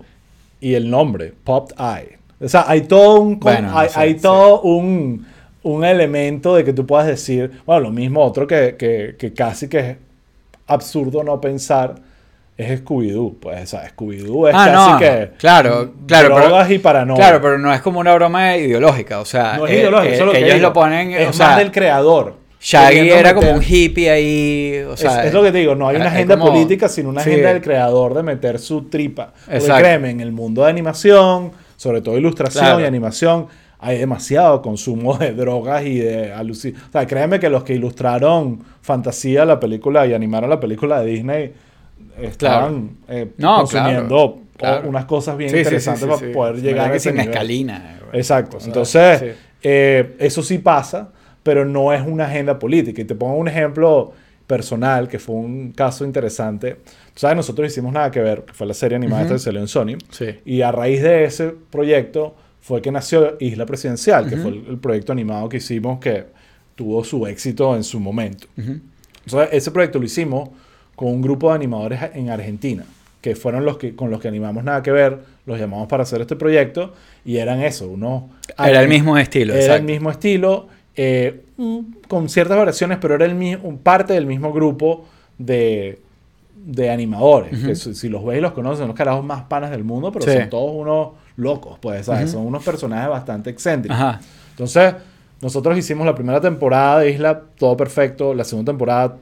[0.61, 2.19] Y el nombre, Popped Eye.
[2.41, 4.21] O sea, hay todo un, Bueno, hay, sí, hay sí.
[4.21, 5.27] todo un,
[5.63, 9.69] un elemento de que tú puedas decir, bueno, lo mismo otro que, que, que casi
[9.69, 9.97] que es
[10.67, 11.97] absurdo no pensar
[12.61, 13.37] es Scooby-Doo.
[13.41, 17.17] Pues, o sea, Scooby-Doo es Ah, casi no, que claro, claro, pero- drogas y paranoia.
[17.19, 20.15] Claro, pero no es como una broma ideológica, o sea, no es eh, ideológico, eh,
[20.15, 20.69] eso es lo que ellos digo.
[20.69, 22.35] lo ponen, es o más sea, del creador.
[22.63, 25.89] Shaggy era como un hippie ahí, o sea, es, es lo que te digo, no
[25.89, 27.31] hay una agenda como- política, sino una sí.
[27.31, 29.33] agenda del creador de meter su tripa.
[29.47, 32.81] Porque créeme, en el mundo de animación, sobre todo ilustración Claro.
[32.83, 33.47] y animación,
[33.79, 36.89] hay demasiado consumo de drogas y de alucinaciones.
[36.91, 41.07] O sea, créeme que los que ilustraron Fantasía, la película, y animaron la película de
[41.13, 41.53] Disney,
[42.23, 44.89] estaban eh, No, consumiendo claro, claro.
[44.89, 47.29] unas cosas bien Sí, sí, sí, interesantes sí, para poder llegar a que ese nivel.
[47.29, 47.99] escalina.
[48.07, 48.19] güey.
[48.21, 48.57] Exacto.
[48.57, 51.11] O sea, Entonces, eh, eso sí pasa,
[51.43, 53.01] pero no es una agenda política.
[53.03, 54.13] Y te pongo un ejemplo
[54.47, 56.75] personal, que fue un caso interesante.
[57.15, 59.69] Tú sabes, nosotros hicimos nada que ver, que fue la serie animada que salió en
[59.69, 59.97] Sony.
[60.45, 64.43] Y a raíz de ese proyecto fue que nació Isla Presidencial, que Ujú.
[64.43, 66.25] fue el, el proyecto animado que hicimos que
[66.75, 68.49] tuvo su éxito en su momento.
[68.59, 68.81] Ujú.
[69.25, 70.49] Entonces, ese proyecto lo hicimos
[71.01, 72.85] con un grupo de animadores en Argentina,
[73.23, 76.21] que fueron los que con los que animamos nada que ver, los llamamos para hacer
[76.21, 76.93] este proyecto
[77.25, 78.25] y eran eso, unos
[78.59, 81.41] Era el mismo estilo, era el mismo estilo, eh,
[82.07, 85.07] con ciertas variaciones, pero era el mismo, parte del mismo grupo
[85.39, 86.01] de,
[86.67, 89.71] de animadores, que si, si los ves y los conoces, son los carajos más panas
[89.71, 90.33] del mundo, pero Sí.
[90.39, 92.31] son todos unos locos, pues, ¿sabes?
[92.31, 93.99] Son unos personajes bastante excéntricos.
[93.99, 94.21] Ajá.
[94.51, 94.93] Entonces,
[95.41, 98.35] nosotros hicimos la primera temporada de Isla, todo perfecto.
[98.35, 99.17] La segunda temporada,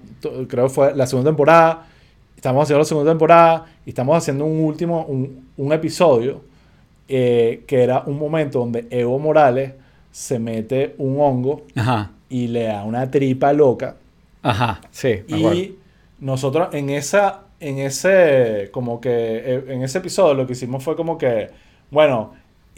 [0.49, 1.87] creo que fue la segunda temporada.
[2.35, 6.43] Estamos haciendo la segunda temporada y estamos haciendo un último, un, un episodio
[7.09, 9.73] eh, que era un momento donde Evo Morales
[10.11, 12.11] se mete un hongo Ajá.
[12.29, 13.97] y le da una tripa loca.
[14.43, 14.81] Ajá.
[14.91, 15.55] Sí, me acuerdo.
[15.59, 15.79] Y
[16.21, 20.97] nosotros en esa, en ese, como que, eh, en ese episodio lo que hicimos fue
[20.97, 21.49] como que,
[21.91, 22.35] bueno,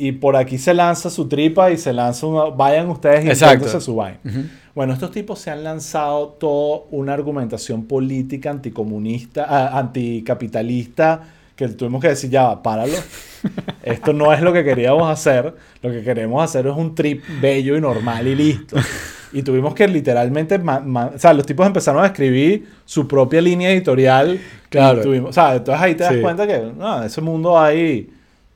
[0.08, 3.80] y por aquí se lanza su tripa y se lanza una, vayan ustedes y invéntense
[3.80, 4.18] su vaina.
[4.24, 4.40] Ujú.
[4.74, 11.20] Bueno, estos tipos se han lanzado toda una argumentación política anticomunista, ah, anticapitalista,
[11.56, 12.94] que tuvimos que decir, ya va, páralo.
[13.82, 15.54] Esto no es lo que queríamos hacer.
[15.82, 18.76] Lo que queremos hacer es un trip bello y normal y listo.
[19.32, 24.40] Y tuvimos que literalmente, o sea, los tipos empezaron a escribir su propia línea editorial.
[24.68, 24.98] Claro.
[24.98, 26.20] Y tuvimos, o sea, entonces ahí te das Sí.
[26.20, 28.10] cuenta que, no, en ese mundo hay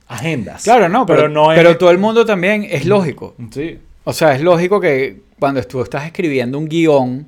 [0.09, 0.63] agendas.
[0.65, 1.59] Claro, no, pero, no es...
[1.59, 3.35] pero todo el mundo también es lógico.
[3.51, 3.79] Sí.
[4.05, 7.27] O sea, es lógico que cuando tú estás escribiendo un guion,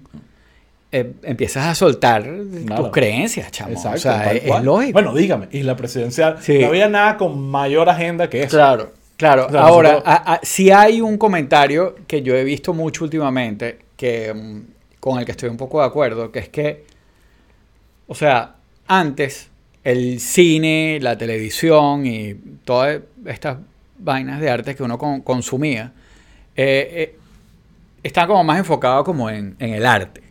[0.93, 2.23] eh, empiezas a soltar
[2.67, 2.85] Claro.
[2.85, 3.73] tus creencias, chamo.
[3.73, 3.97] Exacto.
[3.97, 4.93] o sea, es, lógico.
[4.93, 6.37] Bueno, dígame, Isla Presidencial.
[6.41, 6.59] Sí.
[6.61, 8.57] No había nada con mayor agenda que eso.
[8.57, 9.47] Claro, claro.
[9.47, 13.05] O sea, Ahora, nosotros- a- a- si hay un comentario que yo he visto mucho
[13.05, 14.61] últimamente, que, mm,
[15.01, 16.85] con el que estoy un poco de acuerdo, que es que,
[18.07, 18.55] o sea,
[18.87, 19.49] antes
[19.93, 22.35] el cine, la televisión y
[22.65, 23.59] todas estas
[23.99, 25.93] vainas de arte que uno con- consumía,
[26.57, 27.17] eh, eh,
[28.03, 30.23] está como más enfocado como en, en el arte,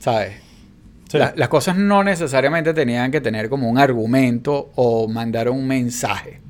[0.00, 0.32] ¿sabes?
[1.08, 1.18] Sí.
[1.18, 6.40] La- las cosas no necesariamente tenían que tener como un argumento o mandar un mensaje,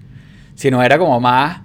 [0.54, 1.60] sino era como más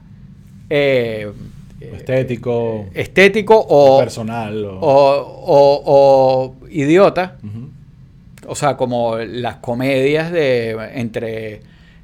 [0.69, 1.31] eh,
[1.79, 4.65] Estético, estético o, personal.
[4.65, 5.43] o, O...
[5.45, 7.37] o- o idiota.
[8.47, 11.61] O sea, como las comedias de entre,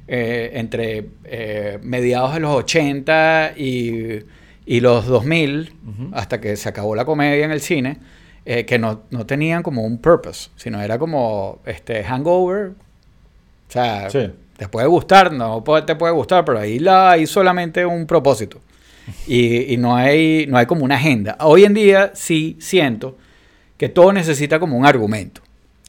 [0.08, 4.20] eh, entre eh, mediados de los 80 y,
[4.66, 6.10] y los 2000, Ujú.
[6.14, 7.98] hasta que se acabó la comedia en el cine,
[8.46, 12.72] eh, que no, no tenían como un purpose, sino era como este hangover.
[13.68, 14.30] O sea, Sí.
[14.58, 18.60] te puede gustar, no te puede gustar, pero ahí la, hay solamente un propósito.
[19.26, 21.36] Y, y no, hay, no hay como una agenda.
[21.40, 23.16] Hoy en día sí siento
[23.76, 25.40] que todo necesita como un argumento.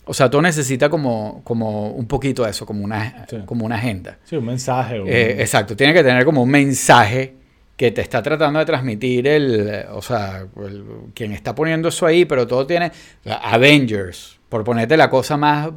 [0.06, 3.38] O sea, todo necesita como, como un poquito de eso, como una, Sí.
[3.45, 4.18] como una agenda.
[4.23, 5.02] Sí, un mensaje.
[5.02, 7.34] un- Eh, exacto, tiene que tener como un mensaje
[7.76, 10.84] que te está tratando de transmitir el, o sea, el-
[11.14, 12.91] quien está poniendo eso ahí, pero todo tiene
[13.26, 15.69] Avengers, por ponerte la cosa más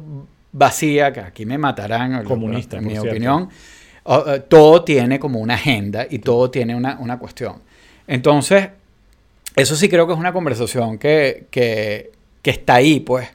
[0.51, 3.09] vacía, que aquí me matarán, Comunista, en mi cierto.
[3.09, 3.49] opinión,
[4.05, 7.55] eh, todo tiene como una agenda y todo tiene una, una cuestión.
[8.07, 8.69] Entonces,
[9.55, 12.11] eso sí creo que es una conversación que, que,
[12.41, 13.27] que está ahí, pues.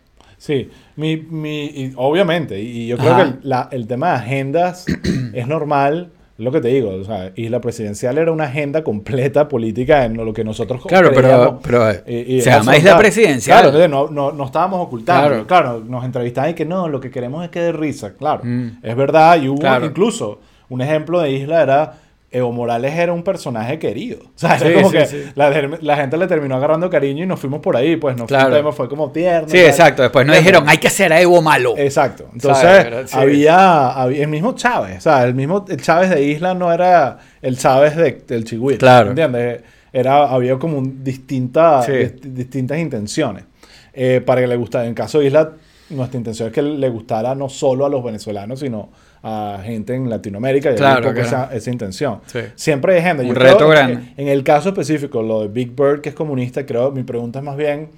[0.45, 3.23] Sí, mi, mi, y obviamente, y yo creo Ajá.
[3.25, 4.85] que el, la- el tema de agendas
[5.33, 10.05] es normal, lo que te digo, o sea, Isla Presidencial era una agenda completa política
[10.05, 13.57] en lo que nosotros Claro, pero, pero Y- y se llama Isla Presidencial.
[13.63, 15.29] Claro, entonces no, no, no estábamos ocultando.
[15.29, 15.47] Claro.
[15.47, 15.85] Claro.
[15.89, 18.13] nos entrevistaban y que no, lo que queremos es que dé risa.
[18.13, 18.81] Claro, Mm.
[18.83, 19.41] es verdad.
[19.41, 19.87] Y hubo Claro.
[19.87, 21.95] incluso un ejemplo de Isla era.
[22.35, 24.19] Evo Morales era un personaje querido.
[24.25, 25.23] O sea, era Sí, como sí, que sí.
[25.35, 25.51] La,
[25.81, 27.97] la gente le terminó agarrando cariño y nos fuimos por ahí.
[27.97, 28.49] Pues no fue Claro.
[28.49, 29.49] un tema, fue como tierno.
[29.49, 29.67] Sí, tal.
[29.67, 30.03] exacto.
[30.03, 31.75] Después no Pero- dijeron, hay que hacer a Evo malo.
[31.79, 32.29] Exacto.
[32.33, 34.99] Entonces, había, había el mismo Chávez.
[34.99, 38.79] O sea, el mismo el Chávez de Isla no era el Chávez de, del Chihuahua.
[38.79, 39.09] Claro.
[39.11, 39.63] ¿Entiendes?
[39.93, 41.93] Era, había como un distinta, Sí.
[41.93, 43.45] dist- distintas intenciones.
[43.93, 44.83] Eh, para que le gustara.
[44.85, 45.53] En el caso de Isla,
[45.91, 48.89] nuestra intención es que le gustara no solo a los venezolanos, sino
[49.23, 50.73] a gente en Latinoamérica.
[50.73, 51.21] Y Claro, claro.
[51.21, 52.21] esa, esa intención.
[52.27, 52.41] Sí.
[52.55, 53.23] Siempre hay gente.
[53.23, 54.13] Un Yo reto creo grande.
[54.17, 57.45] En el caso específico, lo de Big Bird, que es comunista, creo, mi pregunta es
[57.45, 57.89] más bien,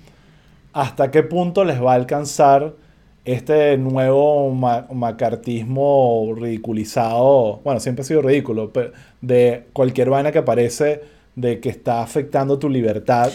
[0.72, 2.74] ¿hasta qué punto les va a alcanzar
[3.24, 7.60] este nuevo ma- macartismo ridiculizado?
[7.64, 11.02] Bueno, siempre ha sido ridículo, pero de cualquier vaina que aparece
[11.34, 13.30] de que está afectando tu libertad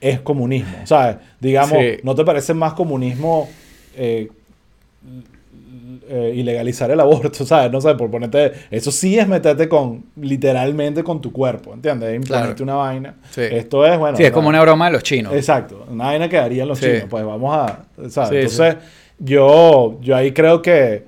[0.00, 0.76] es comunismo.
[0.84, 1.16] ¿Sabes?
[1.40, 1.96] Digamos, Sí.
[2.02, 3.48] ¿no te parece más comunismo
[3.96, 4.28] eh,
[6.08, 7.70] eh, ilegalizar el aborto, ¿sabes?
[7.70, 8.52] No sé, por ponerte...
[8.70, 12.10] Eso sí es meterte con, literalmente con tu cuerpo, ¿entiendes?
[12.10, 12.64] Es Imponerte Claro.
[12.64, 13.14] una vaina.
[13.30, 13.42] Sí.
[13.42, 14.16] Esto es, bueno...
[14.16, 15.32] Sí, es como una broma de los chinos.
[15.34, 16.86] Exacto, una vaina que harían los Sí.
[16.86, 17.04] chinos.
[17.08, 17.84] Pues vamos a...
[18.08, 18.28] ¿sabes?
[18.30, 18.76] Sí, Entonces,
[19.18, 21.04] Yo, yo ahí creo que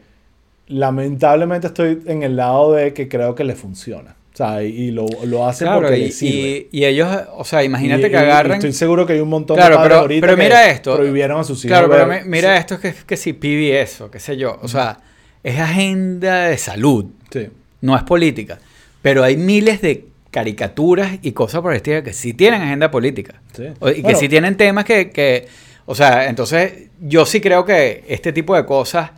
[0.68, 4.15] lamentablemente estoy en el lado de que creo que le funciona.
[4.36, 6.68] O sea, y, lo, lo hace Claro, porque y, sirve.
[6.70, 8.52] y- y ellos, o sea, imagínate Y- que agarren...
[8.52, 10.94] Estoy seguro que hay un montón Claro, de padres pero- ahorita pero que mira esto.
[10.96, 11.70] prohibieron a sus hijos.
[11.78, 14.58] Claro, pero ver- mira esto que, que si PBS o qué sé yo.
[14.62, 14.98] O sea,
[15.42, 17.48] es agenda de salud, Sí.
[17.80, 18.58] no es política.
[19.00, 23.40] Pero hay miles de caricaturas y cosas por el estilo que sí tienen agenda política.
[23.56, 23.64] Sí.
[23.80, 24.18] O- Y que Bueno.
[24.18, 25.46] sí tienen temas que, que-
[25.86, 29.12] O sea, entonces yo sí creo que este tipo de cosas,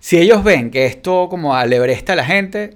[0.00, 2.74] si ellos ven que esto como alebresta a la gente,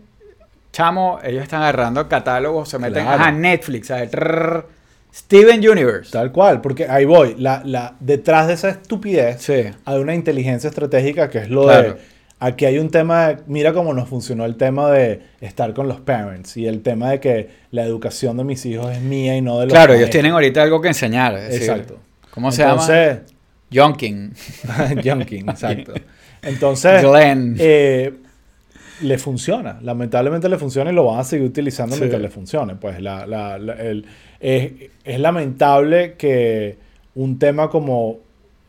[0.77, 3.24] chamo, ellos están agarrando catálogos, se meten Claro.
[3.24, 4.66] a Netflix, a trrr,
[5.15, 6.11] Steven Universe.
[6.12, 7.35] Tal cual, porque ahí voy.
[7.39, 9.65] La, la, detrás de esa estupidez Sí.
[9.86, 11.94] hay una inteligencia estratégica que es lo Claro.
[11.94, 12.16] de.
[12.39, 16.01] Aquí hay un tema, de- mira cómo nos funcionó el tema de estar con los
[16.03, 19.59] parents y el tema de que la educación de mis hijos es mía y no
[19.59, 21.35] de los Claro, ellos tienen ahorita algo que enseñar.
[21.39, 21.98] es decir, Exacto.
[22.31, 22.73] ¿Cómo se llama?
[22.74, 23.19] Entonces,
[23.70, 24.35] Yonking.
[25.03, 25.94] Junking, exacto.
[26.43, 27.57] Entonces, Glenn.
[27.59, 28.12] eh,
[29.02, 29.78] le funciona.
[29.82, 32.01] Lamentablemente le funciona y lo van a seguir utilizando Sí.
[32.01, 32.74] mientras le funcione.
[32.77, 34.05] Pues la, la- la- el-
[34.40, 34.73] es,
[35.05, 36.78] es lamentable que
[37.14, 38.18] un tema como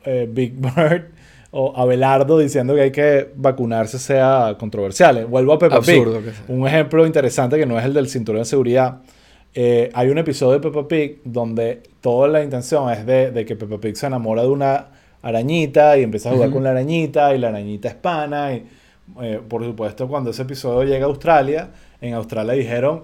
[0.06, 1.04] eh, Big Bird
[1.52, 5.26] o Abelardo diciendo que hay que vacunarse sea controversial.
[5.28, 6.04] Vuelvo a Peppa Pig.
[6.48, 9.00] Un ejemplo interesante que no es el del cinturón de seguridad.
[9.56, 13.56] Eh, hay un episodio de Peppa Pig donde toda la intención es de, de que
[13.56, 14.88] Peppa Pig se enamora de una
[15.22, 18.54] arañita y empieza a jugar con la arañita y la arañita es pana.
[18.54, 18.64] Y,
[19.22, 21.70] eh, por supuesto, cuando ese episodio llega a Australia,
[22.02, 23.04] en Australia dijeron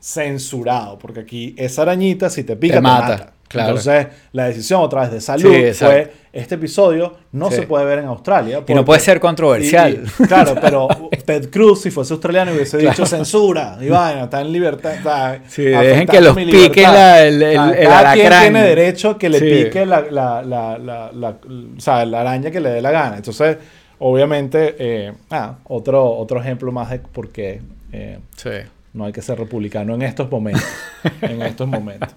[0.00, 3.32] censurado, porque aquí esa arañita si te pica Te te, mata, mata.
[3.48, 3.68] claro.
[3.70, 7.56] Entonces, la decisión otra vez de salud Sí, fue este episodio no Sí.
[7.56, 8.58] se puede ver en Australia.
[8.58, 10.04] Y no porque- puede ser controversial.
[10.18, 10.86] y- y- claro, pero
[11.24, 13.78] Ted Cruz, si fuese australiano, hubiese dicho censura.
[13.80, 14.94] Y vaina, está en libertad.
[14.94, 19.18] está Sí, dejen que los pique la- el- el- sea, el cada quien tiene derecho
[19.18, 21.30] que le pique la, la, la, la, la-
[21.76, 23.16] o sea, la araña que le dé la gana.
[23.16, 23.56] Entonces,
[23.98, 27.60] obviamente, eh, ah, otro, otro ejemplo más de por qué
[27.92, 28.50] eh, Sí.
[28.92, 30.64] no hay que ser republicano en estos momentos.
[31.22, 32.10] en estos momentos.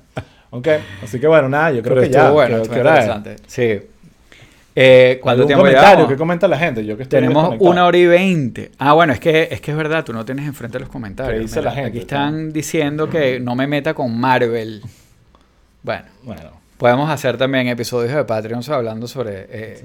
[0.52, 0.68] Ok,
[1.04, 2.32] así que bueno, nada, yo creo Pero que ya.
[2.32, 3.36] bueno, interesante.
[3.48, 3.80] Sí.
[4.76, 5.90] Eh, ¿Cuánto ¿Algún tiempo comentario?
[5.90, 6.10] llevamos?
[6.12, 6.86] ¿Qué comenta la gente?
[6.86, 8.72] Yo que estoy Tenemos una hora y veinte.
[8.78, 11.34] Ah, bueno, es que, es que es verdad, tú no tienes enfrente los comentarios.
[11.36, 11.90] ¿Qué dice la gente?
[11.90, 14.82] Aquí están diciendo que no me meta con Marvel.
[15.84, 19.48] Bueno, Bueno, podemos hacer también episodios de Patreon hablando sobre...
[19.50, 19.82] eh,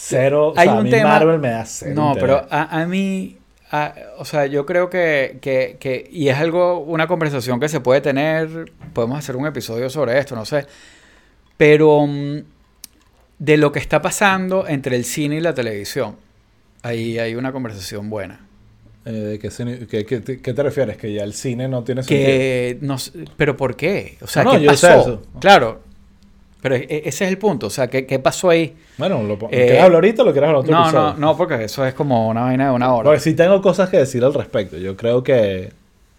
[0.00, 0.52] cero.
[0.56, 1.92] Hay o sea, a un mí tema- Marvel me da cero.
[1.94, 2.22] No, interés.
[2.38, 3.36] pero a, a mí,
[3.70, 7.80] a- o sea, yo creo que, que, que- y es algo, una conversación que se
[7.80, 10.66] puede tener, podemos hacer un episodio sobre esto, no sé,
[11.56, 12.38] pero mm,
[13.38, 16.16] de lo que está pasando entre el cine y la televisión,
[16.82, 18.46] ahí hay una conversación buena.
[19.06, 20.98] Eh, ¿de qué, cine- qué- qué te- qué te refieres?
[20.98, 22.26] Que ya el cine no tiene sentido.
[22.26, 22.96] Que, no
[23.36, 24.18] pero ¿por qué?
[24.20, 25.00] O sea, No, ¿qué yo sé pasó?
[25.00, 25.22] eso.
[25.40, 25.80] Claro,
[26.62, 28.74] pero e- ese es el punto, o sea, ¿qué, qué pasó ahí?
[28.98, 31.12] Bueno, ¿lo, Eh, ¿quieres hablar ahorita o lo quieres hablar otro No, episodio?
[31.14, 33.04] no, no, porque eso es como una vaina de una hora.
[33.04, 34.76] Porque sí tengo cosas que decir al respecto.
[34.76, 35.72] Yo creo que...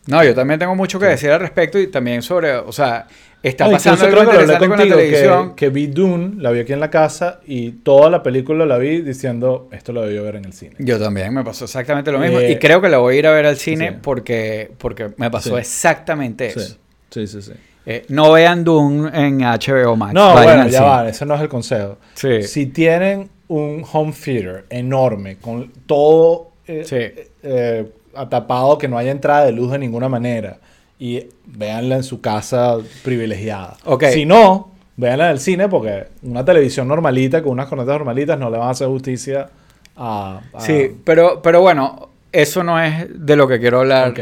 [0.07, 3.05] No, yo también tengo mucho que decir al respecto y también sobre, o sea,
[3.43, 5.49] está No, pasando algo creo que lo interesante con la contigo, televisión.
[5.51, 8.79] que, que vi Dune, la vi aquí en la casa y toda la película la
[8.79, 10.73] vi diciendo, esto lo debió ver en el cine.
[10.79, 13.27] Yo también me pasó exactamente lo mismo Eh, y creo que la voy a ir
[13.27, 13.95] a ver al cine sí.
[14.01, 15.61] porque, porque me pasó Sí.
[15.61, 16.77] exactamente eso.
[17.11, 17.51] Sí, sí, sí.
[17.85, 20.13] Eh, no vean Dune en HBO Max.
[20.13, 20.89] No, vayan bueno, ya cine.
[20.89, 21.97] va, ese no es el consejo.
[22.13, 22.43] Sí.
[22.43, 27.29] Si tienen un home theater enorme, con todo eh, Sí.
[27.43, 30.57] eh, atapado, que no haya entrada de luz de ninguna manera,
[30.99, 33.77] y véanla en su casa privilegiada.
[33.85, 34.05] Ok.
[34.13, 38.49] Si no, véanla en el cine, porque una televisión normalita, con unas cornetas normalitas, no
[38.51, 39.49] le van a hacer justicia
[39.97, 40.41] a...
[40.53, 44.13] a- Sí, pero, pero bueno, eso no es de lo que quiero hablar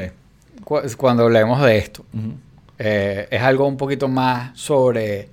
[0.64, 2.06] cu- cuando hablemos de esto.
[2.80, 5.28] Eh, es algo un poquito más sobre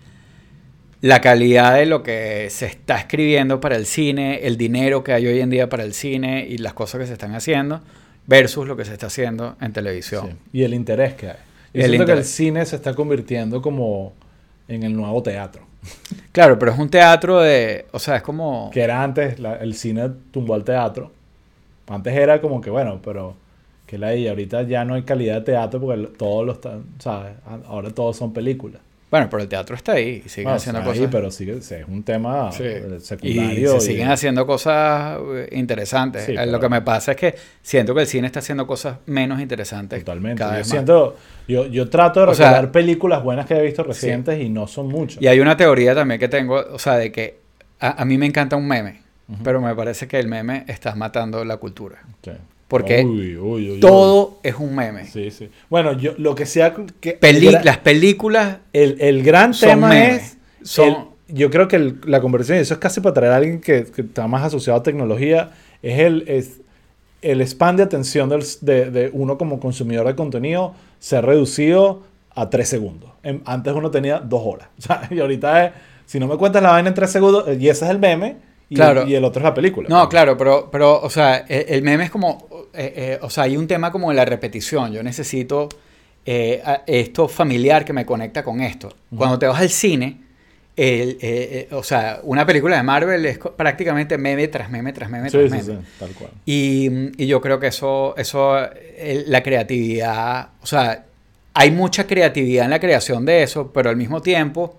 [1.01, 5.27] la calidad de lo que se está escribiendo para el cine, el dinero que hay
[5.27, 7.81] hoy en día para el cine y las cosas que se están haciendo
[8.27, 10.27] versus lo que se está haciendo en televisión.
[10.31, 10.59] Sí.
[10.59, 11.37] Y el interés que hay.
[11.73, 14.15] Yo El siento que el cine se está convirtiendo como
[14.69, 15.63] en el nuevo teatro.
[16.33, 19.73] Claro, pero es un teatro de, o sea, es como Que era antes, la- el
[19.75, 21.11] cine tumbó al teatro.
[21.87, 23.35] Antes era como que, bueno, pero
[23.87, 27.33] que la y ahorita ya no hay calidad de teatro porque todos los, están, ¿sabes?
[27.67, 28.81] Ahora todos son películas.
[29.09, 31.09] bueno, pero el teatro está ahí y siguen Bueno, haciendo cosas.
[31.11, 32.65] pero sigue, sí, es un tema Sí.
[32.65, 33.71] eh, Y secundario.
[33.71, 36.25] se y- siguen haciendo cosas eh, interesantes.
[36.25, 38.99] Sí, Eh, Lo que me pasa es que siento que el cine está haciendo cosas
[39.07, 40.01] menos interesantes.
[40.01, 40.41] Totalmente.
[40.41, 40.71] cada Yo vez más.
[40.73, 44.49] siento, yo, yo trato de O sea- recordar películas buenas que he visto recientes y
[44.49, 45.23] no son muchas.
[45.23, 47.39] Y hay una teoría también que tengo, o sea, de que
[47.79, 49.43] a, a mí me encanta un meme, Ujú.
[49.45, 51.99] pero me parece que el meme está matando la cultura.
[52.25, 52.33] Sí.
[52.69, 55.07] Porque Uy, uy, uy, Todo es un meme.
[55.07, 55.49] Sí, sí.
[55.71, 60.37] Bueno, yo lo que sea que Peli- las películas el, el gran tema memes.
[60.63, 60.97] es Son- el-
[61.37, 63.85] yo creo que el- la conversación y eso es casi para traer a alguien que,
[63.85, 65.51] que está más asociado a tecnología
[65.83, 66.61] es el es
[67.23, 72.03] el span de atención del- de, de uno como consumidor de contenido se ha reducido
[72.35, 73.11] a tres segundos.
[73.23, 74.69] En- antes uno tenía dos horas.
[74.79, 75.73] O sea, y ahorita es,
[76.05, 78.37] si no me cuentas la vaina en tres segundos, eh, y ese es el meme,
[78.69, 79.07] y, Claro.
[79.07, 79.89] y el otro es la película.
[79.89, 83.45] No, claro, pero, pero o sea, el, el meme es como, eh, eh, o sea,
[83.45, 84.93] hay un tema como de la repetición.
[84.93, 85.69] Yo necesito
[86.25, 88.95] eh, esto familiar que me conecta con esto.
[89.17, 90.19] Cuando te vas al cine,
[90.77, 95.31] el, eh, o sea, una película de Marvel es prácticamente meme tras meme tras meme
[95.31, 95.83] Sí, tras sí, meme.
[95.83, 96.31] sí, tal cual.
[96.45, 96.91] Y,
[97.23, 98.57] y yo creo que eso, eso
[99.27, 101.05] la creatividad, o sea,
[101.55, 104.79] hay mucha creatividad en la creación de eso, pero al mismo tiempo,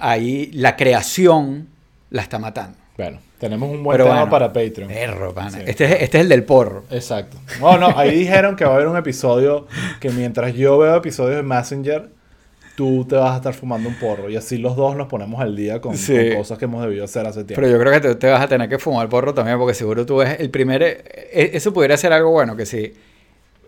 [0.00, 1.68] ahí la creación
[2.10, 2.78] la está matando.
[2.96, 4.88] Bueno, tenemos un buen Pero tema bueno, para Patreon.
[4.88, 5.50] Perro, pana.
[5.50, 5.58] Sí.
[5.66, 6.84] Este, es, este es el del porro.
[6.90, 7.36] Exacto.
[7.60, 9.66] No, no, ahí dijeron que va a haber un episodio
[10.00, 12.08] que mientras yo veo episodios de Messenger,
[12.76, 14.28] tú te vas a estar fumando un porro.
[14.30, 16.14] Y así los dos nos ponemos al día con, Sí.
[16.30, 17.54] con cosas que hemos debido hacer hace tiempo.
[17.62, 20.04] Pero yo creo que te, te vas a tener que fumar porro también, porque seguro
[20.06, 20.82] tú ves el primer.
[20.82, 22.92] e- Eso pudiera ser algo bueno, que si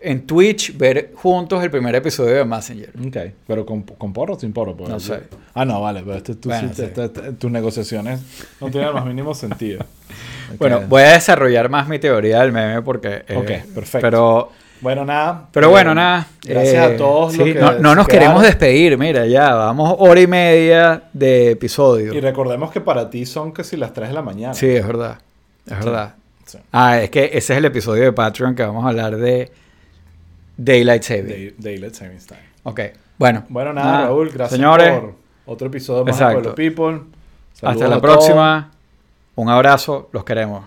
[0.01, 2.89] en Twitch ver juntos el primer episodio de Messenger.
[3.07, 3.17] Ok,
[3.47, 4.75] pero con, con porro o sin porro.
[4.75, 5.21] Pues, No sé.
[5.53, 6.81] Ah, no, vale, pero este, tú Bueno, sí- sí.
[6.83, 8.21] este- este- tus negociaciones
[8.61, 9.85] no tienen el más mínimo sentido.
[10.57, 13.23] Bueno, voy a desarrollar más mi teoría del meme porque.
[13.27, 13.99] eh, Ok, perfecto.
[14.01, 14.49] Pero,
[14.81, 15.47] Bueno, nada.
[15.51, 16.25] pero eh, bueno, nada.
[16.43, 19.95] Gracias eh, a todos sí, los que no, no nos queremos despedir, mira, ya, vamos
[19.99, 22.15] hora y media de episodio.
[22.15, 24.55] Y recordemos que para ti son casi las 3 de la mañana.
[24.55, 25.19] Sí, es verdad.
[25.67, 26.15] Es verdad.
[26.71, 29.51] Ah, es que ese es el episodio de Patreon que vamos a hablar de
[30.61, 31.27] Daylight Saving.
[31.27, 32.41] Day- Daylight Savings Time.
[32.63, 32.81] Ok,
[33.17, 33.45] bueno.
[33.49, 35.13] Bueno, nada, Raúl, gracias Señores, por
[35.45, 37.01] otro episodio más de Pueblo People.
[37.61, 38.01] hasta la todos.
[38.01, 38.71] próxima.
[39.35, 40.65] Un abrazo, los queremos.